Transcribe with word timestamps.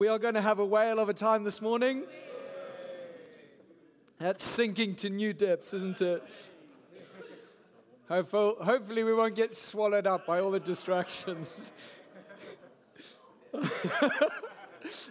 We 0.00 0.06
are 0.06 0.20
going 0.20 0.34
to 0.34 0.40
have 0.40 0.60
a 0.60 0.64
whale 0.64 1.00
of 1.00 1.08
a 1.08 1.12
time 1.12 1.42
this 1.42 1.60
morning. 1.60 2.04
That's 4.20 4.44
sinking 4.44 4.94
to 4.96 5.10
new 5.10 5.32
depths, 5.32 5.74
isn't 5.74 6.00
it? 6.00 6.22
Hopefully, 8.08 9.02
we 9.02 9.12
won't 9.12 9.34
get 9.34 9.56
swallowed 9.56 10.06
up 10.06 10.24
by 10.24 10.38
all 10.38 10.52
the 10.52 10.60
distractions. 10.60 11.72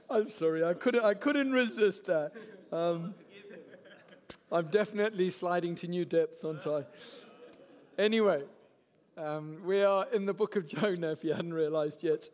I'm 0.10 0.30
sorry, 0.30 0.64
I 0.64 0.74
couldn't, 0.74 1.04
I 1.04 1.16
couldn't 1.16 1.52
resist 1.52 2.06
that. 2.06 2.32
Um, 2.72 3.14
I'm 4.50 4.68
definitely 4.68 5.32
sliding 5.32 5.76
to 5.76 5.90
new 5.90 6.06
depths, 6.06 6.46
aren't 6.46 6.66
I? 6.66 6.86
Anyway, 7.98 8.44
um, 9.18 9.58
we 9.66 9.84
are 9.84 10.08
in 10.14 10.26
the 10.26 10.34
book 10.34 10.56
of 10.56 10.66
Jonah, 10.66 11.12
if 11.12 11.26
you 11.26 11.34
hadn't 11.34 11.54
realized 11.54 12.04
yet. 12.04 12.30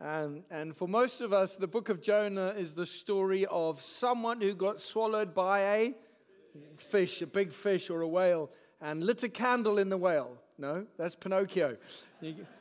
And, 0.00 0.44
and 0.50 0.76
for 0.76 0.86
most 0.86 1.20
of 1.20 1.32
us, 1.32 1.56
the 1.56 1.66
book 1.66 1.88
of 1.88 2.00
Jonah 2.00 2.54
is 2.56 2.72
the 2.72 2.86
story 2.86 3.46
of 3.46 3.82
someone 3.82 4.40
who 4.40 4.54
got 4.54 4.80
swallowed 4.80 5.34
by 5.34 5.60
a 5.60 5.94
fish, 6.76 7.20
a 7.20 7.26
big 7.26 7.52
fish 7.52 7.90
or 7.90 8.02
a 8.02 8.08
whale, 8.08 8.50
and 8.80 9.02
lit 9.02 9.24
a 9.24 9.28
candle 9.28 9.78
in 9.78 9.88
the 9.88 9.96
whale. 9.96 10.38
No, 10.56 10.86
that's 10.96 11.14
Pinocchio. 11.14 11.76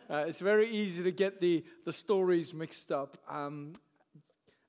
Uh, 0.10 0.26
it's 0.28 0.40
very 0.40 0.70
easy 0.70 1.04
to 1.04 1.12
get 1.12 1.40
the, 1.40 1.64
the 1.86 1.94
stories 1.94 2.54
mixed 2.54 2.92
up. 2.92 3.18
Um, 3.30 3.74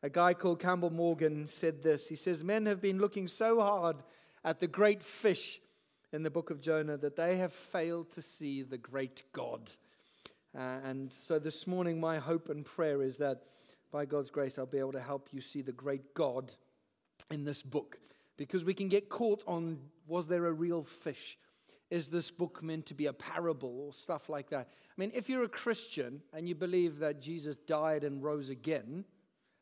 a 0.03 0.11
guy 0.11 0.35
called 0.35 0.61
Campbell 0.61 0.91
Morgan 0.91 1.47
said 1.47 1.83
this. 1.83 2.09
He 2.09 2.15
says, 2.15 2.45
Men 2.45 2.67
have 2.67 2.81
been 2.81 2.99
looking 2.99 3.29
so 3.29 3.61
hard 3.61 3.97
at 4.45 4.61
the 4.61 4.67
great 4.67 5.03
fish 5.03 5.61
in 6.13 6.23
the 6.23 6.31
book 6.31 6.51
of 6.51 6.61
Jonah 6.61 6.97
that 6.99 7.17
they 7.17 7.37
have 7.37 7.53
failed 7.53 8.11
to 8.13 8.23
see 8.23 8.63
the 8.63 8.79
great 8.79 9.25
God. 9.33 9.71
Uh, 10.57 10.79
and 10.85 11.13
so 11.13 11.39
this 11.39 11.67
morning, 11.67 12.01
my 12.01 12.19
hope 12.19 12.49
and 12.49 12.65
prayer 12.65 13.03
is 13.03 13.19
that 13.19 13.43
by 13.91 14.05
God's 14.05 14.31
grace, 14.31 14.59
I'll 14.59 14.67
be 14.67 14.79
able 14.79 14.93
to 14.93 15.01
help 15.01 15.29
you 15.33 15.41
see 15.41 15.63
the 15.63 15.73
great 15.73 16.15
God 16.15 16.53
in 17.31 17.45
this 17.45 17.63
book. 17.63 17.99
Because 18.37 18.65
we 18.65 18.75
can 18.75 18.89
get 18.89 19.09
caught 19.09 19.43
on 19.47 19.79
was 20.07 20.27
there 20.27 20.47
a 20.47 20.53
real 20.53 20.83
fish? 20.83 21.39
Is 21.91 22.09
this 22.09 22.31
book 22.31 22.63
meant 22.63 22.87
to 22.87 22.95
be 22.95 23.07
a 23.07 23.13
parable 23.13 23.81
or 23.81 23.93
stuff 23.93 24.29
like 24.29 24.51
that? 24.51 24.69
I 24.71 25.01
mean, 25.01 25.11
if 25.15 25.29
you're 25.29 25.45
a 25.45 25.49
Christian 25.49 26.23
and 26.33 26.49
you 26.49 26.55
believe 26.55 26.99
that 26.99 27.21
Jesus 27.21 27.57
died 27.57 28.05
and 28.05 28.23
rose 28.23 28.49
again 28.51 29.05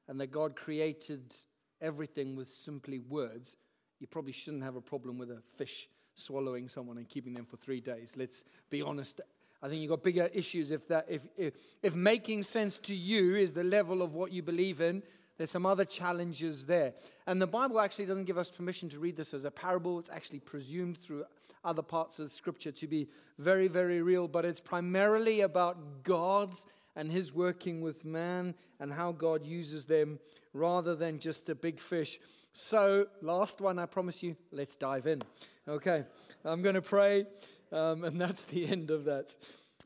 and 0.09 0.21
that 0.21 0.28
God 0.28 0.56
created 0.56 1.34
everything 1.81 2.34
with 2.34 2.48
simply 2.48 2.98
words, 2.98 3.56
you 4.00 4.06
probably 4.06 4.33
shouldn't 4.33 4.65
have 4.65 4.77
a 4.77 4.81
problem 4.81 5.19
with 5.19 5.31
a 5.31 5.41
fish 5.56 5.89
swallowing 6.15 6.69
someone 6.69 6.98
and 6.98 7.09
keeping 7.09 7.34
them 7.34 7.45
for 7.45 7.56
three 7.56 7.81
days. 7.81 8.15
Let's 8.17 8.45
be 8.71 8.83
honest 8.83 9.21
I 9.62 9.69
think 9.69 9.81
you've 9.81 9.91
got 9.91 10.03
bigger 10.03 10.29
issues 10.33 10.71
if, 10.71 10.87
that, 10.89 11.07
if, 11.09 11.23
if, 11.37 11.55
if 11.83 11.95
making 11.95 12.43
sense 12.43 12.79
to 12.79 12.95
you 12.95 13.37
is 13.37 13.53
the 13.53 13.65
level 13.65 14.03
of 14.03 14.15
what 14.15 14.33
you 14.33 14.43
believe 14.43 14.81
in. 14.81 15.03
There's 15.39 15.51
some 15.51 15.67
other 15.67 15.85
challenges 15.85 16.65
there. 16.65 16.95
And 17.27 17.41
the 17.41 17.47
Bible 17.47 17.81
actually 17.81 18.07
doesn't 18.07 18.25
give 18.25 18.39
us 18.39 18.51
permission 18.51 18.89
to 18.91 18.99
read 18.99 19.17
this 19.17 19.34
as 19.34 19.45
a 19.45 19.51
parable. 19.51 19.99
It's 19.99 20.09
actually 20.09 20.41
presumed 20.41 20.97
through 20.97 21.25
other 21.65 21.83
parts 21.83 22.19
of 22.19 22.33
scripture 22.33 22.73
to 22.73 22.87
be 22.87 23.09
very, 23.39 23.69
very 23.69 24.01
real. 24.01 24.29
But 24.29 24.45
it's 24.45 24.61
primarily 24.61 25.43
about 25.43 26.03
God's 26.05 26.65
and 26.95 27.12
His 27.12 27.34
working 27.34 27.83
with 27.83 28.05
man 28.05 28.55
and 28.81 28.93
how 28.93 29.12
God 29.12 29.47
uses 29.47 29.84
them 29.84 30.19
rather 30.55 30.95
than 30.95 31.19
just 31.19 31.49
a 31.51 31.55
big 31.55 31.79
fish. 31.79 32.19
So, 32.55 33.07
last 33.21 33.61
one, 33.61 33.79
I 33.79 33.84
promise 33.84 34.23
you, 34.23 34.34
let's 34.51 34.77
dive 34.77 35.07
in. 35.07 35.21
Okay, 35.69 36.05
I'm 36.43 36.62
going 36.62 36.75
to 36.75 36.81
pray. 36.81 37.27
Um, 37.72 38.05
and 38.05 38.20
that's 38.20 38.45
the 38.45 38.67
end 38.67 38.91
of 38.91 39.05
that. 39.05 39.36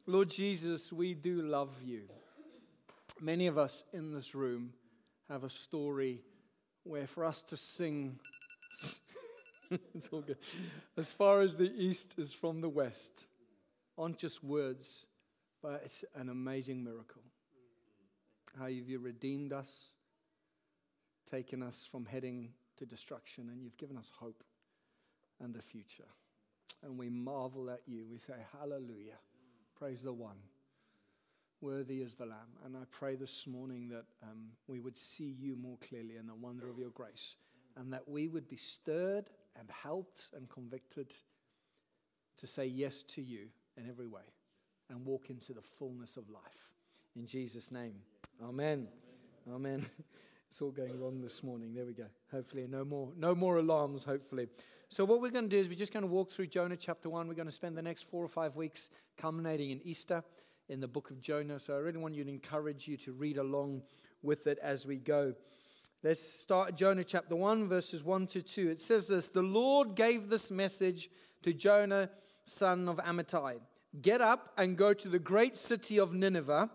Lord 0.06 0.30
Jesus, 0.30 0.92
we 0.92 1.14
do 1.14 1.42
love 1.42 1.74
you. 1.84 2.02
Many 3.20 3.46
of 3.46 3.58
us 3.58 3.84
in 3.92 4.12
this 4.12 4.34
room 4.34 4.72
have 5.28 5.44
a 5.44 5.50
story 5.50 6.22
where 6.84 7.06
for 7.06 7.24
us 7.24 7.42
to 7.42 7.56
sing, 7.56 8.18
it's 9.94 10.08
all 10.08 10.22
good. 10.22 10.38
As 10.96 11.10
far 11.12 11.40
as 11.40 11.56
the 11.56 11.72
east 11.76 12.14
is 12.18 12.32
from 12.32 12.60
the 12.60 12.68
west, 12.68 13.26
aren't 13.96 14.18
just 14.18 14.42
words, 14.42 15.06
but 15.62 15.82
it's 15.84 16.04
an 16.14 16.28
amazing 16.28 16.82
miracle. 16.82 17.22
How 18.58 18.66
you've 18.66 19.04
redeemed 19.04 19.52
us, 19.52 19.90
taken 21.30 21.62
us 21.62 21.86
from 21.90 22.06
heading 22.06 22.50
to 22.78 22.86
destruction, 22.86 23.48
and 23.50 23.62
you've 23.62 23.76
given 23.76 23.96
us 23.96 24.10
hope 24.18 24.42
and 25.38 25.54
a 25.56 25.62
future 25.62 26.08
and 26.82 26.98
we 26.98 27.08
marvel 27.08 27.70
at 27.70 27.82
you. 27.86 28.06
We 28.10 28.18
say, 28.18 28.34
Hallelujah. 28.58 29.18
Praise 29.78 30.02
the 30.02 30.12
one. 30.12 30.36
Worthy 31.60 32.00
is 32.00 32.14
the 32.14 32.26
Lamb. 32.26 32.56
And 32.64 32.76
I 32.76 32.84
pray 32.90 33.16
this 33.16 33.46
morning 33.46 33.88
that 33.90 34.04
um, 34.22 34.48
we 34.66 34.80
would 34.80 34.96
see 34.96 35.36
you 35.38 35.56
more 35.56 35.76
clearly 35.86 36.16
in 36.16 36.26
the 36.26 36.34
wonder 36.34 36.68
of 36.70 36.78
your 36.78 36.90
grace, 36.90 37.36
and 37.76 37.92
that 37.92 38.08
we 38.08 38.28
would 38.28 38.48
be 38.48 38.56
stirred 38.56 39.26
and 39.58 39.68
helped 39.70 40.30
and 40.34 40.48
convicted 40.48 41.12
to 42.38 42.46
say 42.46 42.66
yes 42.66 43.02
to 43.02 43.22
you 43.22 43.48
in 43.76 43.88
every 43.88 44.06
way 44.06 44.22
and 44.88 45.04
walk 45.04 45.30
into 45.30 45.52
the 45.52 45.62
fullness 45.62 46.16
of 46.16 46.28
life. 46.30 46.70
In 47.16 47.26
Jesus' 47.26 47.70
name. 47.70 47.94
Amen. 48.42 48.88
Amen. 49.52 49.86
It's 50.50 50.60
all 50.62 50.72
going 50.72 51.00
wrong 51.00 51.20
this 51.20 51.44
morning. 51.44 51.74
There 51.74 51.84
we 51.84 51.92
go. 51.92 52.06
Hopefully, 52.32 52.66
no 52.68 52.84
more, 52.84 53.10
no 53.16 53.36
more 53.36 53.58
alarms, 53.58 54.02
hopefully. 54.02 54.48
So, 54.92 55.04
what 55.04 55.22
we're 55.22 55.30
going 55.30 55.44
to 55.44 55.50
do 55.50 55.56
is 55.56 55.68
we're 55.68 55.76
just 55.76 55.92
going 55.92 56.02
to 56.02 56.10
walk 56.10 56.32
through 56.32 56.48
Jonah 56.48 56.76
chapter 56.76 57.08
1. 57.08 57.28
We're 57.28 57.34
going 57.34 57.46
to 57.46 57.52
spend 57.52 57.78
the 57.78 57.82
next 57.82 58.10
four 58.10 58.24
or 58.24 58.28
five 58.28 58.56
weeks 58.56 58.90
culminating 59.16 59.70
in 59.70 59.80
Easter 59.84 60.24
in 60.68 60.80
the 60.80 60.88
book 60.88 61.12
of 61.12 61.20
Jonah. 61.20 61.60
So, 61.60 61.76
I 61.76 61.78
really 61.78 61.98
want 61.98 62.16
you 62.16 62.24
to 62.24 62.28
encourage 62.28 62.88
you 62.88 62.96
to 62.96 63.12
read 63.12 63.38
along 63.38 63.82
with 64.20 64.48
it 64.48 64.58
as 64.60 64.86
we 64.86 64.96
go. 64.96 65.34
Let's 66.02 66.28
start 66.28 66.74
Jonah 66.74 67.04
chapter 67.04 67.36
1, 67.36 67.68
verses 67.68 68.02
1 68.02 68.26
to 68.28 68.42
2. 68.42 68.68
It 68.68 68.80
says 68.80 69.06
this 69.06 69.28
The 69.28 69.42
Lord 69.42 69.94
gave 69.94 70.28
this 70.28 70.50
message 70.50 71.08
to 71.44 71.52
Jonah, 71.52 72.10
son 72.42 72.88
of 72.88 72.96
Amittai 72.96 73.60
Get 74.02 74.20
up 74.20 74.52
and 74.58 74.76
go 74.76 74.92
to 74.92 75.08
the 75.08 75.20
great 75.20 75.56
city 75.56 76.00
of 76.00 76.14
Nineveh, 76.14 76.68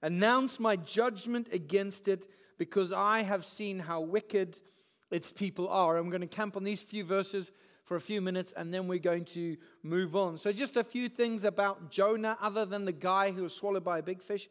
announce 0.00 0.60
my 0.60 0.76
judgment 0.76 1.48
against 1.52 2.06
it, 2.06 2.24
because 2.56 2.92
I 2.92 3.22
have 3.22 3.44
seen 3.44 3.80
how 3.80 4.00
wicked 4.00 4.60
its 5.12 5.30
people 5.30 5.68
are. 5.68 5.96
I'm 5.96 6.10
going 6.10 6.22
to 6.22 6.26
camp 6.26 6.56
on 6.56 6.64
these 6.64 6.80
few 6.80 7.04
verses 7.04 7.52
for 7.84 7.96
a 7.96 8.00
few 8.00 8.20
minutes 8.20 8.52
and 8.56 8.72
then 8.72 8.88
we're 8.88 8.98
going 8.98 9.24
to 9.26 9.56
move 9.82 10.16
on. 10.16 10.38
So, 10.38 10.52
just 10.52 10.76
a 10.76 10.84
few 10.84 11.08
things 11.08 11.44
about 11.44 11.90
Jonah, 11.90 12.38
other 12.40 12.64
than 12.64 12.84
the 12.84 12.92
guy 12.92 13.30
who 13.30 13.42
was 13.42 13.54
swallowed 13.54 13.84
by 13.84 13.98
a 13.98 14.02
big 14.02 14.22
fish. 14.22 14.48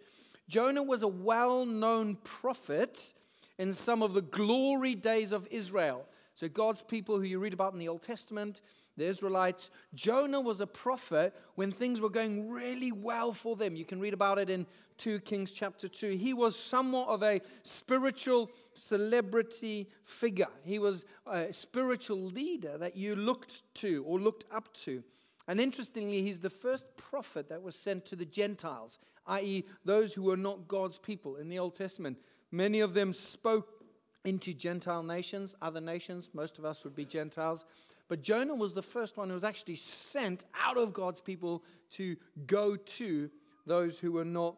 Jonah 0.47 0.83
was 0.83 1.01
a 1.01 1.07
well 1.07 1.65
known 1.65 2.17
prophet 2.23 3.13
in 3.57 3.73
some 3.73 4.03
of 4.03 4.13
the 4.13 4.21
glory 4.21 4.95
days 4.95 5.31
of 5.31 5.47
Israel. 5.49 6.05
So, 6.41 6.49
God's 6.49 6.81
people 6.81 7.19
who 7.19 7.23
you 7.23 7.37
read 7.37 7.53
about 7.53 7.73
in 7.73 7.77
the 7.77 7.87
Old 7.87 8.01
Testament, 8.01 8.61
the 8.97 9.05
Israelites, 9.05 9.69
Jonah 9.93 10.41
was 10.41 10.59
a 10.59 10.65
prophet 10.65 11.35
when 11.53 11.71
things 11.71 12.01
were 12.01 12.09
going 12.09 12.49
really 12.49 12.91
well 12.91 13.31
for 13.31 13.55
them. 13.55 13.75
You 13.75 13.85
can 13.85 13.99
read 13.99 14.15
about 14.15 14.39
it 14.39 14.49
in 14.49 14.65
2 14.97 15.19
Kings 15.19 15.51
chapter 15.51 15.87
2. 15.87 16.17
He 16.17 16.33
was 16.33 16.57
somewhat 16.57 17.09
of 17.09 17.21
a 17.21 17.41
spiritual 17.61 18.49
celebrity 18.73 19.87
figure, 20.03 20.47
he 20.63 20.79
was 20.79 21.05
a 21.27 21.53
spiritual 21.53 22.17
leader 22.17 22.75
that 22.75 22.97
you 22.97 23.15
looked 23.15 23.61
to 23.75 24.03
or 24.07 24.19
looked 24.19 24.45
up 24.51 24.73
to. 24.85 25.03
And 25.47 25.61
interestingly, 25.61 26.23
he's 26.23 26.39
the 26.39 26.49
first 26.49 26.87
prophet 26.97 27.49
that 27.49 27.61
was 27.61 27.75
sent 27.75 28.03
to 28.07 28.15
the 28.15 28.25
Gentiles, 28.25 28.97
i.e., 29.27 29.65
those 29.85 30.15
who 30.15 30.23
were 30.23 30.37
not 30.37 30.67
God's 30.67 30.97
people 30.97 31.35
in 31.35 31.49
the 31.49 31.59
Old 31.59 31.75
Testament. 31.75 32.17
Many 32.51 32.79
of 32.79 32.95
them 32.95 33.13
spoke 33.13 33.80
into 34.25 34.53
Gentile 34.53 35.03
nations, 35.03 35.55
other 35.61 35.81
nations. 35.81 36.29
Most 36.33 36.57
of 36.57 36.65
us 36.65 36.83
would 36.83 36.95
be 36.95 37.05
Gentiles. 37.05 37.65
But 38.07 38.21
Jonah 38.21 38.55
was 38.55 38.73
the 38.73 38.81
first 38.81 39.17
one 39.17 39.29
who 39.29 39.35
was 39.35 39.43
actually 39.43 39.77
sent 39.77 40.45
out 40.59 40.77
of 40.77 40.93
God's 40.93 41.21
people 41.21 41.63
to 41.91 42.17
go 42.45 42.75
to 42.75 43.29
those 43.65 43.99
who 43.99 44.11
were 44.11 44.25
not 44.25 44.55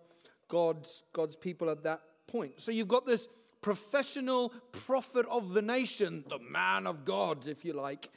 God's, 0.48 1.04
God's 1.14 1.36
people 1.36 1.70
at 1.70 1.84
that 1.84 2.02
point. 2.28 2.62
So 2.62 2.72
you've 2.72 2.88
got 2.88 3.06
this 3.06 3.28
professional 3.62 4.50
prophet 4.72 5.26
of 5.30 5.54
the 5.54 5.62
nation, 5.62 6.24
the 6.28 6.40
man 6.40 6.86
of 6.86 7.06
God, 7.06 7.48
if 7.48 7.64
you 7.64 7.74
like. 7.74 8.10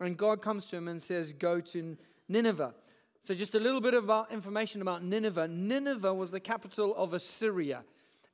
And 0.00 0.16
God 0.16 0.42
comes 0.42 0.66
to 0.66 0.76
him 0.76 0.88
and 0.88 1.00
says, 1.00 1.32
Go 1.32 1.60
to 1.60 1.96
Nineveh. 2.28 2.74
So, 3.22 3.34
just 3.34 3.54
a 3.54 3.60
little 3.60 3.82
bit 3.82 3.92
of 3.92 4.08
uh, 4.08 4.24
information 4.30 4.80
about 4.80 5.02
Nineveh. 5.02 5.48
Nineveh 5.48 6.14
was 6.14 6.30
the 6.30 6.40
capital 6.40 6.94
of 6.96 7.12
Assyria 7.12 7.84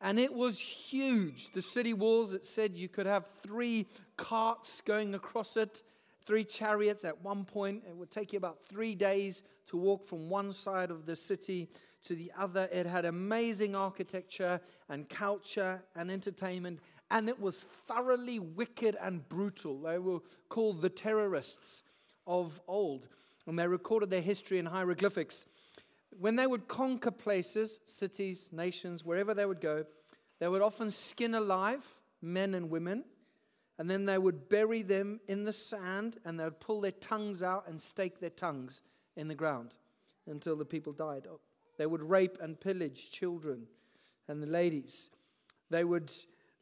and 0.00 0.19
it 0.19 0.32
was 0.32 0.58
huge. 0.58 1.52
The 1.52 1.62
city 1.62 1.94
walls, 1.94 2.32
it 2.32 2.46
said 2.46 2.76
you 2.76 2.88
could 2.88 3.06
have 3.06 3.28
three 3.43 3.87
carts 4.16 4.81
going 4.81 5.14
across 5.14 5.56
it, 5.56 5.82
three 6.25 6.44
chariots 6.44 7.04
at 7.04 7.22
one 7.22 7.44
point. 7.44 7.84
It 7.88 7.96
would 7.96 8.10
take 8.10 8.32
you 8.32 8.37
about 8.37 8.58
three 8.69 8.94
days 8.94 9.43
to 9.69 9.76
walk 9.76 10.06
from 10.06 10.28
one 10.28 10.52
side 10.52 10.90
of 10.90 11.06
the 11.06 11.16
city 11.16 11.69
to 12.04 12.14
the 12.14 12.31
other. 12.37 12.69
It 12.70 12.87
had 12.87 13.04
amazing 13.04 13.75
architecture 13.75 14.60
and 14.88 15.08
culture 15.08 15.82
and 15.94 16.10
entertainment, 16.10 16.81
and 17.10 17.28
it 17.28 17.40
was 17.40 17.58
thoroughly 17.58 18.38
wicked 18.38 18.96
and 19.00 19.26
brutal. 19.28 19.81
They 19.81 19.99
were 19.99 20.20
called 20.49 20.82
the 20.82 20.90
terrorists 20.90 21.82
of 22.26 22.60
old, 22.69 23.08
and 23.46 23.58
they 23.58 23.66
recorded 23.66 24.10
their 24.10 24.20
history 24.20 24.58
in 24.58 24.66
hieroglyphics 24.66 25.46
when 26.18 26.36
they 26.36 26.46
would 26.46 26.68
conquer 26.68 27.10
places, 27.10 27.78
cities, 27.84 28.50
nations, 28.52 29.04
wherever 29.04 29.34
they 29.34 29.46
would 29.46 29.60
go, 29.60 29.84
They 30.38 30.48
would 30.48 30.62
often 30.62 30.90
skin 30.90 31.34
alive 31.34 31.84
men 32.20 32.54
and 32.54 32.70
women, 32.70 33.04
and 33.78 33.90
then 33.90 34.06
they 34.06 34.18
would 34.18 34.48
bury 34.48 34.82
them 34.82 35.20
in 35.28 35.44
the 35.44 35.52
sand 35.52 36.18
and 36.24 36.38
they 36.38 36.44
would 36.44 36.60
pull 36.60 36.80
their 36.80 36.90
tongues 36.92 37.42
out 37.42 37.64
and 37.68 37.80
stake 37.80 38.20
their 38.20 38.30
tongues 38.30 38.82
in 39.16 39.28
the 39.28 39.34
ground 39.34 39.74
until 40.26 40.56
the 40.56 40.64
people 40.64 40.92
died. 40.92 41.26
They 41.78 41.86
would 41.86 42.02
rape 42.02 42.38
and 42.40 42.58
pillage 42.58 43.10
children 43.10 43.66
and 44.28 44.42
the 44.42 44.46
ladies. 44.46 45.10
They 45.70 45.84
would 45.84 46.10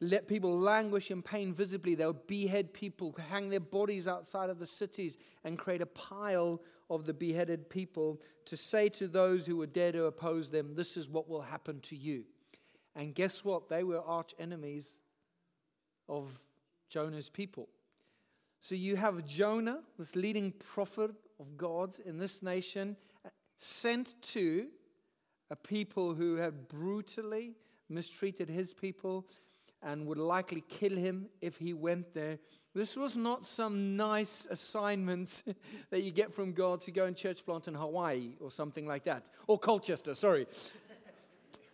let 0.01 0.27
people 0.27 0.59
languish 0.59 1.09
in 1.09 1.21
pain 1.21 1.53
visibly. 1.53 1.95
They 1.95 2.05
would 2.05 2.27
behead 2.27 2.73
people, 2.73 3.15
hang 3.29 3.49
their 3.49 3.61
bodies 3.61 4.07
outside 4.07 4.49
of 4.49 4.59
the 4.59 4.67
cities, 4.67 5.17
and 5.43 5.57
create 5.57 5.81
a 5.81 5.85
pile 5.85 6.61
of 6.89 7.05
the 7.05 7.13
beheaded 7.13 7.69
people 7.69 8.21
to 8.45 8.55
say 8.55 8.89
to 8.89 9.07
those 9.07 9.45
who 9.45 9.57
were 9.57 9.65
dare 9.65 9.91
to 9.91 10.05
oppose 10.05 10.49
them, 10.51 10.75
This 10.75 10.97
is 10.97 11.09
what 11.09 11.27
will 11.27 11.41
happen 11.41 11.79
to 11.81 11.95
you. 11.95 12.25
And 12.95 13.13
guess 13.13 13.43
what? 13.43 13.69
They 13.69 13.83
were 13.83 14.01
arch 14.01 14.33
enemies 14.39 15.01
of 16.07 16.29
Jonah's 16.89 17.29
people. 17.29 17.67
So 18.61 18.75
you 18.75 18.95
have 18.95 19.25
Jonah, 19.25 19.81
this 19.97 20.15
leading 20.15 20.51
prophet 20.51 21.11
of 21.39 21.57
God's 21.57 21.99
in 21.99 22.17
this 22.17 22.41
nation, 22.41 22.95
sent 23.59 24.21
to 24.21 24.67
a 25.49 25.55
people 25.55 26.15
who 26.15 26.35
had 26.35 26.67
brutally 26.67 27.53
mistreated 27.89 28.49
his 28.49 28.73
people 28.73 29.27
and 29.85 30.07
would 30.07 30.17
likely 30.17 30.63
kill 30.67 30.97
him 30.97 31.27
if 31.41 31.57
he 31.57 31.71
went 31.71 32.13
there. 32.15 32.39
This 32.73 32.97
was 32.97 33.15
not 33.15 33.45
some 33.45 33.95
nice 33.95 34.47
assignment 34.49 35.43
that 35.91 36.01
you 36.01 36.11
get 36.11 36.33
from 36.33 36.53
God 36.53 36.81
to 36.81 36.91
go 36.91 37.05
and 37.05 37.15
church 37.15 37.45
plant 37.45 37.67
in 37.67 37.75
Hawaii 37.75 38.33
or 38.41 38.49
something 38.49 38.87
like 38.87 39.05
that, 39.05 39.29
or 39.47 39.59
Colchester, 39.59 40.15
sorry. 40.15 40.47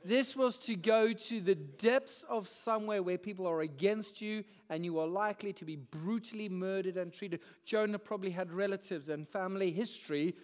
this 0.04 0.36
was 0.36 0.58
to 0.66 0.76
go 0.76 1.14
to 1.14 1.40
the 1.40 1.56
depths 1.56 2.26
of 2.30 2.50
somewhere 2.50 3.02
where 3.02 3.18
people 3.18 3.48
are 3.48 3.62
against 3.62 4.22
you 4.22 4.44
and 4.70 4.84
you 4.84 5.00
are 5.00 5.08
likely 5.08 5.54
to 5.54 5.64
be 5.64 5.78
brutally 5.78 6.50
murdered 6.50 6.98
and 6.98 7.14
treated. 7.14 7.40
Jonah 7.66 8.00
probably 8.00 8.32
had 8.32 8.52
relatives 8.52 9.08
and 9.08 9.28
family 9.28 9.72
history 9.72 10.36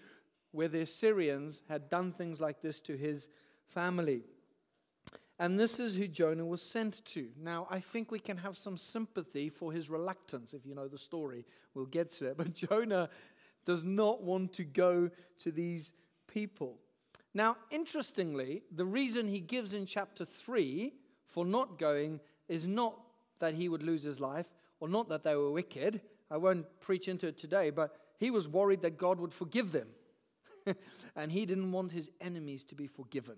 where 0.52 0.70
the 0.70 0.82
Assyrians 0.82 1.64
had 1.68 1.90
done 1.90 2.14
things 2.14 2.40
like 2.40 2.62
this 2.62 2.80
to 2.80 2.96
his 2.96 3.28
family. 3.68 4.24
And 5.40 5.60
this 5.60 5.80
is 5.80 5.96
who 5.96 6.08
Jonah 6.08 6.46
was 6.46 6.64
sent 6.64 7.06
to. 7.06 7.30
Now, 7.40 7.68
I 7.70 7.80
think 7.80 8.12
we 8.12 8.20
can 8.20 8.38
have 8.38 8.58
some 8.58 8.76
sympathy 8.76 9.50
for 9.50 9.72
his 9.72 9.90
reluctance 9.90 10.54
if 10.54 10.66
you 10.66 10.74
know 10.74 10.88
the 10.88 10.98
story. 10.98 11.46
We'll 11.76 11.86
get 11.86 12.12
to 12.14 12.28
it. 12.28 12.38
But 12.38 12.54
Jonah 12.70 13.10
does 13.66 13.86
not 13.86 14.24
want 14.24 14.54
to 14.54 14.64
go 14.64 15.12
to 15.40 15.52
these 15.52 15.94
people. 16.28 16.80
Now, 17.34 17.58
interestingly, 17.70 18.64
the 18.74 18.86
reason 18.86 19.28
he 19.28 19.40
gives 19.40 19.76
in 19.76 19.86
chapter 19.86 20.26
3 20.26 20.94
for 21.28 21.46
not 21.46 21.78
going 21.78 22.20
is 22.48 22.66
not 22.66 22.98
that 23.40 23.54
he 23.54 23.70
would 23.70 23.84
lose 23.84 24.02
his 24.02 24.20
life 24.20 24.48
or 24.80 24.90
not 24.90 25.10
that 25.10 25.24
they 25.24 25.36
were 25.36 25.52
wicked. 25.52 26.02
I 26.32 26.38
won't 26.38 26.66
preach 26.82 27.08
into 27.08 27.28
it 27.28 27.38
today, 27.38 27.70
but 27.70 27.96
he 28.18 28.32
was 28.32 28.48
worried 28.48 28.82
that 28.82 28.98
God 28.98 29.20
would 29.20 29.34
forgive 29.34 29.72
them. 29.72 29.90
and 31.16 31.32
he 31.32 31.46
didn't 31.46 31.72
want 31.72 31.92
his 31.92 32.10
enemies 32.20 32.64
to 32.66 32.76
be 32.76 32.88
forgiven. 32.88 33.36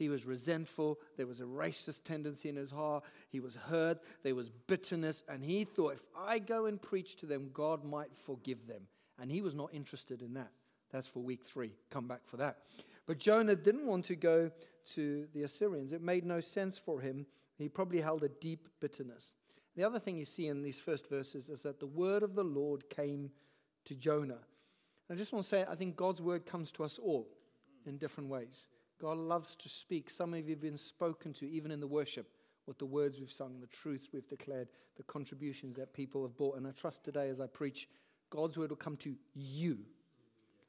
He 0.00 0.08
was 0.08 0.24
resentful. 0.24 0.98
There 1.18 1.26
was 1.26 1.40
a 1.40 1.44
racist 1.44 2.04
tendency 2.04 2.48
in 2.48 2.56
his 2.56 2.70
heart. 2.70 3.04
He 3.28 3.38
was 3.38 3.54
hurt. 3.54 3.98
There 4.22 4.34
was 4.34 4.48
bitterness. 4.48 5.22
And 5.28 5.44
he 5.44 5.64
thought, 5.64 5.92
if 5.92 6.06
I 6.18 6.38
go 6.38 6.64
and 6.64 6.80
preach 6.80 7.16
to 7.16 7.26
them, 7.26 7.50
God 7.52 7.84
might 7.84 8.08
forgive 8.24 8.66
them. 8.66 8.88
And 9.20 9.30
he 9.30 9.42
was 9.42 9.54
not 9.54 9.74
interested 9.74 10.22
in 10.22 10.32
that. 10.34 10.50
That's 10.90 11.06
for 11.06 11.18
week 11.18 11.44
three. 11.44 11.74
Come 11.90 12.08
back 12.08 12.22
for 12.24 12.38
that. 12.38 12.60
But 13.06 13.18
Jonah 13.18 13.54
didn't 13.54 13.86
want 13.86 14.06
to 14.06 14.16
go 14.16 14.50
to 14.94 15.26
the 15.34 15.42
Assyrians. 15.42 15.92
It 15.92 16.00
made 16.00 16.24
no 16.24 16.40
sense 16.40 16.78
for 16.78 17.02
him. 17.02 17.26
He 17.58 17.68
probably 17.68 18.00
held 18.00 18.24
a 18.24 18.30
deep 18.30 18.68
bitterness. 18.80 19.34
The 19.76 19.84
other 19.84 19.98
thing 19.98 20.16
you 20.16 20.24
see 20.24 20.46
in 20.46 20.62
these 20.62 20.80
first 20.80 21.10
verses 21.10 21.50
is 21.50 21.64
that 21.64 21.78
the 21.78 21.86
word 21.86 22.22
of 22.22 22.34
the 22.34 22.42
Lord 22.42 22.88
came 22.88 23.32
to 23.84 23.94
Jonah. 23.94 24.38
I 25.10 25.14
just 25.14 25.34
want 25.34 25.42
to 25.42 25.48
say, 25.50 25.66
I 25.70 25.74
think 25.74 25.96
God's 25.96 26.22
word 26.22 26.46
comes 26.46 26.70
to 26.72 26.84
us 26.84 26.98
all 26.98 27.28
in 27.84 27.98
different 27.98 28.30
ways. 28.30 28.66
God 29.00 29.18
loves 29.18 29.56
to 29.56 29.68
speak. 29.68 30.10
Some 30.10 30.34
of 30.34 30.44
you 30.46 30.54
have 30.54 30.60
been 30.60 30.76
spoken 30.76 31.32
to, 31.34 31.48
even 31.48 31.70
in 31.70 31.80
the 31.80 31.86
worship, 31.86 32.30
with 32.66 32.78
the 32.78 32.86
words 32.86 33.18
we've 33.18 33.32
sung, 33.32 33.58
the 33.60 33.66
truths 33.66 34.08
we've 34.12 34.28
declared, 34.28 34.68
the 34.96 35.02
contributions 35.04 35.76
that 35.76 35.94
people 35.94 36.22
have 36.22 36.36
brought. 36.36 36.56
And 36.56 36.66
I 36.66 36.72
trust 36.72 37.04
today 37.04 37.28
as 37.28 37.40
I 37.40 37.46
preach, 37.46 37.88
God's 38.28 38.56
word 38.56 38.70
will 38.70 38.76
come 38.76 38.96
to 38.98 39.14
you 39.34 39.78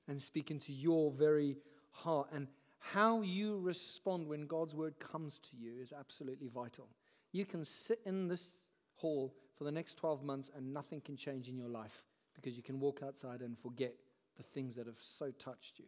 and 0.07 0.21
speak 0.21 0.49
into 0.49 0.71
your 0.71 1.11
very 1.11 1.57
heart. 1.91 2.29
And 2.33 2.47
how 2.79 3.21
you 3.21 3.59
respond 3.59 4.27
when 4.27 4.47
God's 4.47 4.73
word 4.73 4.99
comes 4.99 5.39
to 5.39 5.57
you 5.57 5.73
is 5.79 5.93
absolutely 5.97 6.47
vital. 6.47 6.87
You 7.31 7.45
can 7.45 7.63
sit 7.63 7.99
in 8.05 8.27
this 8.27 8.55
hall 8.95 9.35
for 9.57 9.63
the 9.63 9.71
next 9.71 9.97
12 9.97 10.23
months 10.23 10.49
and 10.55 10.73
nothing 10.73 11.01
can 11.01 11.15
change 11.15 11.47
in 11.47 11.57
your 11.57 11.69
life 11.69 12.03
because 12.33 12.57
you 12.57 12.63
can 12.63 12.79
walk 12.79 13.01
outside 13.05 13.41
and 13.41 13.57
forget 13.57 13.93
the 14.37 14.43
things 14.43 14.75
that 14.75 14.87
have 14.87 14.99
so 14.99 15.31
touched 15.31 15.77
you. 15.77 15.85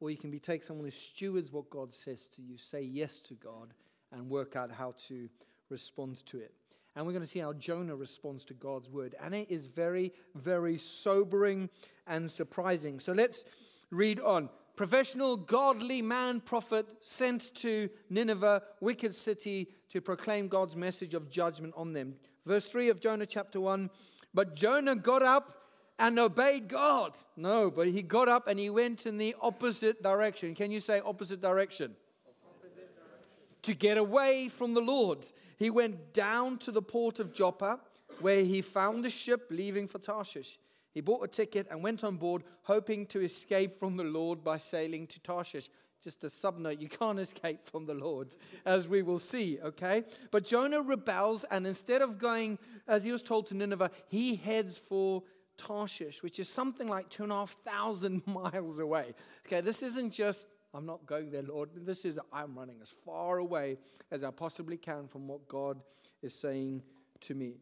Or 0.00 0.10
you 0.10 0.16
can 0.16 0.30
be 0.30 0.38
take 0.38 0.62
someone 0.62 0.84
who 0.84 0.90
stewards 0.90 1.52
what 1.52 1.70
God 1.70 1.92
says 1.92 2.26
to 2.28 2.42
you, 2.42 2.56
say 2.56 2.82
yes 2.82 3.20
to 3.22 3.34
God, 3.34 3.74
and 4.12 4.30
work 4.30 4.56
out 4.56 4.70
how 4.70 4.94
to 5.08 5.28
respond 5.70 6.24
to 6.26 6.38
it. 6.38 6.52
And 6.94 7.06
we're 7.06 7.12
going 7.12 7.22
to 7.22 7.28
see 7.28 7.40
how 7.40 7.52
Jonah 7.52 7.94
responds 7.94 8.44
to 8.46 8.54
God's 8.54 8.88
word. 8.88 9.14
And 9.22 9.34
it 9.34 9.50
is 9.50 9.66
very, 9.66 10.12
very 10.34 10.78
sobering 10.78 11.70
and 12.06 12.30
surprising. 12.30 12.98
So 12.98 13.12
let's 13.12 13.44
read 13.90 14.20
on. 14.20 14.48
Professional, 14.76 15.36
godly 15.36 16.02
man 16.02 16.40
prophet 16.40 16.86
sent 17.00 17.54
to 17.56 17.88
Nineveh, 18.10 18.62
wicked 18.80 19.14
city, 19.14 19.68
to 19.90 20.00
proclaim 20.00 20.48
God's 20.48 20.76
message 20.76 21.14
of 21.14 21.30
judgment 21.30 21.74
on 21.76 21.92
them. 21.92 22.14
Verse 22.46 22.64
3 22.66 22.88
of 22.88 23.00
Jonah 23.00 23.26
chapter 23.26 23.60
1. 23.60 23.90
But 24.34 24.54
Jonah 24.54 24.94
got 24.94 25.22
up 25.22 25.54
and 25.98 26.18
obeyed 26.18 26.68
God. 26.68 27.14
No, 27.36 27.70
but 27.70 27.88
he 27.88 28.02
got 28.02 28.28
up 28.28 28.46
and 28.46 28.58
he 28.58 28.70
went 28.70 29.06
in 29.06 29.18
the 29.18 29.34
opposite 29.40 30.02
direction. 30.02 30.54
Can 30.54 30.70
you 30.70 30.80
say 30.80 31.00
opposite 31.00 31.40
direction? 31.40 31.94
Opposite 32.26 32.76
direction. 32.76 33.28
To 33.62 33.74
get 33.74 33.98
away 33.98 34.48
from 34.48 34.74
the 34.74 34.80
Lord. 34.80 35.26
He 35.56 35.70
went 35.70 36.12
down 36.12 36.58
to 36.58 36.72
the 36.72 36.82
port 36.82 37.18
of 37.18 37.32
Joppa 37.32 37.80
where 38.20 38.44
he 38.44 38.62
found 38.62 39.04
a 39.06 39.10
ship 39.10 39.46
leaving 39.50 39.88
for 39.88 39.98
Tarshish. 39.98 40.58
He 40.92 41.00
bought 41.00 41.24
a 41.24 41.28
ticket 41.28 41.66
and 41.70 41.82
went 41.82 42.02
on 42.02 42.16
board, 42.16 42.42
hoping 42.62 43.06
to 43.06 43.20
escape 43.20 43.78
from 43.78 43.96
the 43.96 44.04
Lord 44.04 44.42
by 44.42 44.58
sailing 44.58 45.06
to 45.08 45.20
Tarshish. 45.20 45.68
Just 46.02 46.22
a 46.22 46.28
subnote, 46.28 46.80
you 46.80 46.88
can't 46.88 47.18
escape 47.18 47.66
from 47.66 47.86
the 47.86 47.94
Lord, 47.94 48.36
as 48.64 48.86
we 48.86 49.02
will 49.02 49.18
see, 49.18 49.58
okay? 49.62 50.04
But 50.30 50.44
Jonah 50.44 50.80
rebels, 50.80 51.44
and 51.50 51.66
instead 51.66 52.02
of 52.02 52.18
going, 52.18 52.58
as 52.86 53.04
he 53.04 53.10
was 53.10 53.22
told 53.22 53.48
to 53.48 53.54
Nineveh, 53.54 53.90
he 54.06 54.36
heads 54.36 54.78
for 54.78 55.24
Tarshish, 55.58 56.22
which 56.22 56.38
is 56.38 56.48
something 56.48 56.88
like 56.88 57.10
two 57.10 57.24
and 57.24 57.32
a 57.32 57.34
half 57.34 57.56
thousand 57.64 58.22
miles 58.26 58.78
away. 58.78 59.14
Okay, 59.46 59.60
this 59.60 59.82
isn't 59.82 60.12
just, 60.12 60.48
I'm 60.72 60.86
not 60.86 61.04
going 61.04 61.30
there, 61.30 61.42
Lord. 61.42 61.70
This 61.74 62.04
is, 62.04 62.18
I'm 62.32 62.56
running 62.56 62.76
as 62.80 62.94
far 63.04 63.38
away 63.38 63.76
as 64.10 64.24
I 64.24 64.30
possibly 64.30 64.76
can 64.78 65.08
from 65.08 65.28
what 65.28 65.46
God 65.48 65.80
is 66.22 66.34
saying 66.34 66.82
to 67.20 67.34
me. 67.34 67.56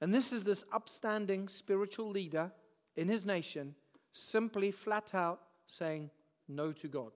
And 0.00 0.14
this 0.14 0.32
is 0.32 0.44
this 0.44 0.64
upstanding 0.72 1.48
spiritual 1.48 2.10
leader 2.10 2.52
in 2.96 3.08
his 3.08 3.24
nation 3.24 3.74
simply 4.12 4.70
flat 4.70 5.14
out 5.14 5.40
saying 5.66 6.10
no 6.48 6.72
to 6.72 6.88
God. 6.88 7.12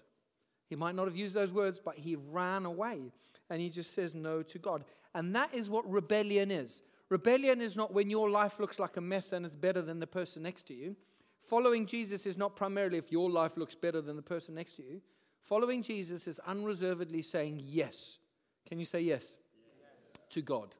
He 0.69 0.77
might 0.77 0.95
not 0.95 1.07
have 1.07 1.17
used 1.17 1.35
those 1.35 1.53
words, 1.53 1.81
but 1.85 1.97
he 1.97 2.17
ran 2.17 2.65
away 2.65 3.13
and 3.51 3.61
he 3.61 3.69
just 3.69 3.93
says 3.93 4.15
no 4.15 4.43
to 4.43 4.59
God. 4.59 4.85
And 5.15 5.35
that 5.37 5.53
is 5.53 5.69
what 5.69 5.89
rebellion 5.91 6.51
is. 6.51 6.83
Rebellion 7.13 7.61
is 7.61 7.77
not 7.77 7.93
when 7.93 8.09
your 8.09 8.31
life 8.31 8.59
looks 8.59 8.79
like 8.79 8.97
a 8.97 9.01
mess 9.03 9.35
and 9.35 9.45
it's 9.45 9.55
better 9.55 9.83
than 9.83 10.01
the 10.01 10.07
person 10.07 10.45
next 10.45 10.67
to 10.69 10.75
you. 10.75 10.97
Following 11.45 11.85
Jesus 11.85 12.25
is 12.25 12.39
not 12.39 12.57
primarily 12.57 12.97
if 12.97 13.13
your 13.13 13.29
life 13.29 13.59
looks 13.59 13.75
better 13.75 14.01
than 14.01 14.17
the 14.17 14.23
person 14.23 14.55
next 14.55 14.77
to 14.77 14.83
you. 14.83 15.03
Following 15.43 15.83
Jesus 15.83 16.27
is 16.27 16.39
unreservedly 16.47 17.21
saying 17.21 17.61
yes. 17.63 18.19
Can 18.67 18.79
you 18.79 18.87
say 18.87 19.03
yes? 19.03 19.37
yes. 19.79 20.21
To 20.31 20.41
God. 20.41 20.75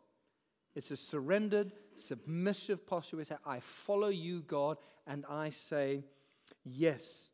It's 0.75 0.91
a 0.91 0.97
surrendered, 0.97 1.71
submissive 1.97 2.87
posture. 2.87 3.19
We 3.19 3.25
say, 3.25 3.37
I 3.45 3.61
follow 3.61 4.09
you, 4.09 4.41
God, 4.41 4.79
and 5.07 5.27
I 5.29 5.51
say 5.51 6.03
yes. 6.65 7.33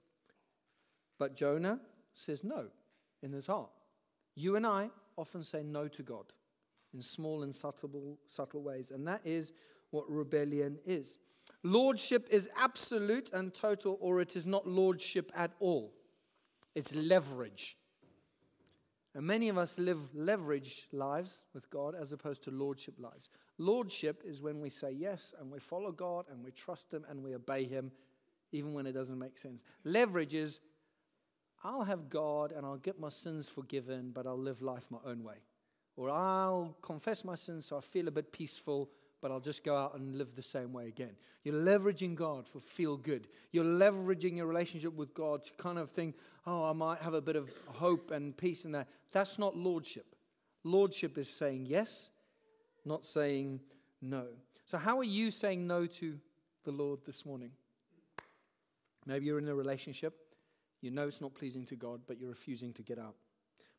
But 1.20 1.36
Jonah 1.36 1.78
says 2.14 2.42
no 2.42 2.66
in 3.22 3.30
his 3.30 3.46
heart. 3.46 3.70
You 4.34 4.56
and 4.56 4.66
I 4.66 4.90
often 5.16 5.44
say 5.44 5.62
no 5.62 5.86
to 5.86 6.02
God 6.02 6.32
in 6.94 7.00
small 7.00 7.42
and 7.42 7.54
subtle, 7.54 8.18
subtle 8.26 8.62
ways. 8.62 8.90
And 8.90 9.06
that 9.06 9.20
is 9.24 9.52
what 9.90 10.04
rebellion 10.08 10.78
is. 10.86 11.18
Lordship 11.62 12.28
is 12.30 12.48
absolute 12.56 13.30
and 13.32 13.52
total, 13.52 13.98
or 14.00 14.20
it 14.20 14.36
is 14.36 14.46
not 14.46 14.66
lordship 14.66 15.32
at 15.34 15.52
all. 15.60 15.92
It's 16.74 16.94
leverage. 16.94 17.76
And 19.14 19.26
many 19.26 19.48
of 19.48 19.58
us 19.58 19.78
live 19.78 20.14
leverage 20.14 20.86
lives 20.92 21.44
with 21.54 21.68
God 21.70 21.94
as 21.94 22.12
opposed 22.12 22.44
to 22.44 22.50
lordship 22.50 22.94
lives. 22.98 23.28
Lordship 23.56 24.22
is 24.24 24.40
when 24.40 24.60
we 24.60 24.70
say 24.70 24.92
yes 24.92 25.34
and 25.40 25.50
we 25.50 25.58
follow 25.58 25.90
God 25.90 26.26
and 26.30 26.44
we 26.44 26.52
trust 26.52 26.92
Him 26.92 27.04
and 27.08 27.24
we 27.24 27.34
obey 27.34 27.64
Him, 27.64 27.90
even 28.52 28.74
when 28.74 28.86
it 28.86 28.92
doesn't 28.92 29.18
make 29.18 29.38
sense. 29.38 29.64
Leverage 29.82 30.34
is 30.34 30.60
I'll 31.64 31.82
have 31.82 32.08
God 32.08 32.52
and 32.52 32.64
I'll 32.64 32.76
get 32.76 33.00
my 33.00 33.08
sins 33.08 33.48
forgiven, 33.48 34.12
but 34.14 34.26
I'll 34.26 34.38
live 34.38 34.62
life 34.62 34.86
my 34.90 34.98
own 35.04 35.24
way 35.24 35.38
Or 35.98 36.10
I'll 36.10 36.76
confess 36.80 37.24
my 37.24 37.34
sins 37.34 37.66
so 37.66 37.76
I 37.76 37.80
feel 37.80 38.06
a 38.06 38.12
bit 38.12 38.30
peaceful, 38.30 38.88
but 39.20 39.32
I'll 39.32 39.40
just 39.40 39.64
go 39.64 39.76
out 39.76 39.96
and 39.96 40.16
live 40.16 40.36
the 40.36 40.44
same 40.44 40.72
way 40.72 40.86
again. 40.86 41.10
You're 41.42 41.60
leveraging 41.60 42.14
God 42.14 42.46
for 42.46 42.60
feel 42.60 42.96
good. 42.96 43.26
You're 43.50 43.64
leveraging 43.64 44.36
your 44.36 44.46
relationship 44.46 44.94
with 44.94 45.12
God 45.12 45.44
to 45.46 45.52
kind 45.54 45.76
of 45.76 45.90
think, 45.90 46.14
oh, 46.46 46.70
I 46.70 46.72
might 46.72 47.00
have 47.00 47.14
a 47.14 47.20
bit 47.20 47.34
of 47.34 47.50
hope 47.66 48.12
and 48.12 48.36
peace 48.36 48.64
in 48.64 48.70
that. 48.72 48.86
That's 49.10 49.40
not 49.40 49.56
lordship. 49.56 50.14
Lordship 50.62 51.18
is 51.18 51.28
saying 51.28 51.66
yes, 51.66 52.12
not 52.84 53.04
saying 53.04 53.58
no. 54.00 54.26
So, 54.66 54.78
how 54.78 54.98
are 54.98 55.04
you 55.04 55.32
saying 55.32 55.66
no 55.66 55.86
to 55.86 56.16
the 56.62 56.70
Lord 56.70 57.00
this 57.04 57.26
morning? 57.26 57.50
Maybe 59.04 59.26
you're 59.26 59.38
in 59.40 59.48
a 59.48 59.54
relationship, 59.54 60.14
you 60.80 60.92
know 60.92 61.08
it's 61.08 61.20
not 61.20 61.34
pleasing 61.34 61.64
to 61.66 61.74
God, 61.74 62.02
but 62.06 62.20
you're 62.20 62.30
refusing 62.30 62.72
to 62.74 62.82
get 62.82 63.00
out. 63.00 63.16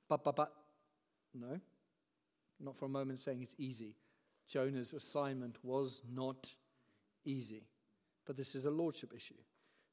But, 0.09 0.23
but, 0.25 0.35
but, 0.35 0.51
no, 1.33 1.61
not 2.60 2.75
for 2.75 2.86
a 2.86 2.89
moment 2.89 3.20
saying 3.20 3.42
it's 3.42 3.56
easy. 3.58 3.96
Jonah's 4.48 4.94
assignment 4.94 5.58
was 5.63 6.01
not 6.12 6.54
easy. 7.25 7.63
But 8.25 8.38
this 8.38 8.56
is 8.56 8.66
a 8.66 8.72
lordship 8.72 9.13
issue. 9.16 9.36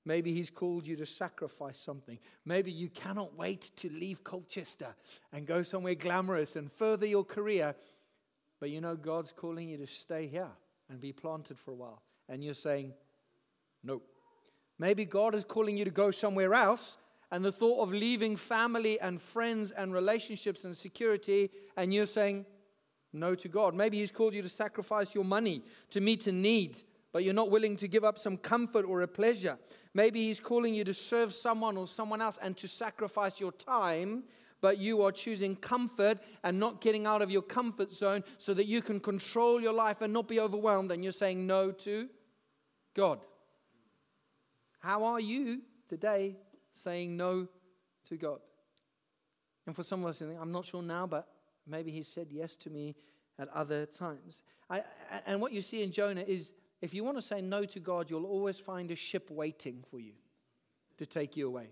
Maybe 0.05 0.33
he's 0.33 0.51
called 0.51 0.87
you 0.87 0.95
to 0.97 1.07
sacrifice 1.07 1.79
something. 1.79 2.19
Maybe 2.45 2.71
you 2.71 2.89
cannot 2.89 3.37
wait 3.37 3.73
to 3.77 3.91
leave 3.91 4.23
Colchester 4.23 4.95
and 5.33 5.47
go 5.47 5.63
somewhere 5.63 5.97
glamorous 5.97 6.55
and 6.55 6.71
further 6.71 7.07
your 7.07 7.25
career. 7.25 7.75
But 8.61 8.71
you 8.71 8.81
know, 8.81 8.95
God's 8.95 9.33
calling 9.33 9.69
you 9.69 9.79
to 9.79 9.87
stay 9.87 10.29
here 10.29 10.51
and 10.89 11.01
be 11.01 11.13
planted 11.13 11.59
for 11.59 11.73
a 11.73 11.75
while. 11.75 12.03
And 12.29 12.45
you're 12.45 12.55
saying, 12.55 12.93
nope. 13.83 14.07
Maybe 14.79 15.05
God 15.05 15.35
is 15.35 15.45
calling 15.45 15.77
you 15.77 15.85
to 15.85 15.91
go 15.91 16.11
somewhere 16.11 16.55
else. 16.55 16.99
And 17.33 17.45
the 17.45 17.51
thought 17.51 17.83
of 17.83 17.91
leaving 17.91 18.37
family 18.37 19.01
and 19.01 19.21
friends 19.21 19.73
and 19.73 19.93
relationships 19.93 20.65
and 20.65 20.77
security, 20.77 21.51
and 21.77 21.93
you're 21.93 22.07
saying, 22.07 22.47
no 23.13 23.35
to 23.35 23.49
God. 23.49 23.75
Maybe 23.75 23.99
He's 23.99 24.11
called 24.11 24.35
you 24.35 24.43
to 24.43 24.49
sacrifice 24.49 25.15
your 25.15 25.25
money 25.25 25.63
to 25.91 26.01
meet 26.01 26.27
a 26.27 26.33
need, 26.33 26.83
but 27.13 27.25
you're 27.25 27.35
not 27.35 27.51
willing 27.51 27.77
to 27.77 27.89
give 27.89 28.05
up 28.05 28.19
some 28.19 28.37
comfort 28.37 28.85
or 28.85 29.03
a 29.03 29.09
pleasure. 29.09 29.59
Maybe 29.95 30.25
He's 30.25 30.41
calling 30.41 30.75
you 30.75 30.85
to 30.85 30.95
serve 30.95 31.33
someone 31.33 31.77
or 31.77 31.87
someone 31.87 32.21
else 32.21 32.39
and 32.43 32.57
to 32.59 32.69
sacrifice 32.69 33.41
your 33.41 33.53
time, 33.53 34.25
but 34.61 34.79
you 34.79 35.03
are 35.03 35.13
choosing 35.13 35.57
comfort 35.57 36.19
and 36.43 36.59
not 36.59 36.81
getting 36.81 37.07
out 37.07 37.23
of 37.23 37.31
your 37.31 37.43
comfort 37.43 37.93
zone 37.93 38.25
so 38.39 38.53
that 38.55 38.67
you 38.67 38.83
can 38.83 39.01
control 39.01 39.61
your 39.61 39.73
life 39.73 40.03
and 40.03 40.13
not 40.13 40.29
be 40.29 40.41
overwhelmed, 40.41 40.93
and 40.93 41.03
you're 41.03 41.13
saying 41.13 41.47
no 41.47 41.71
to 41.71 42.09
God. 42.95 43.21
How 44.81 45.05
are 45.05 45.21
you 45.21 45.63
today 45.89 46.37
saying 46.75 47.17
no 47.17 47.49
to 48.09 48.17
God? 48.17 48.41
And 49.67 49.75
for 49.75 49.83
some 49.83 50.05
of 50.05 50.11
us, 50.11 50.21
I'm 50.21 50.53
not 50.53 50.65
sure 50.65 50.83
now, 50.83 51.07
but 51.07 51.27
Maybe 51.67 51.91
he 51.91 52.03
said 52.03 52.29
yes 52.31 52.57
to 52.57 52.71
me 52.71 52.95
at 53.39 53.49
other 53.49 53.87
times. 53.87 54.43
I, 54.71 54.83
and 55.27 55.41
what 55.41 55.53
you 55.53 55.61
see 55.61 55.83
in 55.83 55.91
Jonah 55.91 56.25
is 56.27 56.53
if 56.81 56.93
you 56.95 57.05
want 57.05 57.17
to 57.17 57.23
say 57.23 57.41
no 57.41 57.65
to 57.65 57.81
God, 57.81 58.11
you'll 58.11 58.27
always 58.27 58.59
find 58.59 58.91
a 58.91 58.97
ship 58.97 59.31
waiting 59.31 59.85
for 59.91 59.99
you 59.99 60.13
to 60.99 61.07
take 61.07 61.37
you 61.37 61.47
away. 61.47 61.69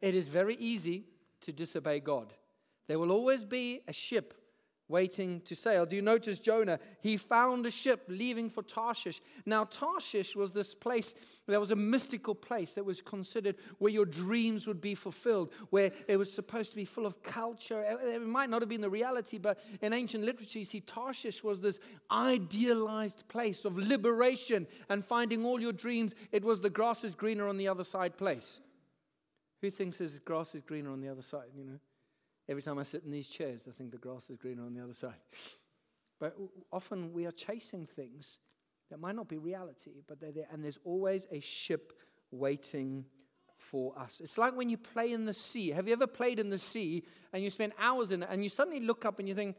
It 0.00 0.14
is 0.14 0.28
very 0.28 0.56
easy 0.56 1.04
to 1.42 1.52
disobey 1.52 2.00
God. 2.00 2.32
There 2.86 2.98
will 2.98 3.12
always 3.12 3.44
be 3.44 3.80
a 3.88 3.92
ship 3.92 4.34
waiting 4.88 5.40
to 5.42 5.56
sail. 5.56 5.86
Do 5.86 5.96
you 5.96 6.02
notice 6.02 6.38
Jonah? 6.38 6.78
He 7.00 7.16
found 7.16 7.64
a 7.64 7.70
ship 7.70 8.04
leaving 8.08 8.50
for 8.50 8.62
Tarshish. 8.62 9.20
Now, 9.46 9.64
Tarshish 9.64 10.36
was 10.36 10.52
this 10.52 10.74
place, 10.74 11.14
there 11.46 11.60
was 11.60 11.70
a 11.70 11.76
mystical 11.76 12.34
place 12.34 12.74
that 12.74 12.84
was 12.84 13.00
considered 13.00 13.56
where 13.78 13.92
your 13.92 14.04
dreams 14.04 14.66
would 14.66 14.80
be 14.80 14.94
fulfilled, 14.94 15.52
where 15.70 15.90
it 16.06 16.16
was 16.16 16.32
supposed 16.32 16.70
to 16.70 16.76
be 16.76 16.84
full 16.84 17.06
of 17.06 17.22
culture. 17.22 17.82
It 17.82 18.26
might 18.26 18.50
not 18.50 18.60
have 18.60 18.68
been 18.68 18.82
the 18.82 18.90
reality, 18.90 19.38
but 19.38 19.58
in 19.80 19.92
ancient 19.92 20.24
literature, 20.24 20.58
you 20.58 20.64
see, 20.64 20.80
Tarshish 20.80 21.42
was 21.42 21.60
this 21.60 21.80
idealized 22.10 23.26
place 23.28 23.64
of 23.64 23.78
liberation 23.78 24.66
and 24.90 25.04
finding 25.04 25.44
all 25.44 25.60
your 25.60 25.72
dreams. 25.72 26.14
It 26.30 26.44
was 26.44 26.60
the 26.60 26.70
grass 26.70 27.04
is 27.04 27.14
greener 27.14 27.48
on 27.48 27.56
the 27.56 27.68
other 27.68 27.84
side 27.84 28.18
place. 28.18 28.60
Who 29.62 29.70
thinks 29.70 29.96
this 29.96 30.18
grass 30.18 30.54
is 30.54 30.60
greener 30.60 30.90
on 30.90 31.00
the 31.00 31.08
other 31.08 31.22
side, 31.22 31.48
you 31.56 31.64
know? 31.64 31.78
Every 32.48 32.62
time 32.62 32.78
I 32.78 32.82
sit 32.82 33.04
in 33.04 33.10
these 33.10 33.28
chairs, 33.28 33.66
I 33.68 33.72
think 33.72 33.90
the 33.90 33.98
grass 33.98 34.28
is 34.28 34.36
greener 34.36 34.64
on 34.64 34.74
the 34.74 34.82
other 34.82 34.94
side. 34.94 35.16
But 36.20 36.36
often 36.72 37.12
we 37.12 37.26
are 37.26 37.32
chasing 37.32 37.86
things 37.86 38.38
that 38.90 39.00
might 39.00 39.16
not 39.16 39.28
be 39.28 39.38
reality, 39.38 40.02
but 40.06 40.20
they're 40.20 40.32
there. 40.32 40.46
And 40.52 40.62
there's 40.62 40.78
always 40.84 41.26
a 41.30 41.40
ship 41.40 41.92
waiting 42.30 43.06
for 43.56 43.98
us. 43.98 44.20
It's 44.22 44.36
like 44.36 44.56
when 44.56 44.68
you 44.68 44.76
play 44.76 45.12
in 45.12 45.24
the 45.24 45.32
sea. 45.32 45.70
Have 45.70 45.86
you 45.86 45.94
ever 45.94 46.06
played 46.06 46.38
in 46.38 46.50
the 46.50 46.58
sea 46.58 47.04
and 47.32 47.42
you 47.42 47.50
spend 47.50 47.72
hours 47.78 48.10
in 48.10 48.22
it 48.22 48.28
and 48.30 48.42
you 48.42 48.50
suddenly 48.50 48.80
look 48.80 49.04
up 49.04 49.18
and 49.18 49.28
you 49.28 49.34
think, 49.34 49.56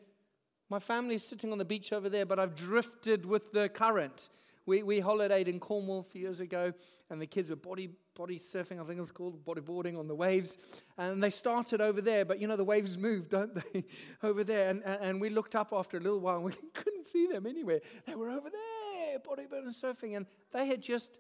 my 0.70 0.80
family's 0.80 1.24
sitting 1.24 1.52
on 1.52 1.58
the 1.58 1.66
beach 1.66 1.94
over 1.94 2.10
there, 2.10 2.26
but 2.26 2.40
I've 2.40 2.56
drifted 2.56 3.26
with 3.26 3.52
the 3.52 3.70
current. 3.70 4.30
We, 4.66 4.82
we 4.82 5.00
holidayed 5.00 5.48
in 5.48 5.60
Cornwall 5.60 6.00
a 6.00 6.04
few 6.04 6.22
years 6.22 6.40
ago, 6.40 6.74
and 7.10 7.22
the 7.22 7.28
kids 7.28 7.50
were 7.50 7.56
body, 7.56 7.90
body 8.16 8.40
surfing, 8.40 8.82
I 8.82 8.84
think 8.84 9.00
it's 9.00 9.12
called, 9.12 9.46
bodyboarding 9.46 9.98
on 9.98 10.08
the 10.08 10.16
waves. 10.16 10.58
And 10.98 11.24
they 11.24 11.30
started 11.30 11.82
over 11.82 12.02
there, 12.02 12.26
but 12.26 12.40
you 12.40 12.48
know, 12.48 12.56
the 12.56 12.64
waves 12.64 12.98
move, 12.98 13.30
don't 13.30 13.54
they? 13.54 13.86
over 14.24 14.44
there. 14.44 14.70
And, 14.70 14.84
and 14.84 15.22
we 15.22 15.30
looked 15.30 15.56
up 15.56 15.72
after 15.72 15.98
a 15.98 16.00
little 16.00 16.20
while, 16.20 16.38
and 16.38 16.46
we 16.46 16.54
couldn't 16.74 17.06
see 17.06 17.28
them 17.28 17.46
anywhere. 17.46 17.82
They 18.08 18.16
were 18.16 18.30
over 18.30 18.50
there, 18.50 19.20
bodyboarding 19.20 19.66
and 19.66 19.76
surfing, 19.76 20.18
and 20.18 20.26
they 20.52 20.66
had 20.66 20.82
just 20.82 21.20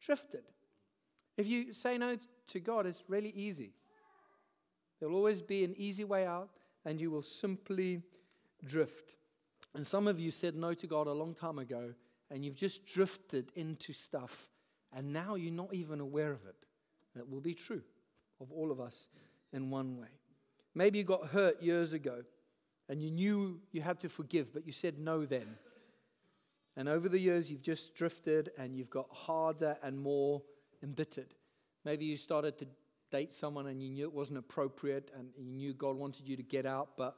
drifted. 0.00 0.44
If 1.36 1.46
you 1.46 1.72
say 1.74 1.98
no 1.98 2.16
to 2.48 2.60
God, 2.60 2.86
it's 2.86 3.02
really 3.06 3.30
easy. 3.30 3.72
There 4.98 5.08
will 5.08 5.16
always 5.16 5.42
be 5.42 5.64
an 5.64 5.74
easy 5.76 6.04
way 6.04 6.26
out, 6.26 6.50
and 6.84 7.00
you 7.00 7.10
will 7.10 7.22
simply 7.22 8.02
drift. 8.64 9.16
And 9.74 9.86
some 9.86 10.06
of 10.06 10.20
you 10.20 10.30
said 10.30 10.54
no 10.54 10.74
to 10.74 10.86
God 10.86 11.06
a 11.06 11.12
long 11.12 11.34
time 11.34 11.58
ago, 11.58 11.94
and 12.32 12.42
you've 12.42 12.56
just 12.56 12.86
drifted 12.86 13.52
into 13.54 13.92
stuff, 13.92 14.48
and 14.92 15.12
now 15.12 15.34
you're 15.34 15.52
not 15.52 15.74
even 15.74 16.00
aware 16.00 16.32
of 16.32 16.46
it. 16.46 16.56
That 17.14 17.28
will 17.28 17.42
be 17.42 17.54
true 17.54 17.82
of 18.40 18.50
all 18.50 18.72
of 18.72 18.80
us 18.80 19.08
in 19.52 19.68
one 19.70 19.98
way. 19.98 20.08
Maybe 20.74 20.98
you 20.98 21.04
got 21.04 21.28
hurt 21.28 21.62
years 21.62 21.92
ago 21.92 22.24
and 22.88 23.02
you 23.02 23.10
knew 23.10 23.60
you 23.70 23.82
had 23.82 24.00
to 24.00 24.08
forgive, 24.08 24.52
but 24.52 24.66
you 24.66 24.72
said 24.72 24.98
no 24.98 25.26
then. 25.26 25.56
And 26.74 26.88
over 26.88 27.10
the 27.10 27.18
years, 27.18 27.50
you've 27.50 27.62
just 27.62 27.94
drifted 27.94 28.50
and 28.56 28.74
you've 28.74 28.88
got 28.88 29.08
harder 29.10 29.76
and 29.82 30.00
more 30.00 30.42
embittered. 30.82 31.34
Maybe 31.84 32.06
you 32.06 32.16
started 32.16 32.56
to 32.58 32.66
date 33.10 33.34
someone 33.34 33.66
and 33.66 33.82
you 33.82 33.90
knew 33.90 34.04
it 34.04 34.14
wasn't 34.14 34.38
appropriate 34.38 35.10
and 35.14 35.28
you 35.36 35.52
knew 35.52 35.74
God 35.74 35.96
wanted 35.96 36.26
you 36.26 36.36
to 36.36 36.42
get 36.42 36.64
out, 36.64 36.96
but 36.96 37.14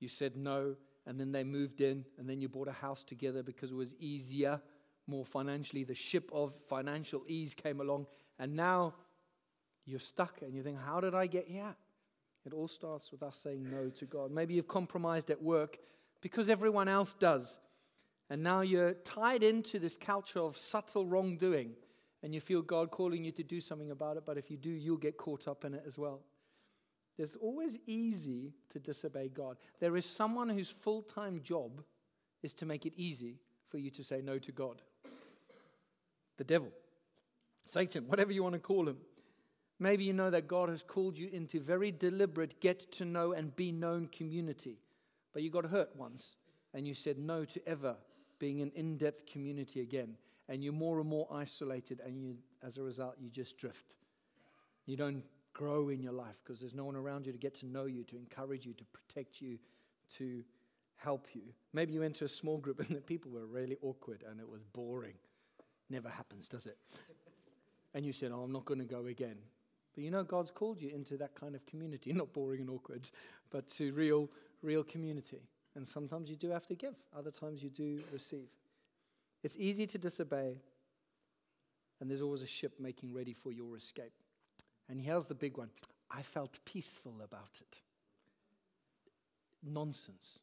you 0.00 0.08
said 0.08 0.36
no 0.36 0.76
and 1.08 1.18
then 1.18 1.32
they 1.32 1.42
moved 1.42 1.80
in, 1.80 2.04
and 2.18 2.28
then 2.28 2.38
you 2.38 2.50
bought 2.50 2.68
a 2.68 2.72
house 2.72 3.02
together 3.02 3.42
because 3.42 3.70
it 3.70 3.74
was 3.74 3.96
easier, 3.98 4.60
more 5.06 5.24
financially. 5.24 5.82
The 5.82 5.94
ship 5.94 6.30
of 6.34 6.54
financial 6.68 7.24
ease 7.26 7.54
came 7.54 7.80
along, 7.80 8.06
and 8.38 8.54
now 8.54 8.94
you're 9.86 10.00
stuck 10.00 10.42
and 10.42 10.54
you 10.54 10.62
think, 10.62 10.78
How 10.78 11.00
did 11.00 11.14
I 11.14 11.26
get 11.26 11.48
here? 11.48 11.74
It 12.44 12.52
all 12.52 12.68
starts 12.68 13.10
with 13.10 13.22
us 13.22 13.38
saying 13.38 13.70
no 13.70 13.88
to 13.88 14.04
God. 14.04 14.30
Maybe 14.30 14.52
you've 14.52 14.68
compromised 14.68 15.30
at 15.30 15.42
work 15.42 15.78
because 16.20 16.50
everyone 16.50 16.88
else 16.88 17.14
does. 17.14 17.58
And 18.28 18.42
now 18.42 18.60
you're 18.60 18.92
tied 18.92 19.42
into 19.42 19.78
this 19.78 19.96
culture 19.96 20.40
of 20.40 20.58
subtle 20.58 21.06
wrongdoing, 21.06 21.72
and 22.22 22.34
you 22.34 22.42
feel 22.42 22.60
God 22.60 22.90
calling 22.90 23.24
you 23.24 23.32
to 23.32 23.42
do 23.42 23.62
something 23.62 23.90
about 23.90 24.18
it, 24.18 24.24
but 24.26 24.36
if 24.36 24.50
you 24.50 24.58
do, 24.58 24.68
you'll 24.68 24.98
get 24.98 25.16
caught 25.16 25.48
up 25.48 25.64
in 25.64 25.72
it 25.72 25.84
as 25.86 25.96
well. 25.96 26.20
It's 27.18 27.36
always 27.36 27.78
easy 27.86 28.52
to 28.70 28.78
disobey 28.78 29.28
God. 29.28 29.56
There 29.80 29.96
is 29.96 30.06
someone 30.06 30.48
whose 30.48 30.70
full 30.70 31.02
time 31.02 31.40
job 31.42 31.82
is 32.42 32.54
to 32.54 32.66
make 32.66 32.86
it 32.86 32.92
easy 32.96 33.40
for 33.68 33.78
you 33.78 33.90
to 33.90 34.04
say 34.04 34.22
no 34.22 34.38
to 34.38 34.52
God. 34.52 34.82
The 36.36 36.44
devil, 36.44 36.68
Satan, 37.66 38.04
whatever 38.06 38.32
you 38.32 38.42
want 38.42 38.54
to 38.54 38.60
call 38.60 38.88
him. 38.88 38.98
Maybe 39.80 40.04
you 40.04 40.12
know 40.12 40.30
that 40.30 40.48
God 40.48 40.68
has 40.68 40.82
called 40.82 41.18
you 41.18 41.28
into 41.32 41.60
very 41.60 41.92
deliberate 41.92 42.60
get 42.60 42.90
to 42.92 43.04
know 43.04 43.32
and 43.32 43.54
be 43.54 43.70
known 43.70 44.08
community, 44.08 44.78
but 45.32 45.42
you 45.42 45.50
got 45.50 45.66
hurt 45.66 45.94
once 45.94 46.36
and 46.74 46.86
you 46.86 46.94
said 46.94 47.18
no 47.18 47.44
to 47.44 47.68
ever 47.68 47.96
being 48.38 48.60
an 48.60 48.72
in 48.74 48.96
depth 48.96 49.26
community 49.26 49.80
again. 49.80 50.16
And 50.48 50.64
you're 50.64 50.72
more 50.72 50.98
and 50.98 51.08
more 51.08 51.28
isolated, 51.30 52.00
and 52.04 52.18
you, 52.18 52.38
as 52.62 52.78
a 52.78 52.82
result, 52.82 53.16
you 53.20 53.28
just 53.28 53.58
drift. 53.58 53.96
You 54.86 54.96
don't 54.96 55.22
grow 55.58 55.88
in 55.88 56.00
your 56.00 56.12
life 56.12 56.36
because 56.42 56.60
there's 56.60 56.74
no 56.74 56.84
one 56.84 56.94
around 56.94 57.26
you 57.26 57.32
to 57.32 57.38
get 57.38 57.52
to 57.52 57.66
know 57.66 57.86
you, 57.86 58.04
to 58.04 58.16
encourage 58.16 58.64
you, 58.64 58.72
to 58.74 58.84
protect 58.84 59.40
you, 59.40 59.58
to 60.16 60.44
help 60.96 61.26
you. 61.34 61.42
Maybe 61.72 61.92
you 61.92 62.00
went 62.00 62.14
to 62.16 62.24
a 62.24 62.28
small 62.28 62.58
group 62.58 62.78
and 62.88 62.96
the 62.96 63.00
people 63.00 63.32
were 63.32 63.46
really 63.46 63.76
awkward 63.82 64.22
and 64.30 64.40
it 64.40 64.48
was 64.48 64.62
boring. 64.62 65.14
Never 65.90 66.08
happens, 66.08 66.46
does 66.46 66.66
it? 66.66 66.78
And 67.92 68.06
you 68.06 68.12
said, 68.12 68.30
Oh, 68.32 68.42
I'm 68.42 68.52
not 68.52 68.66
going 68.66 68.80
to 68.80 68.86
go 68.86 69.06
again. 69.06 69.36
But 69.94 70.04
you 70.04 70.12
know, 70.12 70.22
God's 70.22 70.52
called 70.52 70.80
you 70.80 70.90
into 70.90 71.16
that 71.16 71.34
kind 71.34 71.56
of 71.56 71.66
community, 71.66 72.12
not 72.14 72.32
boring 72.32 72.60
and 72.60 72.70
awkward, 72.70 73.10
but 73.50 73.66
to 73.70 73.92
real, 73.92 74.30
real 74.62 74.84
community. 74.84 75.40
And 75.74 75.86
sometimes 75.86 76.30
you 76.30 76.36
do 76.36 76.50
have 76.50 76.66
to 76.68 76.74
give, 76.74 76.94
other 77.16 77.30
times 77.30 77.62
you 77.62 77.70
do 77.70 78.00
receive. 78.12 78.48
It's 79.42 79.56
easy 79.58 79.86
to 79.86 79.98
disobey, 79.98 80.60
and 82.00 82.10
there's 82.10 82.22
always 82.22 82.42
a 82.42 82.46
ship 82.46 82.74
making 82.80 83.12
ready 83.12 83.32
for 83.32 83.52
your 83.52 83.76
escape. 83.76 84.12
And 84.88 85.00
here's 85.00 85.26
the 85.26 85.34
big 85.34 85.56
one 85.56 85.70
I 86.10 86.22
felt 86.22 86.58
peaceful 86.64 87.20
about 87.22 87.60
it. 87.60 87.76
nonsense. 89.62 90.38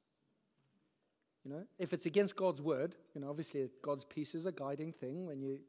You 1.44 1.52
know, 1.52 1.64
if 1.78 1.94
it's 1.94 2.08
against 2.08 2.36
God's 2.36 2.62
word, 2.62 2.96
you 3.14 3.22
know, 3.22 3.30
obviously 3.30 3.70
God's 3.82 4.04
peace 4.04 4.34
is 4.34 4.48
a 4.48 4.52
guiding 4.52 4.92
thing 4.92 5.28
when 5.28 5.42
you're 5.42 5.60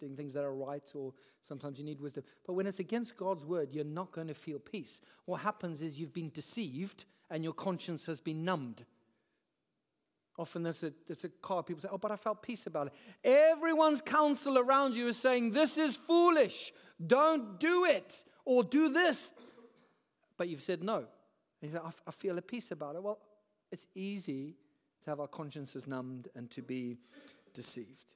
doing 0.00 0.16
things 0.16 0.32
that 0.34 0.44
are 0.44 0.54
right 0.54 0.82
or 0.94 1.12
sometimes 1.42 1.78
you 1.78 1.84
need 1.84 2.00
wisdom. 2.00 2.24
But 2.46 2.54
when 2.54 2.66
it's 2.66 2.78
against 2.78 3.16
God's 3.16 3.44
word, 3.44 3.68
you're 3.72 3.84
not 3.84 4.12
going 4.12 4.28
to 4.28 4.34
feel 4.34 4.58
peace. 4.58 5.02
What 5.26 5.42
happens 5.42 5.82
is 5.82 5.98
you've 5.98 6.14
been 6.14 6.30
deceived 6.30 7.04
and 7.30 7.44
your 7.44 7.52
conscience 7.52 8.06
has 8.06 8.22
been 8.22 8.42
numbed. 8.42 8.84
Often 10.38 10.62
there's 10.62 10.82
a, 10.84 10.92
there's 11.06 11.24
a 11.24 11.28
card, 11.28 11.66
people 11.66 11.82
say, 11.82 11.88
Oh, 11.90 11.98
but 11.98 12.12
I 12.12 12.16
felt 12.16 12.42
peace 12.42 12.66
about 12.66 12.86
it. 12.86 12.92
Everyone's 13.24 14.00
counsel 14.00 14.56
around 14.56 14.94
you 14.94 15.08
is 15.08 15.16
saying, 15.16 15.50
This 15.50 15.76
is 15.76 15.96
foolish. 15.96 16.72
Don't 17.04 17.60
do 17.60 17.84
it. 17.84 18.24
Or 18.44 18.64
do 18.64 18.88
this. 18.88 19.30
But 20.36 20.48
you've 20.48 20.62
said 20.62 20.82
no. 20.82 21.04
And 21.60 21.70
you 21.70 21.72
say, 21.72 21.82
I 22.06 22.10
feel 22.10 22.38
a 22.38 22.42
peace 22.42 22.70
about 22.70 22.96
it. 22.96 23.02
Well, 23.02 23.18
it's 23.70 23.86
easy 23.94 24.56
to 25.04 25.10
have 25.10 25.20
our 25.20 25.28
consciences 25.28 25.86
numbed 25.86 26.28
and 26.34 26.50
to 26.52 26.62
be 26.62 26.98
deceived. 27.52 28.14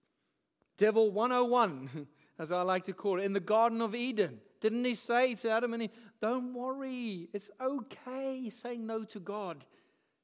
Devil 0.77 1.11
101, 1.13 2.07
as 2.39 2.53
I 2.53 2.63
like 2.63 2.85
to 2.85 2.93
call 2.93 3.21
it, 3.21 3.25
in 3.25 3.33
the 3.33 3.41
Garden 3.41 3.83
of 3.83 3.95
Eden. 3.95 4.41
Didn't 4.61 4.85
he 4.85 4.95
say 4.95 5.35
to 5.35 5.51
Adam 5.51 5.75
and 5.75 5.83
Eve, 5.85 5.91
Don't 6.21 6.55
worry, 6.55 7.29
it's 7.33 7.51
okay 7.61 8.49
saying 8.49 8.87
no 8.87 9.05
to 9.05 9.21
God. 9.21 9.65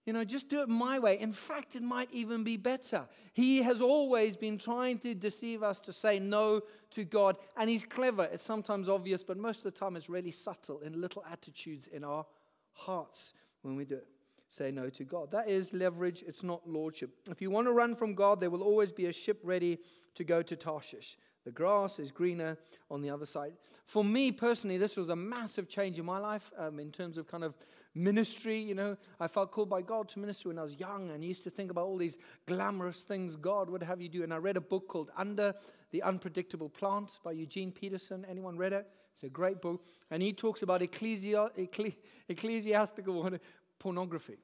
You 0.08 0.14
know, 0.14 0.24
just 0.24 0.48
do 0.48 0.62
it 0.62 0.70
my 0.70 0.98
way. 0.98 1.20
In 1.20 1.34
fact, 1.34 1.76
it 1.76 1.82
might 1.82 2.08
even 2.12 2.42
be 2.42 2.56
better. 2.56 3.06
He 3.34 3.58
has 3.58 3.82
always 3.82 4.38
been 4.38 4.56
trying 4.56 5.00
to 5.00 5.14
deceive 5.14 5.62
us 5.62 5.78
to 5.80 5.92
say 5.92 6.18
no 6.18 6.62
to 6.92 7.04
God, 7.04 7.36
and 7.58 7.68
he's 7.68 7.84
clever. 7.84 8.26
It's 8.32 8.42
sometimes 8.42 8.88
obvious, 8.88 9.22
but 9.22 9.36
most 9.36 9.58
of 9.58 9.64
the 9.64 9.78
time 9.78 9.96
it's 9.96 10.08
really 10.08 10.30
subtle 10.30 10.80
in 10.80 10.98
little 10.98 11.22
attitudes 11.30 11.88
in 11.88 12.04
our 12.04 12.24
hearts 12.72 13.34
when 13.60 13.76
we 13.76 13.84
do 13.84 13.96
it. 13.96 14.06
Say 14.48 14.70
no 14.70 14.88
to 14.88 15.04
God. 15.04 15.30
That 15.30 15.50
is 15.50 15.74
leverage, 15.74 16.24
it's 16.26 16.42
not 16.42 16.66
lordship. 16.66 17.10
If 17.30 17.42
you 17.42 17.50
want 17.50 17.66
to 17.66 17.72
run 17.74 17.94
from 17.94 18.14
God, 18.14 18.40
there 18.40 18.48
will 18.48 18.62
always 18.62 18.92
be 18.92 19.04
a 19.04 19.12
ship 19.12 19.40
ready 19.44 19.78
to 20.14 20.24
go 20.24 20.40
to 20.40 20.56
Tarshish. 20.56 21.18
The 21.44 21.52
grass 21.52 21.98
is 21.98 22.10
greener 22.10 22.56
on 22.90 23.02
the 23.02 23.10
other 23.10 23.26
side. 23.26 23.52
For 23.84 24.02
me 24.02 24.32
personally, 24.32 24.78
this 24.78 24.96
was 24.96 25.10
a 25.10 25.16
massive 25.16 25.68
change 25.68 25.98
in 25.98 26.06
my 26.06 26.18
life 26.18 26.50
um, 26.58 26.78
in 26.78 26.92
terms 26.92 27.18
of 27.18 27.26
kind 27.26 27.44
of 27.44 27.54
ministry. 27.94 28.58
You 28.58 28.74
know, 28.74 28.96
I 29.18 29.28
felt 29.28 29.52
called 29.52 29.68
by 29.68 29.82
God 29.82 30.08
to 30.10 30.18
ministry 30.18 30.48
when 30.48 30.58
I 30.58 30.62
was 30.62 30.74
young 30.74 31.10
and 31.10 31.24
used 31.24 31.44
to 31.44 31.50
think 31.50 31.70
about 31.70 31.86
all 31.86 31.96
these 31.96 32.18
glamorous 32.46 33.02
things 33.02 33.36
God 33.36 33.70
would 33.70 33.82
have 33.82 34.00
you 34.00 34.08
do. 34.08 34.22
And 34.22 34.32
I 34.32 34.36
read 34.36 34.56
a 34.56 34.60
book 34.60 34.88
called 34.88 35.10
Under 35.16 35.54
the 35.90 36.02
Unpredictable 36.02 36.68
Plant 36.68 37.18
by 37.24 37.32
Eugene 37.32 37.72
Peterson. 37.72 38.26
Anyone 38.28 38.56
read 38.56 38.72
it? 38.72 38.86
It's 39.14 39.24
a 39.24 39.28
great 39.28 39.60
book. 39.60 39.84
And 40.10 40.22
he 40.22 40.32
talks 40.32 40.62
about 40.62 40.80
ecclesi- 40.80 41.94
ecclesiastical 42.28 43.30
pornography. 43.78 44.38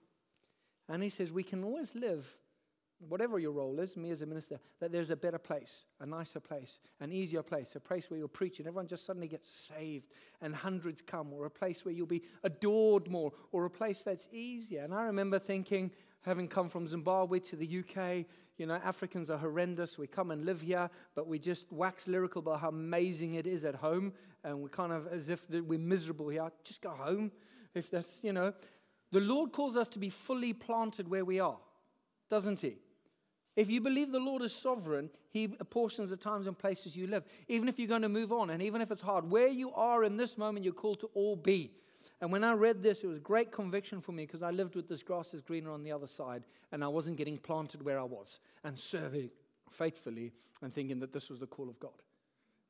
And 0.88 1.02
he 1.02 1.08
says 1.08 1.32
we 1.32 1.42
can 1.44 1.64
always 1.64 1.94
live 1.94 2.36
whatever 2.98 3.38
your 3.38 3.52
role 3.52 3.78
is, 3.80 3.96
me 3.96 4.10
as 4.10 4.22
a 4.22 4.26
minister, 4.26 4.58
that 4.80 4.92
there's 4.92 5.10
a 5.10 5.16
better 5.16 5.38
place, 5.38 5.84
a 6.00 6.06
nicer 6.06 6.40
place, 6.40 6.78
an 7.00 7.12
easier 7.12 7.42
place, 7.42 7.74
a 7.76 7.80
place 7.80 8.08
where 8.08 8.18
you'll 8.18 8.28
preach 8.28 8.58
and 8.58 8.68
everyone 8.68 8.86
just 8.86 9.04
suddenly 9.04 9.28
gets 9.28 9.48
saved 9.50 10.08
and 10.40 10.54
hundreds 10.54 11.02
come, 11.02 11.32
or 11.32 11.46
a 11.46 11.50
place 11.50 11.84
where 11.84 11.92
you'll 11.92 12.06
be 12.06 12.22
adored 12.42 13.10
more, 13.10 13.32
or 13.52 13.64
a 13.64 13.70
place 13.70 14.02
that's 14.02 14.28
easier. 14.32 14.82
And 14.82 14.94
I 14.94 15.02
remember 15.02 15.38
thinking, 15.38 15.90
having 16.22 16.48
come 16.48 16.68
from 16.68 16.86
Zimbabwe 16.86 17.38
to 17.38 17.56
the 17.56 17.80
UK, 17.80 18.26
you 18.56 18.66
know, 18.66 18.74
Africans 18.74 19.30
are 19.30 19.38
horrendous. 19.38 19.98
We 19.98 20.06
come 20.06 20.30
and 20.30 20.44
live 20.44 20.62
here, 20.62 20.88
but 21.14 21.26
we 21.26 21.38
just 21.38 21.70
wax 21.72 22.06
lyrical 22.06 22.40
about 22.40 22.60
how 22.60 22.68
amazing 22.68 23.34
it 23.34 23.46
is 23.46 23.64
at 23.64 23.74
home, 23.74 24.12
and 24.42 24.60
we're 24.60 24.68
kind 24.68 24.92
of 24.92 25.08
as 25.08 25.28
if 25.28 25.48
we're 25.50 25.78
miserable 25.78 26.28
here. 26.28 26.50
Just 26.62 26.80
go 26.80 26.90
home, 26.90 27.32
if 27.74 27.90
that's, 27.90 28.22
you 28.22 28.32
know. 28.32 28.52
The 29.12 29.20
Lord 29.20 29.52
calls 29.52 29.76
us 29.76 29.88
to 29.88 29.98
be 29.98 30.08
fully 30.08 30.52
planted 30.52 31.08
where 31.08 31.24
we 31.24 31.40
are, 31.40 31.58
doesn't 32.30 32.60
He? 32.60 32.76
If 33.56 33.70
you 33.70 33.80
believe 33.80 34.10
the 34.10 34.18
Lord 34.18 34.42
is 34.42 34.54
sovereign, 34.54 35.10
He 35.30 35.56
apportions 35.60 36.10
the 36.10 36.16
times 36.16 36.46
and 36.46 36.58
places 36.58 36.96
you 36.96 37.06
live. 37.06 37.24
Even 37.48 37.68
if 37.68 37.78
you're 37.78 37.88
going 37.88 38.02
to 38.02 38.08
move 38.08 38.32
on, 38.32 38.50
and 38.50 38.62
even 38.62 38.80
if 38.80 38.90
it's 38.90 39.02
hard, 39.02 39.30
where 39.30 39.48
you 39.48 39.72
are 39.74 40.04
in 40.04 40.16
this 40.16 40.36
moment, 40.36 40.64
you're 40.64 40.74
called 40.74 41.00
to 41.00 41.10
all 41.14 41.36
be. 41.36 41.70
And 42.20 42.32
when 42.32 42.44
I 42.44 42.52
read 42.52 42.82
this, 42.82 43.02
it 43.02 43.06
was 43.06 43.18
great 43.18 43.52
conviction 43.52 44.00
for 44.00 44.12
me 44.12 44.26
because 44.26 44.42
I 44.42 44.50
lived 44.50 44.74
with 44.74 44.88
this 44.88 45.02
grass 45.02 45.34
is 45.34 45.40
greener 45.40 45.70
on 45.70 45.84
the 45.84 45.92
other 45.92 46.06
side, 46.06 46.44
and 46.72 46.82
I 46.82 46.88
wasn't 46.88 47.16
getting 47.16 47.38
planted 47.38 47.82
where 47.82 48.00
I 48.00 48.04
was 48.04 48.40
and 48.64 48.78
serving 48.78 49.30
faithfully 49.70 50.32
and 50.62 50.72
thinking 50.72 51.00
that 51.00 51.12
this 51.12 51.30
was 51.30 51.40
the 51.40 51.46
call 51.46 51.68
of 51.68 51.78
God. 51.78 51.92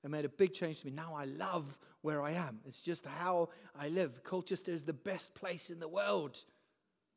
It 0.02 0.10
made 0.10 0.26
a 0.26 0.28
big 0.28 0.52
change 0.52 0.80
to 0.80 0.86
me. 0.86 0.92
Now 0.92 1.14
I 1.16 1.24
love 1.24 1.78
where 2.02 2.20
I 2.20 2.32
am. 2.32 2.60
It's 2.66 2.80
just 2.80 3.06
how 3.06 3.48
I 3.78 3.88
live. 3.88 4.22
Colchester 4.22 4.70
is 4.70 4.84
the 4.84 4.92
best 4.92 5.34
place 5.34 5.70
in 5.70 5.80
the 5.80 5.88
world, 5.88 6.42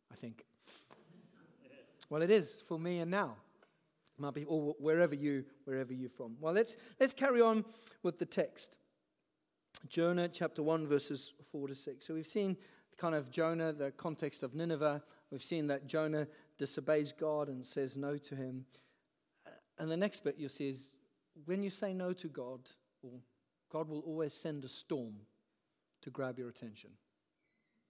I 0.10 0.16
think. 0.16 0.46
Well, 2.10 2.22
it 2.22 2.32
is 2.32 2.62
for 2.66 2.80
me 2.80 3.00
and 3.00 3.12
now. 3.12 3.36
Might 4.20 4.34
be, 4.34 4.46
or 4.46 4.76
wherever 4.80 5.14
you 5.14 5.46
wherever 5.66 5.94
you're 5.94 6.10
from. 6.10 6.38
Well, 6.40 6.54
let's 6.54 6.76
let's 7.00 7.14
carry 7.14 7.40
on 7.42 7.66
with 8.02 8.18
the 8.18 8.26
text. 8.26 8.78
Jonah 9.88 10.28
chapter 10.28 10.64
one 10.64 10.88
verses 10.88 11.34
four 11.52 11.68
to 11.68 11.76
six. 11.76 12.08
So 12.08 12.16
we've 12.16 12.26
seen 12.26 12.58
kind 12.98 13.14
of 13.14 13.30
Jonah, 13.30 13.74
the 13.74 13.92
context 13.92 14.42
of 14.42 14.56
Nineveh. 14.56 15.04
We've 15.32 15.44
seen 15.44 15.68
that 15.68 15.86
Jonah 15.88 16.28
disobeys 16.58 17.12
God 17.12 17.48
and 17.48 17.64
says 17.64 17.96
no 17.96 18.18
to 18.18 18.36
him. 18.36 18.66
Uh, 19.46 19.52
and 19.78 19.92
the 19.92 19.98
next 19.98 20.24
bit 20.24 20.36
you'll 20.40 20.50
see 20.50 20.70
is 20.70 20.92
when 21.46 21.62
you 21.62 21.70
say 21.70 21.94
no 21.94 22.14
to 22.14 22.28
God, 22.28 22.62
God 23.72 23.88
will 23.88 24.00
always 24.00 24.34
send 24.34 24.64
a 24.64 24.68
storm 24.68 25.14
to 26.02 26.10
grab 26.10 26.40
your 26.40 26.50
attention 26.50 26.92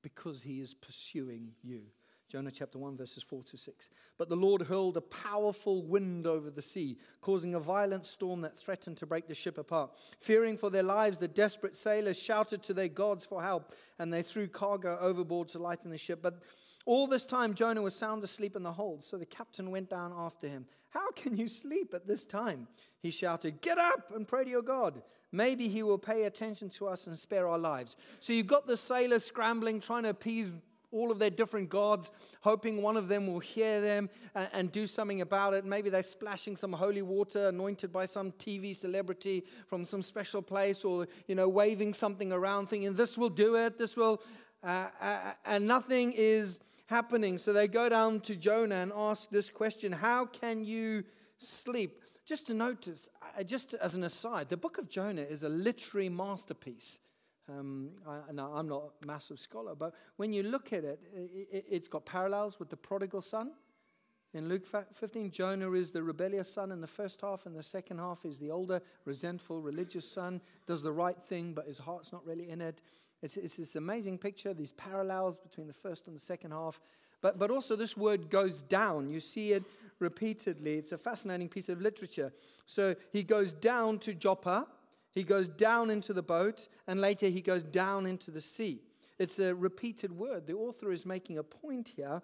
because 0.02 0.44
he 0.44 0.60
is 0.60 0.74
pursuing 0.74 1.52
you. 1.64 1.84
Jonah 2.30 2.52
chapter 2.52 2.78
1, 2.78 2.98
verses 2.98 3.24
4 3.24 3.44
to 3.44 3.58
6. 3.58 3.90
But 4.18 4.28
the 4.28 4.36
Lord 4.36 4.64
hurled 4.64 4.98
a 4.98 5.02
powerful 5.02 5.84
wind 5.84 6.28
over 6.28 6.50
the 6.50 6.62
sea, 6.62 6.98
causing 7.22 7.56
a 7.56 7.60
violent 7.60 8.06
storm 8.06 8.42
that 8.42 8.58
threatened 8.58 8.98
to 8.98 9.06
break 9.06 9.28
the 9.28 9.34
ship 9.34 9.58
apart. 9.58 9.92
Fearing 10.20 10.58
for 10.58 10.70
their 10.70 10.84
lives, 10.84 11.20
the 11.20 11.30
desperate 11.30 11.76
sailors 11.76 12.20
shouted 12.20 12.64
to 12.64 12.74
their 12.74 12.90
gods 12.90 13.26
for 13.26 13.42
help, 13.42 13.74
and 13.98 14.12
they 14.12 14.24
threw 14.24 14.48
cargo 14.48 14.98
overboard 15.00 15.48
to 15.50 15.60
lighten 15.60 15.90
the 15.90 15.98
ship. 15.98 16.20
But 16.22 16.42
all 16.86 17.08
this 17.08 17.26
time, 17.26 17.54
Jonah 17.54 17.82
was 17.82 17.96
sound 17.96 18.24
asleep 18.24 18.56
in 18.58 18.64
the 18.64 18.74
hold, 18.74 19.06
so 19.06 19.18
the 19.18 19.26
captain 19.26 19.72
went 19.72 19.90
down 19.90 20.14
after 20.16 20.50
him. 20.50 20.66
How 20.90 21.12
can 21.12 21.38
you 21.38 21.48
sleep 21.48 21.94
at 21.94 22.08
this 22.08 22.26
time? 22.26 22.68
He 23.02 23.12
shouted, 23.12 23.62
Get 23.62 23.78
up 23.78 24.12
and 24.14 24.28
pray 24.28 24.44
to 24.44 24.50
your 24.50 24.62
God. 24.62 25.02
Maybe 25.32 25.68
he 25.68 25.84
will 25.84 25.98
pay 25.98 26.24
attention 26.24 26.70
to 26.72 26.88
us 26.88 27.08
and 27.08 27.16
spare 27.18 27.48
our 27.48 27.58
lives. 27.58 27.96
So 28.20 28.34
you've 28.34 28.48
got 28.48 28.68
the 28.68 28.78
sailors 28.78 29.26
scrambling, 29.26 29.82
trying 29.82 30.04
to 30.04 30.10
appease 30.10 30.54
all 30.92 31.12
of 31.12 31.20
their 31.20 31.30
different 31.30 31.70
gods, 31.70 32.12
hoping 32.42 32.82
one 32.82 32.98
of 32.98 33.08
them 33.08 33.28
will 33.28 33.40
hear 33.40 33.82
them 33.82 34.10
and, 34.36 34.50
and, 34.54 34.72
do 34.72 34.88
something 34.88 35.22
about 35.22 35.54
it. 35.54 35.66
Maybe 35.66 35.90
they're 35.90 36.04
splashing 36.04 36.56
some 36.56 36.74
holy 36.74 37.02
water 37.02 37.50
anointed 37.50 37.92
by 37.92 38.06
some 38.06 38.32
TV 38.34 38.76
celebrity 38.76 39.44
from 39.68 39.86
some 39.86 40.02
special 40.02 40.42
place, 40.42 40.84
or 40.84 41.08
you 41.28 41.36
know, 41.36 41.50
waving 41.50 41.94
something 41.94 42.32
around, 42.32 42.68
thinking 42.68 42.94
this 42.94 43.18
will 43.18 43.30
do 43.30 43.56
it. 43.56 43.78
This 43.78 43.96
will, 43.96 44.22
uh, 44.64 44.88
uh, 45.02 45.34
and 45.46 45.68
nothing 45.68 46.14
is 46.16 46.60
happening. 46.88 47.38
So 47.38 47.54
they 47.54 47.68
go 47.68 47.90
down 47.90 48.22
to 48.22 48.36
Jonah 48.36 48.76
and 48.76 48.92
ask 48.96 49.30
this 49.30 49.50
question: 49.50 49.92
How 49.92 50.26
can 50.26 50.64
you 50.64 51.04
sleep? 51.38 52.04
Just 52.26 52.48
to 52.48 52.54
notice, 52.54 53.08
uh, 53.40 53.44
just 53.44 53.74
as 53.76 53.96
an 53.96 54.04
aside, 54.04 54.50
the 54.50 54.58
book 54.58 54.78
of 54.78 54.90
Jonah 54.90 55.22
is 55.22 55.44
a 55.44 55.50
literary 55.50 56.10
masterpiece. 56.10 57.00
Um, 57.50 57.92
I, 58.08 58.32
now, 58.34 58.52
I'm 58.54 58.68
not 58.68 58.92
a 59.02 59.06
massive 59.06 59.40
scholar, 59.40 59.74
but 59.76 59.94
when 60.18 60.34
you 60.34 60.44
look 60.44 60.74
at 60.74 60.84
it, 60.84 61.00
it, 61.14 61.66
it's 61.70 61.88
got 61.88 62.06
parallels 62.06 62.60
with 62.60 62.70
the 62.70 62.78
prodigal 62.78 63.22
son. 63.22 63.52
In 64.34 64.50
Luke 64.50 64.66
15, 64.94 65.32
Jonah 65.32 65.72
is 65.72 65.92
the 65.92 66.04
rebellious 66.04 66.54
son 66.54 66.72
in 66.72 66.82
the 66.82 66.88
first 66.88 67.22
half, 67.22 67.46
and 67.46 67.56
the 67.56 67.64
second 67.64 68.00
half 68.00 68.26
is 68.26 68.38
the 68.38 68.52
older, 68.52 68.82
resentful, 69.06 69.62
religious 69.62 70.10
son, 70.10 70.42
does 70.66 70.84
the 70.84 70.92
right 70.92 71.18
thing, 71.28 71.54
but 71.54 71.66
his 71.66 71.80
heart's 71.80 72.12
not 72.12 72.26
really 72.26 72.50
in 72.50 72.62
it. 72.62 72.82
It's, 73.24 73.38
it's 73.38 73.58
this 73.58 73.76
amazing 73.76 74.18
picture, 74.18 74.54
these 74.54 74.74
parallels 74.74 75.38
between 75.38 75.68
the 75.68 75.74
first 75.74 76.08
and 76.08 76.16
the 76.16 76.20
second 76.20 76.52
half. 76.52 76.80
But, 77.22 77.40
but 77.40 77.50
also, 77.50 77.76
this 77.76 77.98
word 77.98 78.30
goes 78.30 78.62
down. 78.62 79.10
You 79.10 79.20
see 79.20 79.54
it 79.54 79.64
repeatedly. 80.00 80.76
It's 80.76 80.92
a 80.92 80.98
fascinating 80.98 81.50
piece 81.50 81.70
of 81.70 81.82
literature. 81.82 82.32
So 82.66 82.96
he 83.12 83.24
goes 83.24 83.52
down 83.52 84.00
to 84.00 84.14
Joppa, 84.14 84.68
he 85.18 85.24
goes 85.24 85.48
down 85.48 85.90
into 85.90 86.14
the 86.14 86.22
boat, 86.22 86.68
and 86.86 87.02
later 87.02 87.28
he 87.28 87.42
goes 87.42 87.64
down 87.64 88.06
into 88.06 88.32
the 88.32 88.42
sea. 88.42 88.82
It's 89.18 89.40
a 89.40 89.56
repeated 89.56 90.12
word. 90.12 90.46
The 90.46 90.54
author 90.54 90.92
is 90.92 91.06
making 91.06 91.38
a 91.38 91.44
point 91.44 91.94
here. 91.96 92.22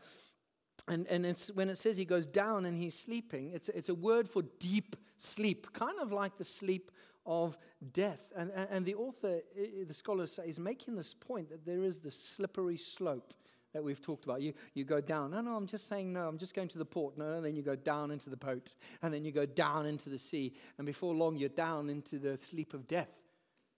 And, 0.88 1.08
and 1.08 1.26
it's, 1.26 1.50
when 1.52 1.70
it 1.70 1.78
says 1.78 1.98
he 1.98 2.06
goes 2.06 2.26
down 2.26 2.66
and 2.66 2.78
he's 2.78 2.98
sleeping, 2.98 3.52
it's, 3.54 3.70
it's 3.70 3.90
a 3.90 3.96
word 3.96 4.30
for 4.30 4.44
deep 4.60 4.96
sleep, 5.18 5.74
kind 5.74 5.98
of 6.00 6.12
like 6.12 6.38
the 6.38 6.44
sleep 6.44 6.92
of 7.26 7.58
death. 7.94 8.32
And, 8.36 8.52
and, 8.52 8.86
the 8.86 8.96
author, 8.96 9.40
the 9.56 9.94
scholars 9.94 10.34
say, 10.34 10.48
is 10.48 10.60
making 10.60 10.96
this 10.96 11.14
point 11.14 11.50
that 11.50 11.66
there 11.66 11.84
is 11.84 12.00
this 12.00 12.20
slippery 12.22 12.78
slope 12.78 13.34
that 13.74 13.84
we've 13.84 14.02
talked 14.02 14.26
about. 14.26 14.42
You, 14.42 14.54
you 14.74 14.84
go 14.84 15.02
down. 15.02 15.32
No, 15.32 15.42
no, 15.42 15.56
I'm 15.56 15.66
just 15.66 15.88
saying 15.88 16.14
no. 16.14 16.28
I'm 16.28 16.38
just 16.38 16.54
going 16.54 16.68
to 16.70 16.78
the 16.78 16.86
port. 16.86 17.18
No, 17.18 17.36
no, 17.36 17.42
then 17.42 17.56
you 17.56 17.62
go 17.62 17.76
down 17.76 18.12
into 18.12 18.30
the 18.30 18.38
boat. 18.38 18.74
And 19.02 19.14
then 19.14 19.26
you 19.26 19.32
go 19.32 19.46
down 19.46 19.86
into 19.86 20.10
the 20.10 20.20
sea. 20.20 20.54
And 20.78 20.86
before 20.86 21.14
long, 21.14 21.38
you're 21.38 21.50
down 21.50 21.90
into 21.90 22.20
the 22.20 22.38
sleep 22.38 22.74
of 22.74 22.88
death 22.88 23.24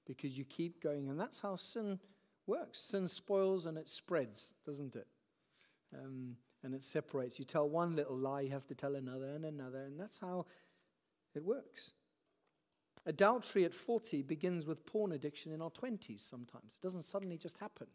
because 0.05 0.37
you 0.37 0.43
keep 0.43 0.83
going. 0.83 1.09
And 1.09 1.19
that's 1.19 1.39
how 1.39 1.55
sin 1.55 1.99
works. 2.45 2.79
Sin 2.79 3.07
spoils 3.07 3.65
and 3.65 3.77
it 3.77 3.89
spreads, 3.89 4.53
doesn't 4.65 4.95
it? 4.95 5.07
Um, 5.93 6.35
and 6.63 6.73
it 6.73 6.83
separates. 6.83 7.39
You 7.39 7.45
tell 7.45 7.69
one 7.69 7.95
little 7.95 8.17
lie, 8.17 8.41
you 8.41 8.51
have 8.51 8.67
to 8.67 8.75
tell 8.75 8.95
another 8.95 9.27
and 9.27 9.45
another, 9.45 9.83
and 9.83 9.99
that's 9.99 10.17
how 10.17 10.47
it 11.35 11.43
works. 11.43 11.93
Adultery 13.05 13.65
at 13.65 13.73
40 13.73 14.23
begins 14.23 14.65
with 14.65 14.85
porn 14.85 15.11
addiction 15.11 15.51
in 15.51 15.61
our 15.61 15.69
20s 15.69 16.21
sometimes. 16.21 16.73
It 16.73 16.81
doesn't 16.81 17.03
suddenly 17.03 17.37
just 17.37 17.57
happen. 17.59 17.87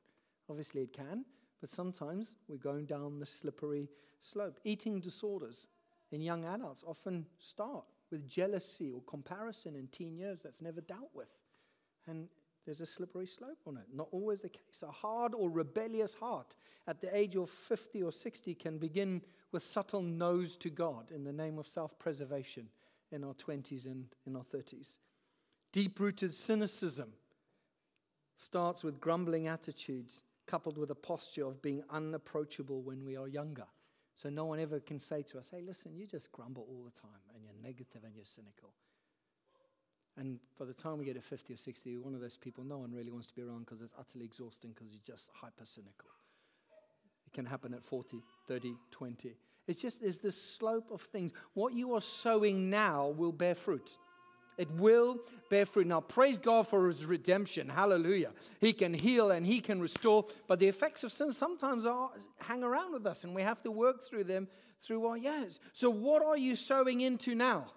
Obviously, 0.49 0.83
it 0.83 0.93
can, 0.93 1.25
but 1.61 1.69
sometimes 1.69 2.37
we're 2.49 2.57
going 2.57 2.87
down 2.87 3.19
the 3.19 3.27
slippery 3.27 3.89
slope. 4.19 4.59
Eating 4.65 5.01
disorders 5.01 5.67
in 6.11 6.21
young 6.21 6.45
adults 6.45 6.83
often 6.87 7.27
start 7.39 7.85
with 8.11 8.29
jealousy 8.29 8.91
or 8.91 9.03
comparison 9.03 9.77
in 9.77 9.87
teen 9.89 10.17
years 10.17 10.41
that's 10.43 10.63
never 10.63 10.81
dealt 10.81 11.11
with. 11.15 11.45
And 12.07 12.29
there's 12.65 12.81
a 12.81 12.87
slippery 12.87 13.27
slope 13.27 13.59
on 13.67 13.77
it. 13.77 13.87
Not 13.93 14.09
always 14.11 14.43
the 14.43 14.49
case. 14.49 14.83
A 14.83 14.91
hard 14.91 15.35
or 15.35 15.51
rebellious 15.51 16.15
heart 16.15 16.57
at 16.87 17.01
the 17.01 17.15
age 17.17 17.37
of 17.37 17.49
50 17.49 18.03
or 18.03 18.13
60 18.13 18.55
can 18.55 18.79
begin 18.79 19.23
with 19.53 19.65
subtle 19.65 20.03
no's 20.03 20.57
to 20.59 20.71
God 20.71 21.11
in 21.11 21.25
the 21.25 21.33
name 21.33 21.59
of 21.59 21.67
self 21.67 21.99
preservation 21.99 22.69
in 23.11 23.25
our 23.25 23.35
20s 23.35 23.87
and 23.87 24.07
in 24.27 24.37
our 24.37 24.45
30s. 24.45 24.99
Deep 25.73 25.99
rooted 26.01 26.35
cynicism 26.35 27.13
starts 28.37 28.83
with 28.83 29.01
grumbling 29.01 29.47
attitudes 29.47 30.25
coupled 30.51 30.77
with 30.77 30.91
a 30.91 30.95
posture 30.97 31.47
of 31.47 31.63
being 31.63 31.83
unapproachable 31.91 32.83
when 32.83 33.05
we 33.05 33.17
are 33.17 33.29
younger. 33.29 33.67
So 34.17 34.29
no 34.29 34.45
one 34.45 34.59
ever 34.59 34.81
can 34.81 34.99
say 34.99 35.23
to 35.23 35.39
us, 35.39 35.51
hey, 35.51 35.63
listen, 35.65 35.95
you 35.95 36.07
just 36.07 36.33
grumble 36.33 36.67
all 36.69 36.83
the 36.85 37.01
time 37.01 37.23
and 37.35 37.45
you're 37.45 37.55
negative 37.63 38.03
and 38.05 38.15
you're 38.15 38.25
cynical. 38.25 38.71
And 40.17 40.41
by 40.59 40.65
the 40.65 40.75
time 40.75 40.99
we 40.99 41.05
get 41.05 41.15
to 41.15 41.23
50 41.23 41.55
or 41.55 41.57
60, 41.57 41.99
one 41.99 42.15
of 42.15 42.21
those 42.21 42.37
people 42.37 42.65
no 42.65 42.79
one 42.79 42.93
really 42.93 43.13
wants 43.13 43.29
to 43.29 43.35
be 43.35 43.43
around 43.43 43.61
because 43.61 43.81
it's 43.81 43.95
utterly 43.99 44.25
exhausting 44.25 44.73
because 44.73 44.89
you're 44.93 45.17
just 45.17 45.31
hyper 45.33 45.65
cynical. 45.65 46.11
It 47.27 47.33
can 47.33 47.47
happen 47.47 47.73
at 47.73 47.85
40, 47.85 48.21
30, 48.49 48.75
20. 48.91 49.37
It's 49.69 49.81
just, 49.81 50.01
there's 50.03 50.19
this 50.19 50.43
slope 50.43 50.91
of 50.91 51.01
things. 51.03 51.33
What 51.55 51.75
you 51.75 51.95
are 51.95 52.03
sowing 52.03 52.69
now 52.69 53.09
will 53.09 53.33
bear 53.33 53.55
fruit. 53.55 53.97
It 54.61 54.71
will 54.73 55.21
bear 55.49 55.65
fruit. 55.65 55.87
Now, 55.87 56.03
praise 56.03 56.37
God 56.37 56.69
for 56.69 56.87
his 56.87 57.07
redemption. 57.07 57.71
Hallelujah. 57.71 58.33
He 58.61 58.75
can 58.75 58.93
heal 58.93 59.31
and 59.31 59.47
he 59.47 59.61
can 59.61 59.81
restore, 59.81 60.27
but 60.47 60.59
the 60.59 60.69
effects 60.69 61.03
of 61.03 61.11
sin 61.11 61.33
sometimes 61.33 61.87
are, 61.87 62.11
hang 62.41 62.63
around 62.63 62.93
with 62.93 63.07
us 63.07 63.25
and 63.25 63.35
we 63.35 63.41
have 63.41 63.63
to 63.63 63.71
work 63.71 64.07
through 64.07 64.25
them 64.25 64.49
through 64.79 65.07
our 65.07 65.17
years. 65.17 65.61
So, 65.73 65.89
what 65.89 66.23
are 66.23 66.37
you 66.37 66.57
sowing 66.57 67.01
into 67.01 67.35
now? 67.35 67.69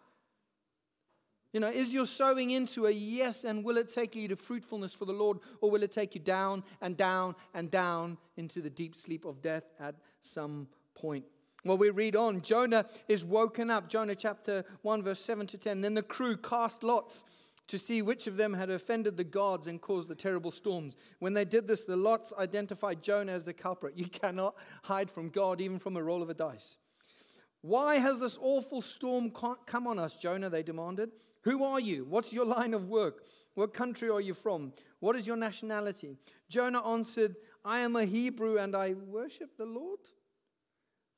You 1.54 1.62
know, 1.62 1.70
is 1.70 1.94
your 1.94 2.06
sowing 2.06 2.52
into 2.52 2.88
a 2.88 2.92
yes 2.92 3.46
and 3.46 3.64
will 3.64 3.78
it 3.78 3.88
take 3.88 4.14
you 4.14 4.28
to 4.28 4.36
fruitfulness 4.36 4.94
for 4.94 5.06
the 5.06 5.14
Lord 5.14 5.38
or 5.62 5.72
will 5.72 5.84
it 5.84 5.92
take 5.94 6.16
you 6.16 6.22
down 6.22 6.66
and 6.82 6.98
down 6.98 7.34
and 7.54 7.72
down 7.72 8.18
into 8.36 8.60
the 8.60 8.70
deep 8.70 8.94
sleep 8.94 9.24
of 9.24 9.42
death 9.42 9.64
at 9.80 9.96
some 10.20 10.68
point? 10.96 11.24
Well, 11.66 11.78
we 11.78 11.90
read 11.90 12.16
on. 12.16 12.42
Jonah 12.42 12.86
is 13.08 13.24
woken 13.24 13.70
up. 13.70 13.90
Jonah 13.90 14.16
chapter 14.16 14.66
1, 14.82 15.04
verse 15.04 15.20
7 15.22 15.48
to 15.48 15.58
10. 15.58 15.82
Then 15.82 15.94
the 15.94 16.04
crew 16.04 16.36
cast 16.36 16.84
lots 16.84 17.24
to 17.68 17.78
see 17.78 18.02
which 18.02 18.28
of 18.28 18.38
them 18.38 18.54
had 18.54 18.70
offended 18.70 19.16
the 19.16 19.24
gods 19.24 19.68
and 19.68 19.82
caused 19.82 20.10
the 20.10 20.16
terrible 20.16 20.52
storms. 20.52 20.98
When 21.20 21.34
they 21.34 21.46
did 21.46 21.68
this, 21.68 21.86
the 21.86 21.96
lots 21.96 22.34
identified 22.38 23.02
Jonah 23.02 23.32
as 23.32 23.46
the 23.46 23.54
culprit. 23.54 23.98
You 23.98 24.08
cannot 24.08 24.56
hide 24.84 25.10
from 25.10 25.30
God, 25.30 25.62
even 25.62 25.80
from 25.80 25.96
a 25.96 26.04
roll 26.04 26.22
of 26.22 26.30
a 26.30 26.34
dice. 26.34 26.78
Why 27.62 27.96
has 27.96 28.20
this 28.20 28.38
awful 28.42 28.82
storm 28.82 29.32
come 29.66 29.88
on 29.88 29.98
us, 29.98 30.16
Jonah? 30.16 30.50
They 30.50 30.64
demanded. 30.64 31.12
Who 31.44 31.64
are 31.64 31.80
you? 31.80 32.06
What's 32.10 32.34
your 32.34 32.46
line 32.46 32.74
of 32.74 32.90
work? 32.90 33.24
What 33.56 33.74
country 33.74 34.10
are 34.10 34.20
you 34.20 34.34
from? 34.34 34.74
What 35.00 35.16
is 35.16 35.28
your 35.28 35.38
nationality? 35.38 36.18
Jonah 36.50 36.86
answered, 36.86 37.36
I 37.64 37.80
am 37.80 37.96
a 37.96 38.04
Hebrew 38.04 38.58
and 38.58 38.76
I 38.76 38.94
worship 38.94 39.58
the 39.58 39.66
Lord, 39.66 40.00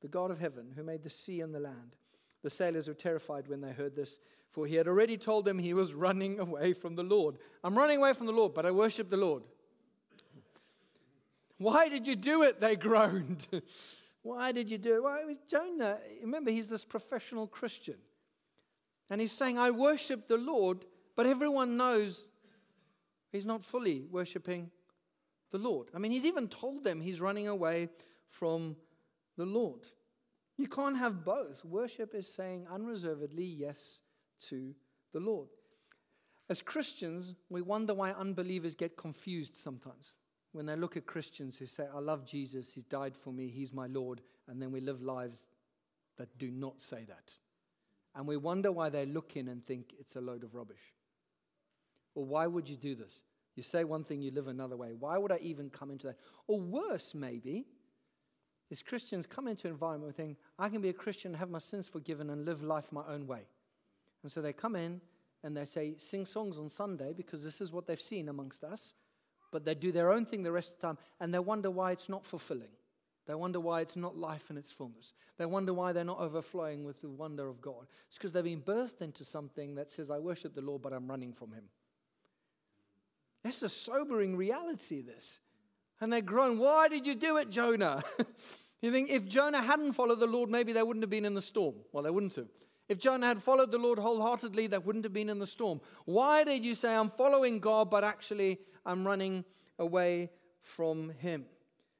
the 0.00 0.08
God 0.08 0.30
of 0.30 0.40
heaven, 0.40 0.72
who 0.76 0.82
made 0.82 1.02
the 1.02 1.10
sea 1.10 1.40
and 1.40 1.54
the 1.54 1.60
land. 1.60 1.96
The 2.42 2.50
sailors 2.50 2.88
were 2.88 2.94
terrified 2.94 3.48
when 3.48 3.60
they 3.60 3.72
heard 3.72 3.96
this, 3.96 4.18
for 4.50 4.66
he 4.66 4.76
had 4.76 4.86
already 4.86 5.16
told 5.16 5.44
them 5.44 5.58
he 5.58 5.74
was 5.74 5.94
running 5.94 6.38
away 6.38 6.72
from 6.72 6.94
the 6.94 7.02
Lord. 7.02 7.38
I'm 7.64 7.76
running 7.76 7.98
away 7.98 8.12
from 8.12 8.26
the 8.26 8.32
Lord, 8.32 8.54
but 8.54 8.66
I 8.66 8.70
worship 8.70 9.10
the 9.10 9.16
Lord. 9.16 9.42
Why 11.58 11.88
did 11.88 12.06
you 12.06 12.16
do 12.16 12.42
it? 12.42 12.60
They 12.60 12.76
groaned. 12.76 13.46
Why 14.22 14.52
did 14.52 14.70
you 14.70 14.78
do 14.78 14.94
it? 14.94 15.20
It 15.20 15.26
was 15.26 15.38
Jonah. 15.48 15.98
Remember, 16.20 16.50
he's 16.50 16.68
this 16.68 16.84
professional 16.84 17.46
Christian. 17.46 17.96
And 19.08 19.20
he's 19.20 19.32
saying, 19.32 19.58
I 19.58 19.70
worship 19.70 20.26
the 20.26 20.36
Lord, 20.36 20.84
but 21.14 21.26
everyone 21.26 21.76
knows 21.76 22.28
he's 23.30 23.46
not 23.46 23.64
fully 23.64 24.04
worshiping 24.10 24.70
the 25.52 25.58
Lord. 25.58 25.88
I 25.94 25.98
mean, 25.98 26.12
he's 26.12 26.26
even 26.26 26.48
told 26.48 26.82
them 26.82 27.00
he's 27.00 27.20
running 27.20 27.48
away 27.48 27.88
from 28.28 28.76
the 29.36 29.46
Lord. 29.46 29.86
You 30.56 30.68
can't 30.68 30.96
have 30.96 31.24
both. 31.24 31.64
Worship 31.64 32.14
is 32.14 32.32
saying 32.32 32.66
unreservedly 32.70 33.44
yes 33.44 34.00
to 34.48 34.74
the 35.12 35.20
Lord. 35.20 35.48
As 36.48 36.62
Christians, 36.62 37.34
we 37.50 37.60
wonder 37.60 37.92
why 37.92 38.12
unbelievers 38.12 38.74
get 38.74 38.96
confused 38.96 39.56
sometimes 39.56 40.14
when 40.56 40.64
they 40.64 40.74
look 40.74 40.96
at 40.96 41.04
Christians 41.04 41.58
who 41.58 41.66
say, 41.66 41.84
I 41.94 41.98
love 41.98 42.24
Jesus, 42.24 42.72
He's 42.72 42.84
died 42.84 43.14
for 43.14 43.30
me, 43.30 43.48
He's 43.48 43.74
my 43.74 43.88
Lord, 43.88 44.22
and 44.48 44.60
then 44.60 44.72
we 44.72 44.80
live 44.80 45.02
lives 45.02 45.48
that 46.16 46.38
do 46.38 46.50
not 46.50 46.80
say 46.80 47.04
that. 47.08 47.34
And 48.14 48.26
we 48.26 48.38
wonder 48.38 48.72
why 48.72 48.88
they 48.88 49.04
look 49.04 49.36
in 49.36 49.48
and 49.48 49.64
think 49.64 49.92
it's 50.00 50.16
a 50.16 50.20
load 50.22 50.44
of 50.44 50.54
rubbish. 50.54 50.94
Or 52.14 52.24
why 52.24 52.46
would 52.46 52.70
you 52.70 52.76
do 52.76 52.94
this? 52.94 53.20
You 53.54 53.62
say 53.62 53.84
one 53.84 54.02
thing, 54.02 54.22
you 54.22 54.30
live 54.30 54.48
another 54.48 54.78
way. 54.78 54.92
Why 54.98 55.18
would 55.18 55.30
I 55.30 55.38
even 55.42 55.68
come 55.68 55.90
into 55.90 56.06
that? 56.06 56.16
Or 56.46 56.58
worse, 56.58 57.14
maybe, 57.14 57.66
is 58.70 58.82
Christians 58.82 59.26
come 59.26 59.48
into 59.48 59.66
an 59.66 59.72
environment 59.72 60.08
and 60.08 60.16
think, 60.16 60.38
I 60.58 60.68
can 60.68 60.80
be 60.80 60.88
a 60.88 60.92
Christian, 60.94 61.34
have 61.34 61.50
my 61.50 61.58
sins 61.58 61.88
forgiven, 61.88 62.30
and 62.30 62.44
live 62.44 62.62
life 62.62 62.90
my 62.92 63.02
own 63.08 63.26
way. 63.26 63.46
And 64.22 64.32
so 64.32 64.42
they 64.42 64.52
come 64.52 64.74
in 64.74 65.00
and 65.44 65.56
they 65.56 65.64
say, 65.64 65.94
sing 65.98 66.26
songs 66.26 66.58
on 66.58 66.68
Sunday 66.68 67.12
because 67.12 67.44
this 67.44 67.60
is 67.60 67.72
what 67.72 67.86
they've 67.86 68.00
seen 68.00 68.28
amongst 68.28 68.64
us 68.64 68.94
but 69.56 69.64
they 69.64 69.74
do 69.74 69.92
their 69.92 70.12
own 70.12 70.24
thing 70.24 70.42
the 70.42 70.52
rest 70.52 70.74
of 70.74 70.80
the 70.80 70.86
time, 70.88 70.98
and 71.20 71.32
they 71.32 71.38
wonder 71.38 71.70
why 71.70 71.92
it's 71.92 72.08
not 72.08 72.26
fulfilling. 72.26 72.68
They 73.26 73.34
wonder 73.34 73.58
why 73.58 73.80
it's 73.80 73.96
not 73.96 74.16
life 74.16 74.50
in 74.50 74.56
its 74.56 74.70
fullness. 74.70 75.14
They 75.36 75.46
wonder 75.46 75.74
why 75.74 75.92
they're 75.92 76.04
not 76.04 76.20
overflowing 76.20 76.84
with 76.84 77.00
the 77.00 77.08
wonder 77.08 77.48
of 77.48 77.60
God. 77.60 77.86
It's 78.08 78.18
because 78.18 78.32
they've 78.32 78.44
been 78.44 78.60
birthed 78.60 79.00
into 79.00 79.24
something 79.24 79.74
that 79.76 79.90
says, 79.90 80.10
I 80.10 80.18
worship 80.18 80.54
the 80.54 80.60
Lord, 80.60 80.82
but 80.82 80.92
I'm 80.92 81.08
running 81.08 81.32
from 81.32 81.52
Him. 81.52 81.64
It's 83.44 83.62
a 83.62 83.68
sobering 83.68 84.36
reality, 84.36 85.00
this. 85.00 85.38
And 86.00 86.12
they're 86.12 86.20
grown. 86.20 86.58
Why 86.58 86.88
did 86.88 87.06
you 87.06 87.14
do 87.14 87.38
it, 87.38 87.50
Jonah? 87.50 88.02
you 88.82 88.92
think 88.92 89.10
if 89.10 89.26
Jonah 89.26 89.62
hadn't 89.62 89.94
followed 89.94 90.20
the 90.20 90.26
Lord, 90.26 90.50
maybe 90.50 90.72
they 90.72 90.82
wouldn't 90.82 91.02
have 91.02 91.10
been 91.10 91.24
in 91.24 91.34
the 91.34 91.42
storm. 91.42 91.76
Well, 91.92 92.02
they 92.02 92.10
wouldn't 92.10 92.34
have. 92.36 92.48
If 92.88 92.98
Jonah 92.98 93.26
had 93.26 93.42
followed 93.42 93.72
the 93.72 93.78
Lord 93.78 93.98
wholeheartedly, 93.98 94.68
that 94.68 94.84
wouldn't 94.84 95.04
have 95.04 95.12
been 95.12 95.28
in 95.28 95.38
the 95.38 95.46
storm. 95.46 95.80
Why 96.04 96.44
did 96.44 96.64
you 96.64 96.74
say, 96.74 96.94
I'm 96.94 97.10
following 97.10 97.58
God, 97.58 97.90
but 97.90 98.04
actually 98.04 98.60
I'm 98.84 99.06
running 99.06 99.44
away 99.78 100.30
from 100.60 101.10
Him? 101.18 101.46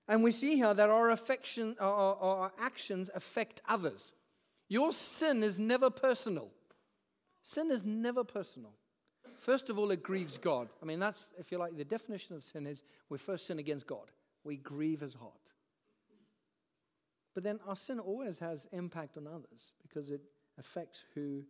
And 0.09 0.22
we 0.22 0.30
see 0.30 0.56
here 0.56 0.72
that 0.72 0.88
our, 0.88 1.11
affection, 1.11 1.74
our, 1.80 2.16
our 2.16 2.52
actions 2.61 3.11
affect 3.14 3.61
others. 3.68 4.12
Your 4.68 4.92
sin 4.92 5.42
is 5.42 5.59
never 5.59 5.90
personal. 5.90 6.50
Sin 7.42 7.70
is 7.70 7.85
never 7.85 8.22
personal. 8.22 8.72
First 9.46 9.70
of 9.70 9.78
all, 9.78 9.92
it 9.92 10.02
grieves 10.02 10.38
God. 10.38 10.70
I 10.82 10.87
mean, 10.87 10.98
that's, 10.98 11.30
if 11.38 11.52
you 11.52 11.59
like, 11.59 11.76
the 11.76 11.85
definition 11.85 12.35
of 12.35 12.42
sin 12.42 12.66
is 12.66 12.82
we 13.09 13.16
first 13.16 13.46
sin 13.46 13.61
against 13.61 13.87
God. 13.87 14.11
We 14.42 14.56
grieve 14.56 15.02
his 15.02 15.14
heart. 15.14 15.35
But 17.32 17.44
then 17.44 17.61
our 17.64 17.76
sin 17.76 18.00
always 18.00 18.40
has 18.40 18.66
impact 18.72 19.16
on 19.16 19.28
others 19.28 19.74
because 19.87 20.11
it 20.11 20.20
affects 20.59 21.04
who 21.14 21.44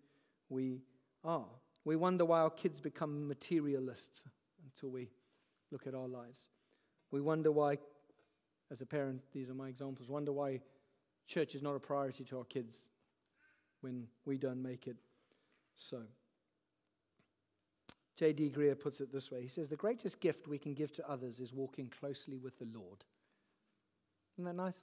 we 0.50 0.82
are. 1.24 1.46
We 1.86 1.96
wonder 1.96 2.26
why 2.26 2.40
our 2.40 2.50
kids 2.50 2.82
become 2.82 3.26
materialists 3.26 4.24
until 4.62 4.90
we 4.90 5.08
look 5.72 5.86
at 5.86 5.94
our 5.94 6.06
lives. 6.06 6.50
We 7.10 7.22
wonder 7.22 7.50
why, 7.50 7.78
as 8.70 8.82
a 8.82 8.86
parent, 8.86 9.22
these 9.32 9.48
are 9.48 9.54
my 9.54 9.68
examples, 9.68 10.10
wonder 10.10 10.32
why 10.32 10.60
church 11.26 11.54
is 11.54 11.62
not 11.62 11.74
a 11.74 11.80
priority 11.80 12.24
to 12.24 12.36
our 12.36 12.44
kids 12.44 12.90
when 13.80 14.06
we 14.26 14.36
don't 14.36 14.62
make 14.62 14.86
it 14.86 14.96
so. 15.78 16.02
J.D. 18.16 18.52
Greear 18.56 18.78
puts 18.78 19.00
it 19.00 19.12
this 19.12 19.30
way 19.30 19.42
He 19.42 19.48
says, 19.48 19.68
The 19.68 19.76
greatest 19.76 20.20
gift 20.20 20.48
we 20.48 20.58
can 20.58 20.74
give 20.74 20.92
to 20.92 21.08
others 21.08 21.38
is 21.38 21.52
walking 21.52 21.88
closely 21.88 22.38
with 22.38 22.58
the 22.58 22.68
Lord. 22.72 23.04
Isn't 24.36 24.44
that 24.44 24.56
nice? 24.56 24.82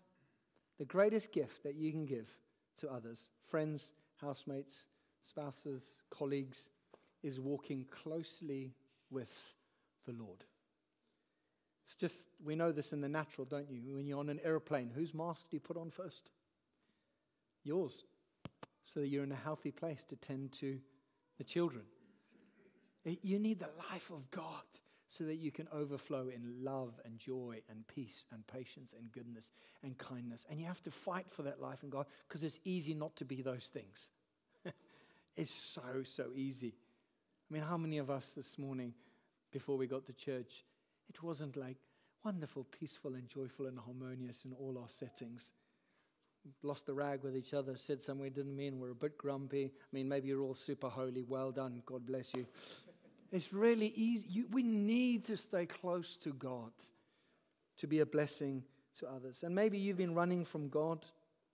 The 0.80 0.86
greatest 0.86 1.32
gift 1.32 1.64
that 1.64 1.76
you 1.76 1.92
can 1.92 2.06
give 2.06 2.30
to 2.78 2.92
others, 2.92 3.30
friends, 3.46 3.94
housemates, 4.20 4.88
spouses, 5.26 5.84
colleagues, 6.10 6.70
is 7.22 7.40
walking 7.40 7.86
closely 7.92 8.74
with 9.12 9.56
the 10.06 10.14
Lord. 10.14 10.44
It's 11.84 11.96
just, 11.96 12.30
we 12.44 12.56
know 12.56 12.72
this 12.72 12.94
in 12.94 13.02
the 13.02 13.10
natural, 13.10 13.46
don't 13.46 13.70
you? 13.70 13.96
When 13.96 14.08
you're 14.08 14.20
on 14.20 14.30
an 14.30 14.40
airplane, 14.44 14.92
whose 14.94 15.14
mask 15.14 15.50
do 15.50 15.58
you 15.58 15.60
put 15.60 15.78
on 15.78 15.92
first? 15.92 16.32
Yours. 17.64 18.04
So 18.84 19.02
that 19.02 19.08
you're 19.08 19.24
in 19.24 19.32
a 19.32 19.36
healthy 19.36 19.72
place 19.72 20.04
to 20.06 20.16
tend 20.16 20.52
to 20.54 20.80
the 21.38 21.44
children. 21.44 21.84
You 23.06 23.40
need 23.40 23.60
the 23.60 23.70
life 23.92 24.10
of 24.12 24.30
God 24.32 24.64
so 25.08 25.26
that 25.26 25.36
you 25.36 25.52
can 25.52 25.68
overflow 25.72 26.30
in 26.30 26.64
love 26.64 27.00
and 27.06 27.20
joy 27.20 27.62
and 27.70 27.88
peace 27.88 28.26
and 28.32 28.46
patience 28.48 28.96
and 28.98 29.12
goodness 29.12 29.52
and 29.84 29.98
kindness. 29.98 30.46
And 30.50 30.60
you 30.60 30.66
have 30.66 30.82
to 30.84 30.92
fight 30.92 31.28
for 31.30 31.44
that 31.44 31.62
life 31.62 31.84
in 31.84 31.90
God 31.90 32.08
because 32.28 32.44
it's 32.44 32.60
easy 32.64 32.94
not 32.96 33.16
to 33.18 33.26
be 33.26 33.42
those 33.42 33.70
things. 33.72 34.10
it's 35.36 35.54
so, 35.54 36.04
so 36.04 36.32
easy. 36.36 36.74
I 37.50 37.54
mean, 37.54 37.64
how 37.64 37.78
many 37.78 38.00
of 38.00 38.10
us 38.10 38.32
this 38.32 38.58
morning, 38.58 38.94
before 39.52 39.78
we 39.78 39.86
got 39.86 40.06
to 40.08 40.14
church, 40.14 40.64
it 41.10 41.22
wasn't 41.22 41.58
like 41.58 41.78
wonderful, 42.26 42.66
peaceful, 42.80 43.14
and 43.14 43.28
joyful 43.28 43.68
and 43.68 43.78
harmonious 43.78 44.46
in 44.46 44.54
all 44.54 44.80
our 44.82 44.90
settings? 44.90 45.52
Lost 46.64 46.88
the 46.88 46.94
rag 46.94 47.24
with 47.24 47.38
each 47.38 47.54
other, 47.54 47.78
said 47.78 48.02
something 48.02 48.24
we 48.24 48.30
didn't 48.32 48.56
mean, 48.56 48.80
we're 48.80 48.92
a 48.92 48.96
bit 48.96 49.18
grumpy. 49.18 49.66
I 49.66 49.96
mean, 49.96 50.10
maybe 50.10 50.30
you're 50.30 50.42
all 50.42 50.56
super 50.56 50.90
holy. 50.90 51.24
Well 51.24 51.52
done. 51.52 51.84
God 51.86 52.06
bless 52.06 52.34
you. 52.34 52.48
It's 53.34 53.52
really 53.52 53.92
easy. 53.96 54.28
You, 54.30 54.46
we 54.52 54.62
need 54.62 55.26
to 55.26 55.36
stay 55.36 55.66
close 55.66 56.18
to 56.18 56.30
God 56.30 56.72
to 57.78 57.88
be 57.88 58.00
a 58.00 58.06
blessing 58.06 58.64
to 59.00 59.08
others. 59.08 59.42
And 59.42 59.56
maybe 59.56 59.80
you've 59.80 59.98
been 59.98 60.14
running 60.14 60.46
from 60.46 60.70
God. 60.70 61.04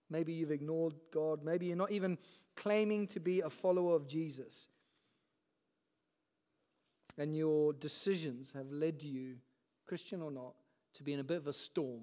Maybe 0.09 0.33
you've 0.33 0.51
ignored 0.51 0.93
God. 1.09 1.41
Maybe 1.41 1.67
you're 1.67 1.77
not 1.77 1.91
even 1.91 2.17
claiming 2.57 3.07
to 3.07 3.21
be 3.21 3.39
a 3.39 3.49
follower 3.49 3.95
of 3.95 4.09
Jesus. 4.09 4.67
And 7.17 7.33
your 7.33 7.71
decisions 7.71 8.51
have 8.51 8.69
led 8.69 9.01
you, 9.01 9.35
Christian 9.87 10.21
or 10.21 10.31
not, 10.31 10.55
to 10.95 11.03
be 11.03 11.13
in 11.13 11.21
a 11.21 11.23
bit 11.23 11.37
of 11.37 11.47
a 11.47 11.53
storm. 11.53 12.01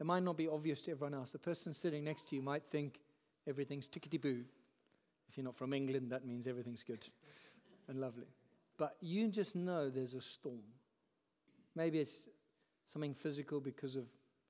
It 0.00 0.06
might 0.06 0.24
not 0.24 0.36
be 0.36 0.48
obvious 0.48 0.82
to 0.82 0.90
everyone 0.90 1.14
else. 1.14 1.30
The 1.30 1.38
person 1.38 1.72
sitting 1.72 2.02
next 2.02 2.28
to 2.30 2.36
you 2.36 2.42
might 2.42 2.64
think 2.64 2.98
everything's 3.46 3.88
tickety 3.88 4.20
boo. 4.20 4.42
If 5.28 5.36
you're 5.36 5.44
not 5.44 5.56
from 5.56 5.72
England, 5.72 6.10
that 6.10 6.26
means 6.26 6.48
everything's 6.48 6.82
good 6.82 7.06
and 7.86 8.00
lovely. 8.00 8.26
But 8.78 8.96
you 9.00 9.28
just 9.28 9.56
know 9.56 9.90
there's 9.90 10.14
a 10.14 10.20
storm. 10.20 10.62
Maybe 11.74 11.98
it's 11.98 12.28
something 12.86 13.14
physical 13.14 13.60
because 13.60 13.96
of 13.96 14.04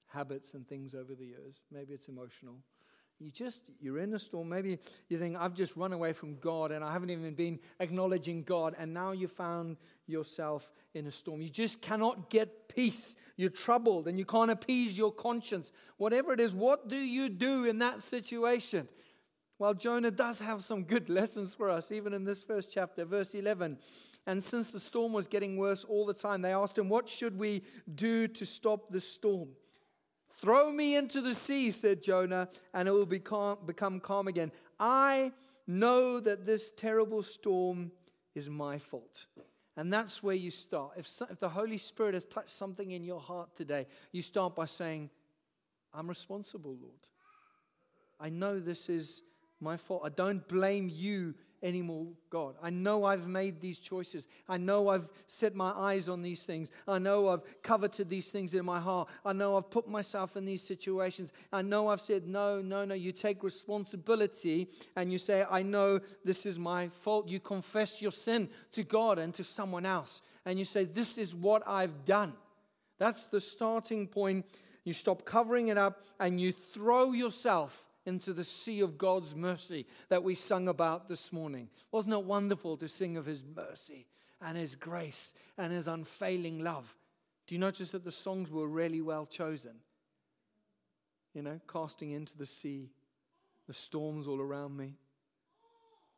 habits 0.06 0.54
and 0.54 0.66
things 0.68 0.94
over 0.94 1.14
the 1.14 1.24
years. 1.24 1.64
Maybe 1.72 1.94
it's 1.94 2.08
emotional. 2.08 2.56
You 3.18 3.32
just, 3.32 3.70
you're 3.80 3.98
in 3.98 4.14
a 4.14 4.18
storm. 4.18 4.48
Maybe 4.48 4.78
you 5.08 5.18
think, 5.18 5.36
I've 5.36 5.54
just 5.54 5.76
run 5.76 5.92
away 5.92 6.12
from 6.12 6.36
God 6.38 6.70
and 6.70 6.84
I 6.84 6.92
haven't 6.92 7.10
even 7.10 7.34
been 7.34 7.58
acknowledging 7.80 8.44
God. 8.44 8.76
And 8.78 8.94
now 8.94 9.10
you 9.10 9.26
found 9.26 9.76
yourself 10.06 10.70
in 10.94 11.06
a 11.06 11.10
storm. 11.10 11.40
You 11.40 11.50
just 11.50 11.80
cannot 11.80 12.30
get 12.30 12.68
peace. 12.68 13.16
You're 13.36 13.50
troubled 13.50 14.06
and 14.06 14.18
you 14.18 14.24
can't 14.24 14.52
appease 14.52 14.96
your 14.96 15.10
conscience. 15.10 15.72
Whatever 15.96 16.32
it 16.32 16.38
is, 16.38 16.54
what 16.54 16.88
do 16.88 16.96
you 16.96 17.28
do 17.28 17.64
in 17.64 17.80
that 17.80 18.02
situation? 18.02 18.86
Well, 19.58 19.74
Jonah 19.74 20.12
does 20.12 20.38
have 20.38 20.62
some 20.62 20.84
good 20.84 21.08
lessons 21.08 21.54
for 21.54 21.68
us, 21.70 21.90
even 21.90 22.12
in 22.12 22.24
this 22.24 22.42
first 22.42 22.70
chapter, 22.72 23.04
verse 23.04 23.34
11. 23.34 23.78
And 24.28 24.44
since 24.44 24.70
the 24.70 24.78
storm 24.78 25.14
was 25.14 25.26
getting 25.26 25.56
worse 25.56 25.84
all 25.84 26.04
the 26.04 26.12
time, 26.12 26.42
they 26.42 26.52
asked 26.52 26.76
him, 26.76 26.90
What 26.90 27.08
should 27.08 27.38
we 27.38 27.62
do 27.92 28.28
to 28.28 28.44
stop 28.44 28.92
the 28.92 29.00
storm? 29.00 29.48
Throw 30.42 30.70
me 30.70 30.96
into 30.96 31.22
the 31.22 31.34
sea, 31.34 31.70
said 31.70 32.02
Jonah, 32.02 32.50
and 32.74 32.86
it 32.86 32.90
will 32.92 33.06
become, 33.06 33.56
become 33.64 34.00
calm 34.00 34.28
again. 34.28 34.52
I 34.78 35.32
know 35.66 36.20
that 36.20 36.44
this 36.44 36.70
terrible 36.70 37.22
storm 37.22 37.90
is 38.34 38.50
my 38.50 38.76
fault. 38.76 39.28
And 39.78 39.90
that's 39.90 40.22
where 40.22 40.34
you 40.34 40.50
start. 40.50 40.92
If, 40.98 41.08
so, 41.08 41.26
if 41.30 41.40
the 41.40 41.48
Holy 41.48 41.78
Spirit 41.78 42.12
has 42.12 42.26
touched 42.26 42.50
something 42.50 42.90
in 42.90 43.04
your 43.04 43.20
heart 43.20 43.56
today, 43.56 43.86
you 44.12 44.20
start 44.20 44.54
by 44.54 44.66
saying, 44.66 45.08
I'm 45.94 46.06
responsible, 46.06 46.76
Lord. 46.78 47.06
I 48.20 48.28
know 48.28 48.60
this 48.60 48.90
is 48.90 49.22
my 49.58 49.78
fault. 49.78 50.02
I 50.04 50.10
don't 50.10 50.46
blame 50.46 50.90
you 50.92 51.34
anymore, 51.62 52.06
God. 52.30 52.54
I 52.62 52.70
know 52.70 53.04
I've 53.04 53.26
made 53.26 53.60
these 53.60 53.78
choices. 53.78 54.26
I 54.48 54.56
know 54.56 54.88
I've 54.88 55.08
set 55.26 55.54
my 55.54 55.70
eyes 55.70 56.08
on 56.08 56.22
these 56.22 56.44
things. 56.44 56.70
I 56.86 56.98
know 56.98 57.28
I've 57.28 57.42
coveted 57.62 58.08
these 58.08 58.28
things 58.28 58.54
in 58.54 58.64
my 58.64 58.80
heart. 58.80 59.08
I 59.24 59.32
know 59.32 59.56
I've 59.56 59.70
put 59.70 59.88
myself 59.88 60.36
in 60.36 60.44
these 60.44 60.62
situations. 60.62 61.32
I 61.52 61.62
know 61.62 61.88
I've 61.88 62.00
said, 62.00 62.26
no, 62.26 62.60
no, 62.60 62.84
no. 62.84 62.94
You 62.94 63.12
take 63.12 63.42
responsibility 63.42 64.68
and 64.96 65.10
you 65.10 65.18
say, 65.18 65.44
I 65.50 65.62
know 65.62 66.00
this 66.24 66.46
is 66.46 66.58
my 66.58 66.88
fault. 66.88 67.28
You 67.28 67.40
confess 67.40 68.00
your 68.00 68.12
sin 68.12 68.48
to 68.72 68.84
God 68.84 69.18
and 69.18 69.34
to 69.34 69.44
someone 69.44 69.86
else. 69.86 70.22
And 70.44 70.58
you 70.58 70.64
say, 70.64 70.84
this 70.84 71.18
is 71.18 71.34
what 71.34 71.66
I've 71.66 72.04
done. 72.04 72.34
That's 72.98 73.26
the 73.26 73.40
starting 73.40 74.06
point. 74.06 74.46
You 74.84 74.92
stop 74.92 75.24
covering 75.24 75.68
it 75.68 75.78
up 75.78 76.02
and 76.18 76.40
you 76.40 76.52
throw 76.52 77.12
yourself 77.12 77.84
into 78.06 78.32
the 78.32 78.44
sea 78.44 78.80
of 78.80 78.98
God's 78.98 79.34
mercy 79.34 79.86
that 80.08 80.22
we 80.22 80.34
sung 80.34 80.68
about 80.68 81.08
this 81.08 81.32
morning. 81.32 81.68
Wasn't 81.92 82.14
it 82.14 82.24
wonderful 82.24 82.76
to 82.78 82.88
sing 82.88 83.16
of 83.16 83.26
His 83.26 83.44
mercy 83.44 84.06
and 84.40 84.56
His 84.56 84.74
grace 84.74 85.34
and 85.56 85.72
His 85.72 85.88
unfailing 85.88 86.60
love? 86.60 86.96
Do 87.46 87.54
you 87.54 87.58
notice 87.58 87.90
that 87.90 88.04
the 88.04 88.12
songs 88.12 88.50
were 88.50 88.68
really 88.68 89.00
well 89.00 89.26
chosen? 89.26 89.76
You 91.34 91.42
know, 91.42 91.60
casting 91.70 92.10
into 92.10 92.36
the 92.36 92.46
sea, 92.46 92.90
the 93.66 93.74
storms 93.74 94.26
all 94.26 94.40
around 94.40 94.76
me. 94.76 94.94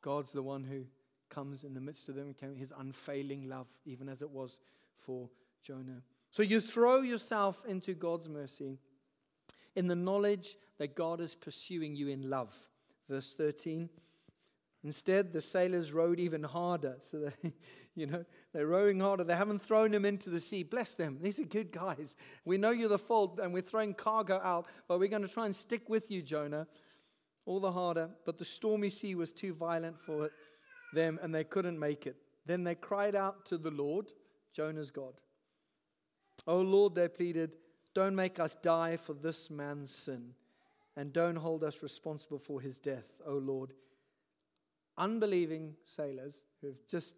God's 0.03 0.33
the 0.33 0.43
one 0.43 0.65
who 0.65 0.85
comes 1.29 1.65
in 1.65 1.75
the 1.75 1.81
midst 1.81 2.09
of 2.09 2.15
them, 2.15 2.35
his 2.57 2.73
unfailing 2.77 3.49
love, 3.49 3.69
even 3.85 4.09
as 4.09 4.23
it 4.23 4.31
was 4.31 4.61
for 4.99 5.29
Jonah. 5.63 6.03
So 6.31 6.43
you 6.43 6.61
throw 6.61 7.01
yourself 7.01 7.65
into 7.69 7.95
God's 7.95 8.29
mercy 8.29 8.79
in 9.77 9.87
the 9.87 9.95
knowledge 9.95 10.57
that 10.79 10.95
God 10.95 11.21
is 11.21 11.35
pursuing 11.35 11.95
you 11.95 12.09
in 12.09 12.29
love. 12.29 12.55
Verse 13.09 13.35
13. 13.35 13.89
Instead, 14.83 15.33
the 15.33 15.41
sailors 15.41 15.93
rowed 15.93 16.19
even 16.19 16.43
harder. 16.43 16.97
So 17.03 17.19
they, 17.43 17.53
you 17.95 18.07
know, 18.07 18.25
they're 18.53 18.67
rowing 18.67 19.01
harder. 19.01 19.25
They 19.25 19.37
haven't 19.37 19.63
thrown 19.63 19.93
him 19.93 20.05
into 20.05 20.31
the 20.31 20.41
sea. 20.41 20.63
Bless 20.63 20.95
them. 20.95 21.19
These 21.21 21.39
are 21.39 21.45
good 21.45 21.71
guys. 21.71 22.17
We 22.45 22.57
know 22.57 22.71
you're 22.71 22.89
the 22.89 22.99
fault, 22.99 23.39
and 23.43 23.53
we're 23.53 23.63
throwing 23.63 23.95
cargo 23.95 24.41
out, 24.43 24.67
but 24.89 24.99
we're 24.99 25.09
going 25.09 25.23
to 25.23 25.29
try 25.29 25.47
and 25.47 25.55
stick 25.55 25.89
with 25.89 26.11
you, 26.11 26.23
Jonah. 26.23 26.67
All 27.45 27.61
the 27.61 27.73
harder. 27.73 28.11
But 28.25 28.39
the 28.39 28.45
stormy 28.45 28.91
sea 28.91 29.15
was 29.15 29.33
too 29.33 29.53
violent 29.53 29.99
for 29.99 30.31
them, 30.95 31.19
and 31.23 31.35
they 31.35 31.45
couldn't 31.45 31.79
make 31.79 32.07
it. 32.07 32.17
Then 32.47 32.65
they 32.65 32.75
cried 32.75 33.15
out 33.15 33.45
to 33.47 33.59
the 33.59 33.71
Lord, 33.71 34.07
Jonah's 34.55 34.91
God. 34.91 35.15
Oh 36.47 36.61
Lord, 36.61 36.95
they 36.95 37.09
pleaded, 37.09 37.53
don't 37.95 38.15
make 38.15 38.39
us 38.39 38.55
die 38.57 38.97
for 38.97 39.15
this 39.15 39.51
man's 39.51 39.95
sin, 39.95 40.35
and 40.97 41.13
don't 41.13 41.37
hold 41.37 41.65
us 41.65 41.83
responsible 41.83 42.39
for 42.39 42.61
his 42.61 42.79
death, 42.79 43.21
O 43.27 43.35
Lord. 43.35 43.73
Unbelieving 44.99 45.75
sailors 45.85 46.43
who 46.61 46.69
have 46.69 46.87
just 46.89 47.15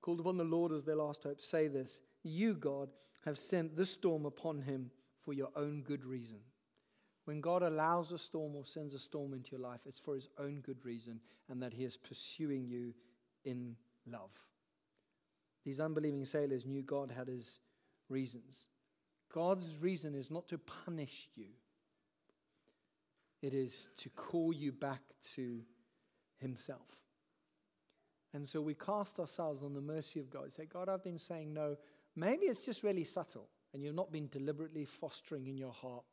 called 0.00 0.20
upon 0.20 0.36
the 0.36 0.44
Lord 0.44 0.72
as 0.72 0.84
their 0.84 0.96
last 0.96 1.22
hope 1.22 1.40
say 1.40 1.68
this 1.68 2.00
You, 2.22 2.54
God, 2.54 2.90
have 3.24 3.38
sent 3.38 3.76
this 3.76 3.90
storm 3.90 4.24
upon 4.24 4.62
him 4.62 4.90
for 5.20 5.32
your 5.32 5.50
own 5.56 5.82
good 5.82 6.04
reason. 6.04 6.38
When 7.24 7.40
God 7.40 7.62
allows 7.64 8.12
a 8.12 8.18
storm 8.18 8.54
or 8.54 8.64
sends 8.64 8.94
a 8.94 9.00
storm 9.00 9.34
into 9.34 9.50
your 9.50 9.60
life, 9.60 9.80
it's 9.84 9.98
for 9.98 10.14
his 10.14 10.28
own 10.38 10.60
good 10.60 10.84
reason 10.84 11.20
and 11.48 11.60
that 11.60 11.74
he 11.74 11.82
is 11.84 11.96
pursuing 11.96 12.68
you 12.68 12.94
in 13.44 13.74
love. 14.06 14.30
These 15.64 15.80
unbelieving 15.80 16.24
sailors 16.24 16.64
knew 16.64 16.82
God 16.82 17.10
had 17.10 17.26
his 17.26 17.58
reasons. 18.08 18.68
God's 19.32 19.76
reason 19.80 20.14
is 20.14 20.30
not 20.30 20.48
to 20.48 20.58
punish 20.58 21.28
you, 21.34 21.48
it 23.42 23.54
is 23.54 23.88
to 23.98 24.08
call 24.10 24.52
you 24.52 24.72
back 24.72 25.02
to 25.34 25.60
Himself. 26.38 27.02
And 28.32 28.46
so 28.46 28.60
we 28.60 28.74
cast 28.74 29.18
ourselves 29.18 29.62
on 29.62 29.72
the 29.72 29.80
mercy 29.80 30.20
of 30.20 30.28
God. 30.28 30.52
Say, 30.52 30.66
God, 30.66 30.90
I've 30.90 31.02
been 31.02 31.18
saying 31.18 31.54
no. 31.54 31.76
Maybe 32.14 32.46
it's 32.46 32.64
just 32.64 32.82
really 32.82 33.04
subtle, 33.04 33.48
and 33.72 33.82
you've 33.82 33.94
not 33.94 34.12
been 34.12 34.28
deliberately 34.28 34.84
fostering 34.84 35.46
in 35.46 35.56
your 35.56 35.72
heart 35.72 36.04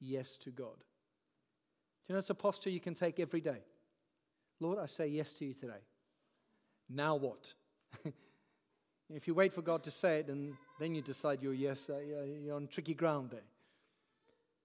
yes 0.00 0.36
to 0.38 0.50
God. 0.50 0.78
Do 0.78 2.08
you 2.08 2.14
know 2.14 2.18
it's 2.18 2.30
a 2.30 2.34
posture 2.34 2.70
you 2.70 2.80
can 2.80 2.94
take 2.94 3.20
every 3.20 3.40
day? 3.40 3.62
Lord, 4.58 4.78
I 4.78 4.86
say 4.86 5.06
yes 5.08 5.34
to 5.34 5.44
you 5.44 5.54
today. 5.54 5.84
Now 6.88 7.16
what? 7.16 7.54
if 9.14 9.26
you 9.26 9.34
wait 9.34 9.52
for 9.52 9.62
God 9.62 9.84
to 9.84 9.90
say 9.90 10.18
it, 10.18 10.26
then 10.26 10.56
then 10.82 10.94
you 10.94 11.02
decide 11.02 11.42
you're 11.42 11.54
yes, 11.54 11.88
uh, 11.88 11.98
you're 12.44 12.56
on 12.56 12.66
tricky 12.66 12.94
ground 12.94 13.30
there. 13.30 13.44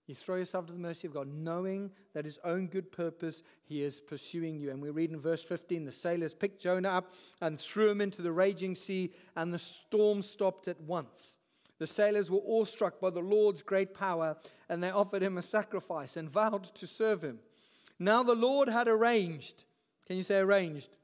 You 0.08 0.16
throw 0.16 0.38
yourself 0.38 0.66
to 0.68 0.74
the 0.74 0.80
mercy 0.80 1.06
of 1.06 1.14
God, 1.14 1.28
knowing 1.28 1.92
that 2.14 2.24
His 2.24 2.40
own 2.46 2.68
good 2.68 2.92
purpose 2.92 3.44
He 3.66 3.84
is 3.84 4.00
pursuing 4.00 4.58
you. 4.58 4.72
And 4.72 4.82
we 4.82 4.90
read 4.90 5.12
in 5.12 5.20
verse 5.20 5.44
15 5.44 5.84
the 5.84 5.92
sailors 5.92 6.34
picked 6.34 6.62
Jonah 6.62 6.90
up 6.90 7.12
and 7.42 7.60
threw 7.60 7.90
him 7.90 8.00
into 8.00 8.22
the 8.22 8.32
raging 8.32 8.74
sea, 8.74 9.12
and 9.36 9.54
the 9.54 9.60
storm 9.60 10.22
stopped 10.22 10.68
at 10.68 10.80
once. 10.80 11.40
The 11.78 11.88
sailors 11.88 12.32
were 12.32 12.40
awestruck 12.40 13.00
by 13.00 13.10
the 13.10 13.20
Lord's 13.20 13.62
great 13.62 13.94
power, 13.94 14.38
and 14.70 14.82
they 14.82 14.90
offered 14.90 15.22
him 15.22 15.38
a 15.38 15.42
sacrifice 15.42 16.18
and 16.18 16.30
vowed 16.30 16.64
to 16.76 16.88
serve 16.88 17.22
him. 17.22 17.40
Now 18.00 18.24
the 18.24 18.34
Lord 18.34 18.70
had 18.70 18.88
arranged, 18.88 19.66
can 20.08 20.16
you 20.16 20.24
say 20.24 20.40
arranged? 20.40 20.98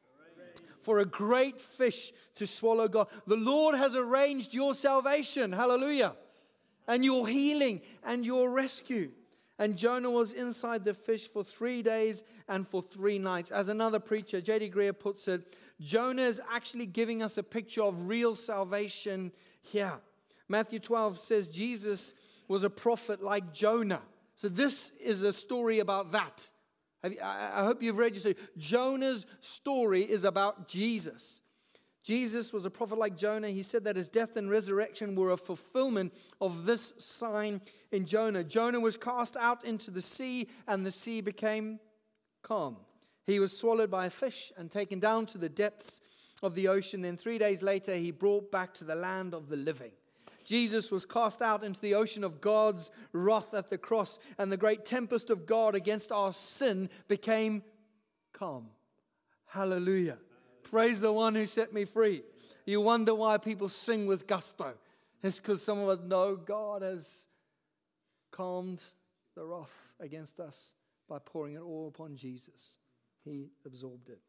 For 0.84 1.00
a 1.00 1.06
great 1.06 1.60
fish 1.60 2.12
to 2.36 2.46
swallow 2.46 2.88
God. 2.88 3.08
The 3.26 3.36
Lord 3.36 3.76
has 3.76 3.96
arranged 3.96 4.54
your 4.54 4.76
salvation. 4.76 5.52
Hallelujah. 5.52 6.16
And 6.88 7.04
your 7.04 7.28
healing 7.28 7.82
and 8.04 8.26
your 8.26 8.50
rescue. 8.50 9.12
And 9.58 9.78
Jonah 9.78 10.12
was 10.12 10.34
inside 10.34 10.84
the 10.84 10.94
fish 10.94 11.28
for 11.28 11.44
three 11.44 11.82
days 11.82 12.24
and 12.48 12.68
for 12.68 12.82
three 12.82 13.20
nights. 13.20 13.52
As 13.52 13.70
another 13.70 14.00
preacher, 14.00 14.42
J.D. 14.42 14.72
Greear, 14.72 14.98
puts 14.98 15.28
it, 15.28 15.56
Jonah 15.80 16.24
is 16.24 16.42
actually 16.52 16.86
giving 16.86 17.22
us 17.22 17.38
a 17.38 17.44
picture 17.44 17.84
of 17.84 18.08
real 18.08 18.36
salvation 18.36 19.32
here. 19.62 20.00
Matthew 20.50 20.80
12 20.80 21.18
says 21.18 21.48
Jesus 21.48 22.14
was 22.48 22.64
a 22.64 22.70
prophet 22.70 23.22
like 23.22 23.54
Jonah. 23.54 24.02
So 24.36 24.50
this 24.50 24.92
is 25.00 25.22
a 25.22 25.32
story 25.32 25.80
about 25.80 26.12
that. 26.12 26.52
I 27.04 27.64
hope 27.64 27.84
you've 27.84 27.98
read 27.98 28.14
your 28.14 28.22
story. 28.22 28.36
Jonah's 28.58 29.26
story 29.42 30.04
is 30.04 30.24
about 30.24 30.68
Jesus. 30.68 31.42
Jesus 32.04 32.52
was 32.52 32.66
a 32.66 32.70
prophet 32.70 32.98
like 32.98 33.16
Jonah. 33.16 33.50
He 33.50 33.64
said 33.64 33.86
that 33.86 33.96
his 33.96 34.10
death 34.10 34.36
and 34.36 34.50
resurrection 34.50 35.16
were 35.16 35.32
a 35.32 35.38
fulfillment 35.38 36.14
of 36.42 36.66
this 36.66 36.94
sign 36.98 37.62
in 37.92 38.06
Jonah. 38.06 38.44
Jonah 38.44 38.80
was 38.80 38.98
cast 38.98 39.38
out 39.38 39.64
into 39.64 39.90
the 39.90 40.02
sea, 40.02 40.50
and 40.68 40.86
the 40.86 40.92
sea 40.92 41.22
became 41.22 41.80
calm. 42.42 42.78
He 43.26 43.40
was 43.40 43.58
swallowed 43.58 43.90
by 43.90 44.08
a 44.08 44.10
fish 44.10 44.52
and 44.58 44.70
taken 44.70 45.00
down 45.00 45.26
to 45.28 45.38
the 45.38 45.50
depths 45.50 46.02
of 46.42 46.56
the 46.56 46.68
ocean. 46.68 47.02
Then, 47.02 47.16
three 47.16 47.38
days 47.38 47.62
later, 47.62 47.96
he 47.96 48.12
brought 48.12 48.52
back 48.52 48.74
to 48.76 48.84
the 48.84 48.96
land 48.96 49.34
of 49.34 49.48
the 49.48 49.56
living. 49.56 49.94
Jesus 50.44 50.92
was 50.92 51.06
cast 51.06 51.42
out 51.42 51.64
into 51.64 51.80
the 51.80 51.96
ocean 51.96 52.24
of 52.24 52.42
God's 52.42 52.92
wrath 53.12 53.54
at 53.54 53.70
the 53.70 53.78
cross, 53.78 54.20
and 54.38 54.52
the 54.52 54.58
great 54.58 54.86
tempest 54.86 55.30
of 55.30 55.46
God 55.46 55.76
against 55.76 56.12
our 56.12 56.34
sin 56.34 56.90
became 57.08 57.64
calm. 58.34 58.68
Hallelujah. 59.46 60.18
Praise 60.64 61.02
the 61.02 61.14
one 61.14 61.36
who 61.36 61.46
set 61.46 61.74
me 61.74 61.86
free. 61.86 62.24
You 62.66 62.82
wonder 62.82 63.14
why 63.14 63.38
people 63.38 63.70
sing 63.70 64.08
with 64.08 64.28
gusto. 64.28 64.74
It's 65.22 65.38
because 65.40 65.62
some 65.62 65.80
of 65.80 65.90
us 65.90 66.00
know 66.06 66.36
God 66.36 66.82
has 66.82 67.28
calmed 68.32 68.82
the 69.36 69.46
wrath 69.46 69.94
against 70.00 70.40
us 70.40 70.74
by 71.08 71.20
pouring 71.20 71.54
it 71.54 71.62
all 71.62 71.88
upon 71.88 72.16
Jesus. 72.16 72.78
He 73.24 73.50
absorbed 73.66 74.10
it. 74.10 74.20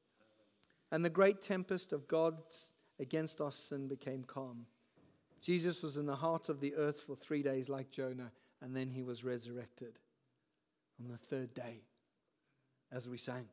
And 0.92 1.04
the 1.04 1.10
great 1.10 1.40
tempest 1.40 1.92
of 1.92 2.06
God 2.06 2.36
against 3.00 3.40
our 3.40 3.50
sin 3.50 3.88
became 3.88 4.22
calm. 4.22 4.66
Jesus 5.44 5.82
was 5.82 5.98
in 5.98 6.06
the 6.06 6.16
heart 6.16 6.48
of 6.48 6.60
the 6.60 6.74
earth 6.74 7.00
for 7.06 7.14
three 7.14 7.42
days, 7.42 7.68
like 7.68 7.90
Jonah, 7.90 8.32
and 8.62 8.74
then 8.74 8.88
he 8.88 9.02
was 9.02 9.24
resurrected 9.24 9.98
on 10.98 11.06
the 11.08 11.18
third 11.18 11.52
day, 11.52 11.82
as 12.90 13.06
we 13.06 13.18
sang. 13.18 13.44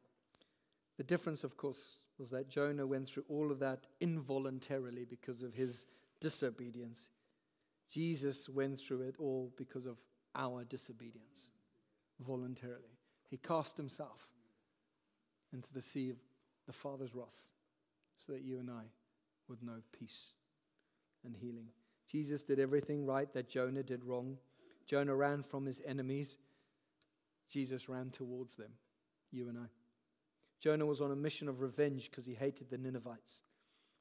The 0.98 1.04
difference, 1.04 1.44
of 1.44 1.58
course, 1.58 2.00
was 2.18 2.30
that 2.30 2.48
Jonah 2.48 2.88
went 2.88 3.10
through 3.10 3.26
all 3.28 3.52
of 3.52 3.60
that 3.60 3.88
involuntarily 4.00 5.04
because 5.04 5.44
of 5.44 5.54
his 5.54 5.86
disobedience. 6.22 7.10
Jesus 7.90 8.48
went 8.48 8.80
through 8.80 9.02
it 9.02 9.16
all 9.20 9.52
because 9.58 9.86
of 9.86 9.98
our 10.34 10.64
disobedience, 10.64 11.52
voluntarily. 12.26 13.00
He 13.30 13.36
cast 13.36 13.76
himself 13.76 14.30
into 15.52 15.74
the 15.74 15.82
sea 15.82 16.10
of 16.10 16.18
the 16.68 16.74
Father's 16.74 17.14
wrath 17.14 17.50
so 18.18 18.32
that 18.32 18.44
you 18.44 18.60
and 18.60 18.70
I 18.70 18.84
would 19.50 19.62
know 19.62 19.82
peace 19.92 20.36
and 21.26 21.36
healing. 21.36 21.68
Jesus 22.12 22.42
did 22.42 22.60
everything 22.60 23.06
right 23.06 23.32
that 23.34 23.50
Jonah 23.50 23.84
did 23.84 24.04
wrong. 24.04 24.38
Jonah 24.86 25.16
ran 25.16 25.44
from 25.44 25.66
his 25.66 25.82
enemies. 25.86 26.36
Jesus 27.50 27.88
ran 27.88 28.10
towards 28.10 28.56
them, 28.56 28.72
you 29.32 29.48
and 29.48 29.58
I. 29.58 29.70
Jonah 30.60 30.86
was 30.86 31.00
on 31.00 31.12
a 31.12 31.16
mission 31.16 31.48
of 31.48 31.62
revenge 31.62 32.10
because 32.10 32.26
he 32.26 32.34
hated 32.34 32.70
the 32.70 32.78
Ninevites. 32.78 33.42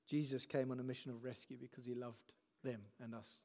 Jesus 0.08 0.44
came 0.44 0.72
on 0.72 0.80
a 0.80 0.84
mission 0.84 1.12
of 1.12 1.22
rescue 1.22 1.56
because 1.60 1.86
he 1.86 1.94
loved 1.94 2.32
them 2.64 2.80
and 3.00 3.14
us. 3.14 3.38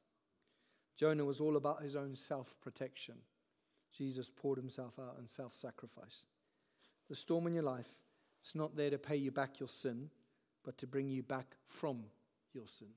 Jonah 0.96 1.24
was 1.24 1.40
all 1.40 1.56
about 1.56 1.82
his 1.82 1.94
own 1.94 2.16
self 2.16 2.56
protection. 2.60 3.16
Jesus 3.96 4.30
poured 4.34 4.58
himself 4.58 4.94
out 4.98 5.16
in 5.20 5.28
self 5.28 5.54
sacrifice. 5.54 6.26
The 7.08 7.14
storm 7.14 7.46
in 7.46 7.54
your 7.54 7.62
life, 7.62 8.00
it's 8.40 8.56
not 8.56 8.76
there 8.76 8.90
to 8.90 8.98
pay 8.98 9.16
you 9.16 9.30
back 9.30 9.60
your 9.60 9.68
sin, 9.68 10.10
but 10.64 10.76
to 10.78 10.86
bring 10.88 11.08
you 11.08 11.22
back 11.22 11.56
from 11.68 12.04
your 12.52 12.66
sin. 12.66 12.88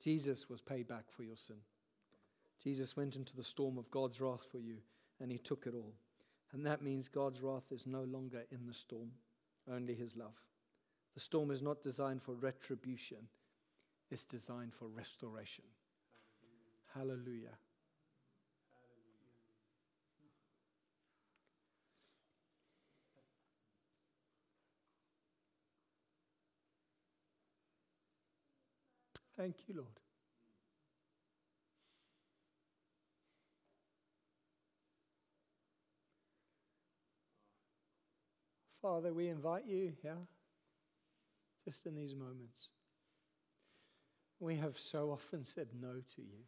Jesus 0.00 0.48
was 0.48 0.60
paid 0.60 0.86
back 0.86 1.04
for 1.10 1.22
your 1.22 1.36
sin. 1.36 1.56
Jesus 2.62 2.96
went 2.96 3.16
into 3.16 3.36
the 3.36 3.42
storm 3.42 3.78
of 3.78 3.90
God's 3.90 4.20
wrath 4.20 4.46
for 4.50 4.58
you, 4.58 4.78
and 5.20 5.30
he 5.30 5.38
took 5.38 5.66
it 5.66 5.74
all. 5.74 5.94
And 6.52 6.64
that 6.64 6.82
means 6.82 7.08
God's 7.08 7.40
wrath 7.40 7.70
is 7.70 7.86
no 7.86 8.02
longer 8.02 8.44
in 8.50 8.66
the 8.66 8.74
storm, 8.74 9.12
only 9.70 9.94
his 9.94 10.16
love. 10.16 10.36
The 11.14 11.20
storm 11.20 11.50
is 11.50 11.62
not 11.62 11.82
designed 11.82 12.22
for 12.22 12.34
retribution, 12.34 13.28
it's 14.10 14.24
designed 14.24 14.74
for 14.74 14.86
restoration. 14.86 15.64
Hallelujah. 16.94 17.58
Thank 29.36 29.56
you, 29.68 29.74
Lord. 29.76 29.88
Father, 38.80 39.12
we 39.12 39.28
invite 39.28 39.66
you 39.66 39.76
here, 39.76 39.92
yeah, 40.04 40.12
just 41.64 41.86
in 41.86 41.96
these 41.96 42.14
moments. 42.14 42.68
We 44.38 44.56
have 44.56 44.78
so 44.78 45.10
often 45.10 45.44
said 45.44 45.68
no 45.78 45.94
to 45.94 46.22
you. 46.22 46.44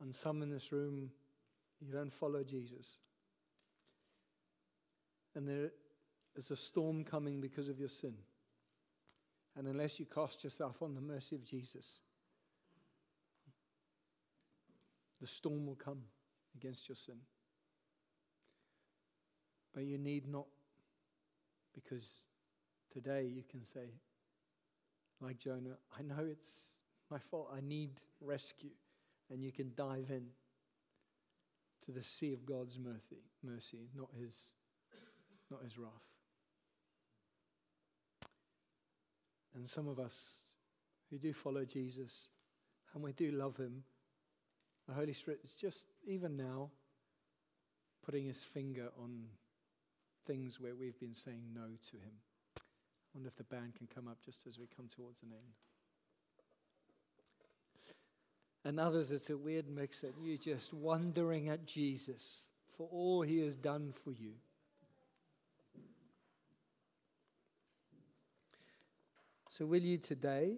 And 0.00 0.14
some 0.14 0.42
in 0.42 0.50
this 0.50 0.70
room, 0.70 1.10
you 1.80 1.92
don't 1.92 2.12
follow 2.12 2.42
Jesus. 2.42 2.98
And 5.34 5.48
there 5.48 5.70
there's 6.40 6.50
a 6.50 6.56
storm 6.56 7.04
coming 7.04 7.38
because 7.38 7.68
of 7.68 7.78
your 7.78 7.90
sin. 7.90 8.14
And 9.58 9.68
unless 9.68 10.00
you 10.00 10.06
cast 10.06 10.42
yourself 10.42 10.80
on 10.80 10.94
the 10.94 11.00
mercy 11.02 11.36
of 11.36 11.44
Jesus, 11.44 12.00
the 15.20 15.26
storm 15.26 15.66
will 15.66 15.74
come 15.74 16.00
against 16.56 16.88
your 16.88 16.96
sin. 16.96 17.16
But 19.74 19.84
you 19.84 19.98
need 19.98 20.26
not, 20.26 20.46
because 21.74 22.24
today 22.90 23.30
you 23.30 23.42
can 23.42 23.62
say, 23.62 23.90
like 25.20 25.36
Jonah, 25.36 25.76
I 25.98 26.00
know 26.00 26.24
it's 26.26 26.76
my 27.10 27.18
fault. 27.18 27.50
I 27.54 27.60
need 27.60 27.90
rescue. 28.18 28.70
And 29.30 29.44
you 29.44 29.52
can 29.52 29.72
dive 29.76 30.06
in 30.08 30.28
to 31.84 31.92
the 31.92 32.02
sea 32.02 32.32
of 32.32 32.46
God's 32.46 32.78
mercy, 32.78 33.24
mercy, 33.44 33.90
not 33.94 34.08
his, 34.18 34.54
not 35.50 35.62
his 35.62 35.76
wrath. 35.76 35.90
And 39.54 39.68
some 39.68 39.88
of 39.88 39.98
us 39.98 40.42
who 41.10 41.18
do 41.18 41.32
follow 41.32 41.64
Jesus 41.64 42.28
and 42.94 43.02
we 43.02 43.12
do 43.12 43.32
love 43.32 43.56
him, 43.56 43.84
the 44.88 44.94
Holy 44.94 45.12
Spirit 45.12 45.40
is 45.44 45.54
just, 45.54 45.86
even 46.06 46.36
now, 46.36 46.70
putting 48.04 48.24
his 48.24 48.42
finger 48.42 48.88
on 49.00 49.24
things 50.26 50.60
where 50.60 50.74
we've 50.74 50.98
been 50.98 51.14
saying 51.14 51.42
no 51.54 51.66
to 51.90 51.96
him. 51.96 52.14
I 52.56 52.60
wonder 53.14 53.28
if 53.28 53.36
the 53.36 53.44
band 53.44 53.74
can 53.74 53.88
come 53.92 54.08
up 54.08 54.18
just 54.24 54.46
as 54.46 54.58
we 54.58 54.66
come 54.66 54.86
towards 54.88 55.22
an 55.22 55.30
end. 55.32 55.54
And 58.64 58.78
others, 58.78 59.10
it's 59.10 59.30
a 59.30 59.36
weird 59.36 59.68
mix 59.68 60.02
of 60.02 60.10
you 60.22 60.36
just 60.36 60.74
wondering 60.74 61.48
at 61.48 61.66
Jesus 61.66 62.50
for 62.76 62.88
all 62.90 63.22
he 63.22 63.40
has 63.40 63.56
done 63.56 63.92
for 63.92 64.12
you. 64.12 64.32
So, 69.60 69.66
will 69.66 69.82
you 69.82 69.98
today 69.98 70.54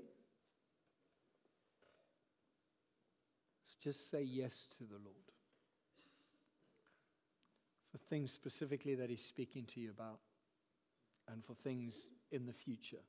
just 3.83 4.09
say 4.09 4.23
yes 4.23 4.69
to 4.79 4.85
the 4.85 4.95
Lord 4.95 5.33
for 7.91 7.99
things 7.99 8.31
specifically 8.31 8.95
that 8.95 9.11
He's 9.11 9.25
speaking 9.25 9.65
to 9.75 9.81
you 9.81 9.91
about 9.91 10.21
and 11.27 11.45
for 11.45 11.55
things 11.55 12.13
in 12.31 12.47
the 12.47 12.53
future? 12.53 13.03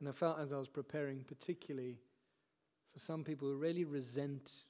And 0.00 0.06
I 0.06 0.12
felt 0.12 0.38
as 0.38 0.52
I 0.52 0.58
was 0.58 0.68
preparing, 0.68 1.24
particularly 1.24 1.96
for 2.92 2.98
some 2.98 3.24
people 3.24 3.48
who 3.48 3.56
really 3.56 3.84
resent 3.86 4.66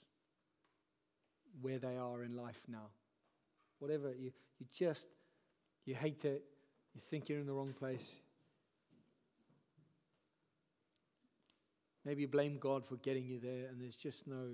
where 1.61 1.81
they 1.81 1.97
are 1.97 2.23
in 2.23 2.37
life 2.37 2.67
now. 2.69 2.91
Whatever, 3.81 4.15
you, 4.17 4.31
you 4.59 4.67
just, 4.73 5.09
you 5.85 5.95
hate 5.95 6.25
it, 6.25 6.45
you 6.95 7.01
think 7.01 7.29
you're 7.29 7.41
in 7.41 7.47
the 7.47 7.53
wrong 7.53 7.73
place. 7.73 8.21
Maybe 12.05 12.23
you 12.23 12.29
blame 12.29 12.59
God 12.59 12.87
for 12.87 12.97
getting 12.97 13.27
you 13.27 13.41
there, 13.41 13.69
and 13.69 13.81
there's 13.81 13.97
just 13.97 14.27
no, 14.27 14.49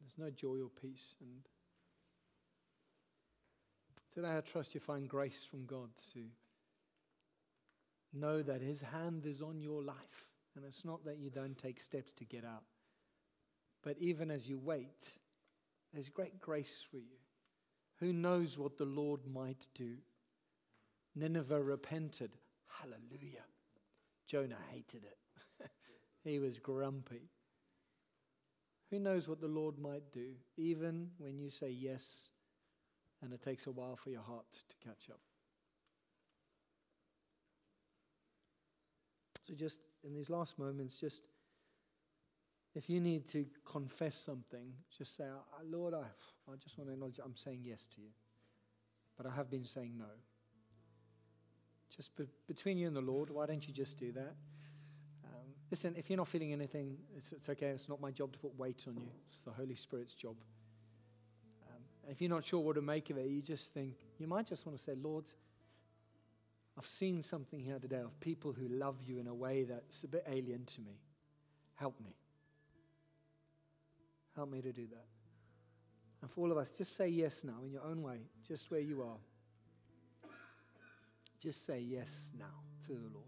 there's 0.00 0.18
no 0.18 0.30
joy 0.30 0.58
or 0.62 0.70
peace. 0.80 1.14
And 1.20 1.42
today, 4.14 4.36
I 4.36 4.40
trust 4.40 4.74
you 4.74 4.80
find 4.80 5.08
grace 5.08 5.44
from 5.48 5.66
God 5.66 5.90
to 6.12 6.20
know 8.12 8.42
that 8.42 8.62
His 8.62 8.80
hand 8.80 9.26
is 9.26 9.42
on 9.42 9.60
your 9.60 9.82
life, 9.82 10.30
and 10.54 10.64
it's 10.64 10.84
not 10.84 11.04
that 11.04 11.18
you 11.18 11.30
don't 11.30 11.58
take 11.58 11.80
steps 11.80 12.12
to 12.12 12.24
get 12.24 12.44
out. 12.44 12.64
But 13.82 13.96
even 13.98 14.30
as 14.30 14.48
you 14.48 14.58
wait, 14.58 15.18
there's 15.92 16.08
great 16.08 16.40
grace 16.40 16.84
for 16.88 16.98
you 16.98 17.18
Who 18.00 18.12
knows 18.12 18.58
what 18.58 18.76
the 18.76 18.84
Lord 18.84 19.20
might 19.26 19.68
do? 19.74 19.96
Nineveh 21.14 21.62
repented. 21.62 22.32
Hallelujah. 22.66 23.44
Jonah 24.26 24.58
hated 24.72 25.04
it. 25.04 25.70
he 26.24 26.38
was 26.38 26.58
grumpy. 26.58 27.30
Who 28.90 28.98
knows 28.98 29.28
what 29.28 29.40
the 29.40 29.48
Lord 29.48 29.78
might 29.78 30.12
do, 30.12 30.34
even 30.56 31.10
when 31.18 31.38
you 31.38 31.50
say 31.50 31.70
yes 31.70 32.30
and 33.22 33.32
it 33.32 33.42
takes 33.42 33.66
a 33.66 33.72
while 33.72 33.96
for 33.96 34.10
your 34.10 34.22
heart 34.22 34.46
to 34.52 34.76
catch 34.86 35.08
up? 35.10 35.20
So, 39.42 39.54
just 39.54 39.80
in 40.02 40.14
these 40.14 40.30
last 40.30 40.58
moments, 40.58 40.98
just 40.98 41.22
if 42.74 42.88
you 42.88 43.00
need 43.00 43.28
to 43.28 43.46
confess 43.64 44.16
something, 44.16 44.72
just 44.96 45.16
say, 45.16 45.24
ah, 45.30 45.60
Lord, 45.64 45.94
I, 45.94 46.06
I 46.50 46.56
just 46.56 46.76
want 46.78 46.88
to 46.88 46.94
acknowledge 46.94 47.18
I'm 47.24 47.36
saying 47.36 47.60
yes 47.62 47.86
to 47.94 48.00
you. 48.00 48.08
But 49.16 49.26
I 49.26 49.30
have 49.34 49.50
been 49.50 49.64
saying 49.64 49.94
no. 49.96 50.04
Just 51.94 52.16
be- 52.16 52.28
between 52.46 52.76
you 52.76 52.88
and 52.88 52.96
the 52.96 53.00
Lord, 53.00 53.30
why 53.30 53.46
don't 53.46 53.66
you 53.66 53.72
just 53.72 53.98
do 53.98 54.12
that? 54.12 54.34
Um, 55.24 55.54
listen, 55.70 55.94
if 55.96 56.10
you're 56.10 56.16
not 56.16 56.28
feeling 56.28 56.52
anything, 56.52 56.96
it's, 57.16 57.32
it's, 57.32 57.48
okay. 57.48 57.68
It's 57.68 57.88
not 57.88 58.00
my 58.00 58.10
job 58.10 58.32
to 58.32 58.38
put 58.38 58.58
weight 58.58 58.84
on 58.88 58.96
you, 58.96 59.10
it's 59.28 59.42
the 59.42 59.52
Holy 59.52 59.76
Spirit's 59.76 60.12
job. 60.12 60.36
Um, 61.68 61.82
if 62.10 62.20
you're 62.20 62.30
not 62.30 62.44
sure 62.44 62.60
what 62.60 62.74
to 62.74 62.82
make 62.82 63.10
of 63.10 63.18
it, 63.18 63.26
you 63.26 63.40
just 63.40 63.72
think, 63.72 63.94
you 64.18 64.26
might 64.26 64.46
just 64.46 64.66
want 64.66 64.76
to 64.76 64.82
say, 64.82 64.94
Lord, 65.00 65.24
I've 66.76 66.86
seen 66.86 67.22
something 67.22 67.60
here 67.60 67.78
today 67.78 68.00
of 68.00 68.18
people 68.18 68.52
who 68.52 68.66
love 68.66 68.96
you 69.06 69.20
in 69.20 69.28
a 69.28 69.34
way 69.34 69.62
that's 69.62 70.02
a 70.02 70.08
bit 70.08 70.24
alien 70.28 70.64
to 70.64 70.80
me. 70.80 70.98
Help 71.76 72.00
me. 72.00 72.16
Help 74.34 74.50
me 74.50 74.60
to 74.60 74.72
do 74.72 74.86
that. 74.88 75.06
And 76.24 76.30
for 76.30 76.40
all 76.40 76.50
of 76.50 76.56
us, 76.56 76.70
just 76.70 76.96
say 76.96 77.06
yes 77.08 77.44
now 77.44 77.62
in 77.66 77.70
your 77.70 77.84
own 77.84 78.02
way, 78.02 78.16
just 78.48 78.70
where 78.70 78.80
you 78.80 79.02
are. 79.02 79.18
Just 81.38 81.66
say 81.66 81.80
yes 81.80 82.32
now 82.38 82.62
to 82.86 82.94
the 82.94 83.10
Lord. 83.12 83.26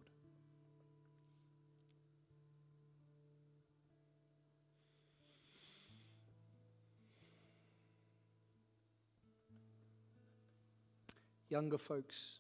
Younger 11.51 11.77
folks, 11.77 12.39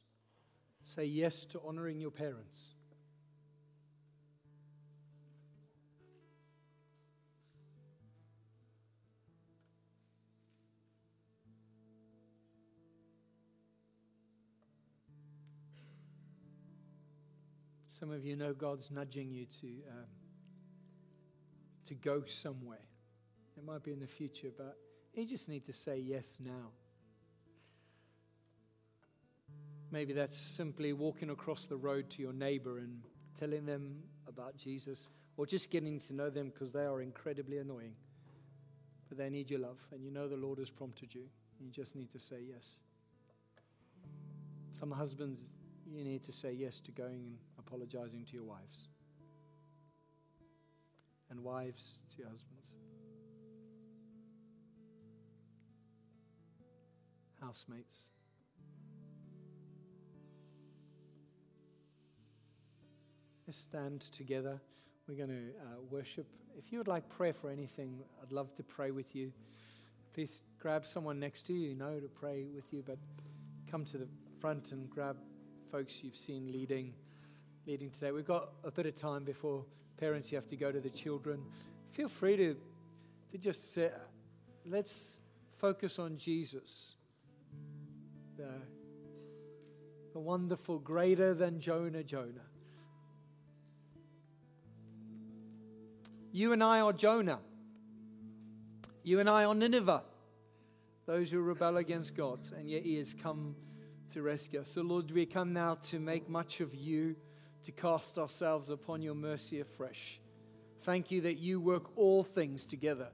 say 0.86 1.04
yes 1.04 1.44
to 1.44 1.60
honoring 1.66 2.00
your 2.00 2.10
parents. 2.10 2.70
Some 17.98 18.10
of 18.10 18.26
you 18.26 18.36
know 18.36 18.52
God's 18.52 18.90
nudging 18.90 19.30
you 19.30 19.46
to, 19.62 19.66
um, 19.66 20.04
to 21.86 21.94
go 21.94 22.24
somewhere. 22.26 22.84
It 23.56 23.64
might 23.64 23.84
be 23.84 23.92
in 23.92 24.00
the 24.00 24.06
future, 24.06 24.50
but 24.54 24.76
you 25.14 25.24
just 25.24 25.48
need 25.48 25.64
to 25.64 25.72
say 25.72 25.96
yes 25.96 26.38
now. 26.44 26.72
Maybe 29.90 30.12
that's 30.12 30.36
simply 30.36 30.92
walking 30.92 31.30
across 31.30 31.64
the 31.64 31.78
road 31.78 32.10
to 32.10 32.22
your 32.22 32.34
neighbor 32.34 32.76
and 32.76 33.02
telling 33.40 33.64
them 33.64 34.02
about 34.28 34.58
Jesus, 34.58 35.08
or 35.38 35.46
just 35.46 35.70
getting 35.70 35.98
to 36.00 36.14
know 36.14 36.28
them 36.28 36.50
because 36.50 36.72
they 36.72 36.84
are 36.84 37.00
incredibly 37.00 37.58
annoying. 37.58 37.94
But 39.08 39.16
they 39.16 39.30
need 39.30 39.50
your 39.50 39.60
love, 39.60 39.78
and 39.90 40.04
you 40.04 40.10
know 40.10 40.28
the 40.28 40.36
Lord 40.36 40.58
has 40.58 40.68
prompted 40.68 41.14
you. 41.14 41.22
You 41.58 41.70
just 41.70 41.96
need 41.96 42.10
to 42.10 42.18
say 42.18 42.40
yes. 42.46 42.80
Some 44.74 44.90
husbands, 44.90 45.54
you 45.90 46.04
need 46.04 46.22
to 46.24 46.32
say 46.32 46.52
yes 46.52 46.78
to 46.80 46.90
going 46.90 47.22
and 47.22 47.38
apologizing 47.66 48.24
to 48.26 48.34
your 48.34 48.44
wives. 48.44 48.88
And 51.30 51.42
wives 51.42 52.02
to 52.12 52.18
your 52.18 52.28
husbands. 52.28 52.74
Housemates. 57.40 58.08
Let's 63.46 63.58
stand 63.58 64.00
together. 64.00 64.60
We're 65.08 65.14
going 65.16 65.28
to 65.28 65.50
uh, 65.60 65.82
worship. 65.90 66.26
If 66.58 66.72
you 66.72 66.78
would 66.78 66.88
like 66.88 67.08
prayer 67.08 67.32
for 67.32 67.50
anything, 67.50 68.00
I'd 68.22 68.32
love 68.32 68.54
to 68.56 68.62
pray 68.62 68.90
with 68.90 69.14
you. 69.14 69.32
Please 70.14 70.40
grab 70.58 70.86
someone 70.86 71.20
next 71.20 71.42
to 71.46 71.52
you, 71.52 71.68
you 71.70 71.74
know, 71.74 72.00
to 72.00 72.08
pray 72.08 72.46
with 72.54 72.72
you, 72.72 72.82
but 72.84 72.98
come 73.70 73.84
to 73.86 73.98
the 73.98 74.08
front 74.40 74.72
and 74.72 74.88
grab 74.88 75.16
folks 75.70 76.02
you've 76.02 76.16
seen 76.16 76.50
leading 76.50 76.94
leading 77.66 77.90
today. 77.90 78.12
We've 78.12 78.24
got 78.24 78.50
a 78.62 78.70
bit 78.70 78.86
of 78.86 78.94
time 78.94 79.24
before 79.24 79.64
parents, 79.96 80.30
you 80.30 80.36
have 80.36 80.46
to 80.46 80.56
go 80.56 80.70
to 80.70 80.78
the 80.78 80.88
children. 80.88 81.42
Feel 81.90 82.08
free 82.08 82.36
to, 82.36 82.56
to 83.32 83.38
just 83.38 83.74
say, 83.74 83.90
let's 84.64 85.18
focus 85.58 85.98
on 85.98 86.16
Jesus, 86.16 86.94
the, 88.36 88.50
the 90.12 90.20
wonderful, 90.20 90.78
greater 90.78 91.34
than 91.34 91.58
Jonah, 91.58 92.04
Jonah. 92.04 92.46
You 96.30 96.52
and 96.52 96.62
I 96.62 96.80
are 96.80 96.92
Jonah. 96.92 97.40
You 99.02 99.18
and 99.18 99.28
I 99.28 99.44
are 99.44 99.54
Nineveh, 99.56 100.04
those 101.06 101.32
who 101.32 101.40
rebel 101.40 101.78
against 101.78 102.14
God, 102.14 102.40
and 102.56 102.70
yet 102.70 102.84
He 102.84 102.96
has 102.98 103.12
come 103.12 103.56
to 104.12 104.22
rescue 104.22 104.60
us. 104.60 104.70
So, 104.70 104.82
Lord, 104.82 105.10
we 105.10 105.26
come 105.26 105.52
now 105.52 105.74
to 105.86 105.98
make 105.98 106.28
much 106.28 106.60
of 106.60 106.72
you 106.72 107.16
to 107.66 107.72
cast 107.72 108.16
ourselves 108.16 108.70
upon 108.70 109.02
your 109.02 109.16
mercy 109.16 109.58
afresh. 109.58 110.20
Thank 110.82 111.10
you 111.10 111.20
that 111.22 111.38
you 111.38 111.60
work 111.60 111.96
all 111.98 112.22
things 112.22 112.64
together 112.64 113.08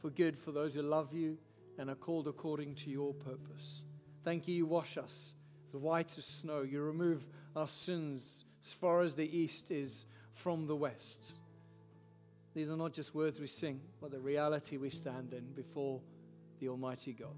for 0.00 0.08
good 0.08 0.38
for 0.38 0.52
those 0.52 0.74
who 0.74 0.82
love 0.82 1.12
you 1.12 1.36
and 1.78 1.90
are 1.90 1.96
called 1.96 2.28
according 2.28 2.76
to 2.76 2.90
your 2.90 3.12
purpose. 3.12 3.82
Thank 4.22 4.46
you, 4.46 4.54
you 4.54 4.66
wash 4.66 4.96
us 4.96 5.34
as 5.66 5.74
white 5.74 6.16
as 6.16 6.24
snow. 6.24 6.62
You 6.62 6.80
remove 6.80 7.26
our 7.56 7.66
sins 7.66 8.44
as 8.62 8.72
far 8.72 9.00
as 9.00 9.16
the 9.16 9.36
east 9.36 9.72
is 9.72 10.06
from 10.32 10.68
the 10.68 10.76
west. 10.76 11.32
These 12.54 12.70
are 12.70 12.76
not 12.76 12.92
just 12.92 13.16
words 13.16 13.40
we 13.40 13.48
sing, 13.48 13.80
but 14.00 14.12
the 14.12 14.20
reality 14.20 14.76
we 14.76 14.90
stand 14.90 15.32
in 15.32 15.52
before 15.56 16.00
the 16.60 16.68
Almighty 16.68 17.14
God. 17.14 17.36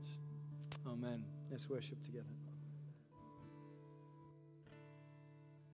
Amen. 0.87 1.25
Let's 1.51 1.71
worship 1.71 2.03
together. 2.03 2.40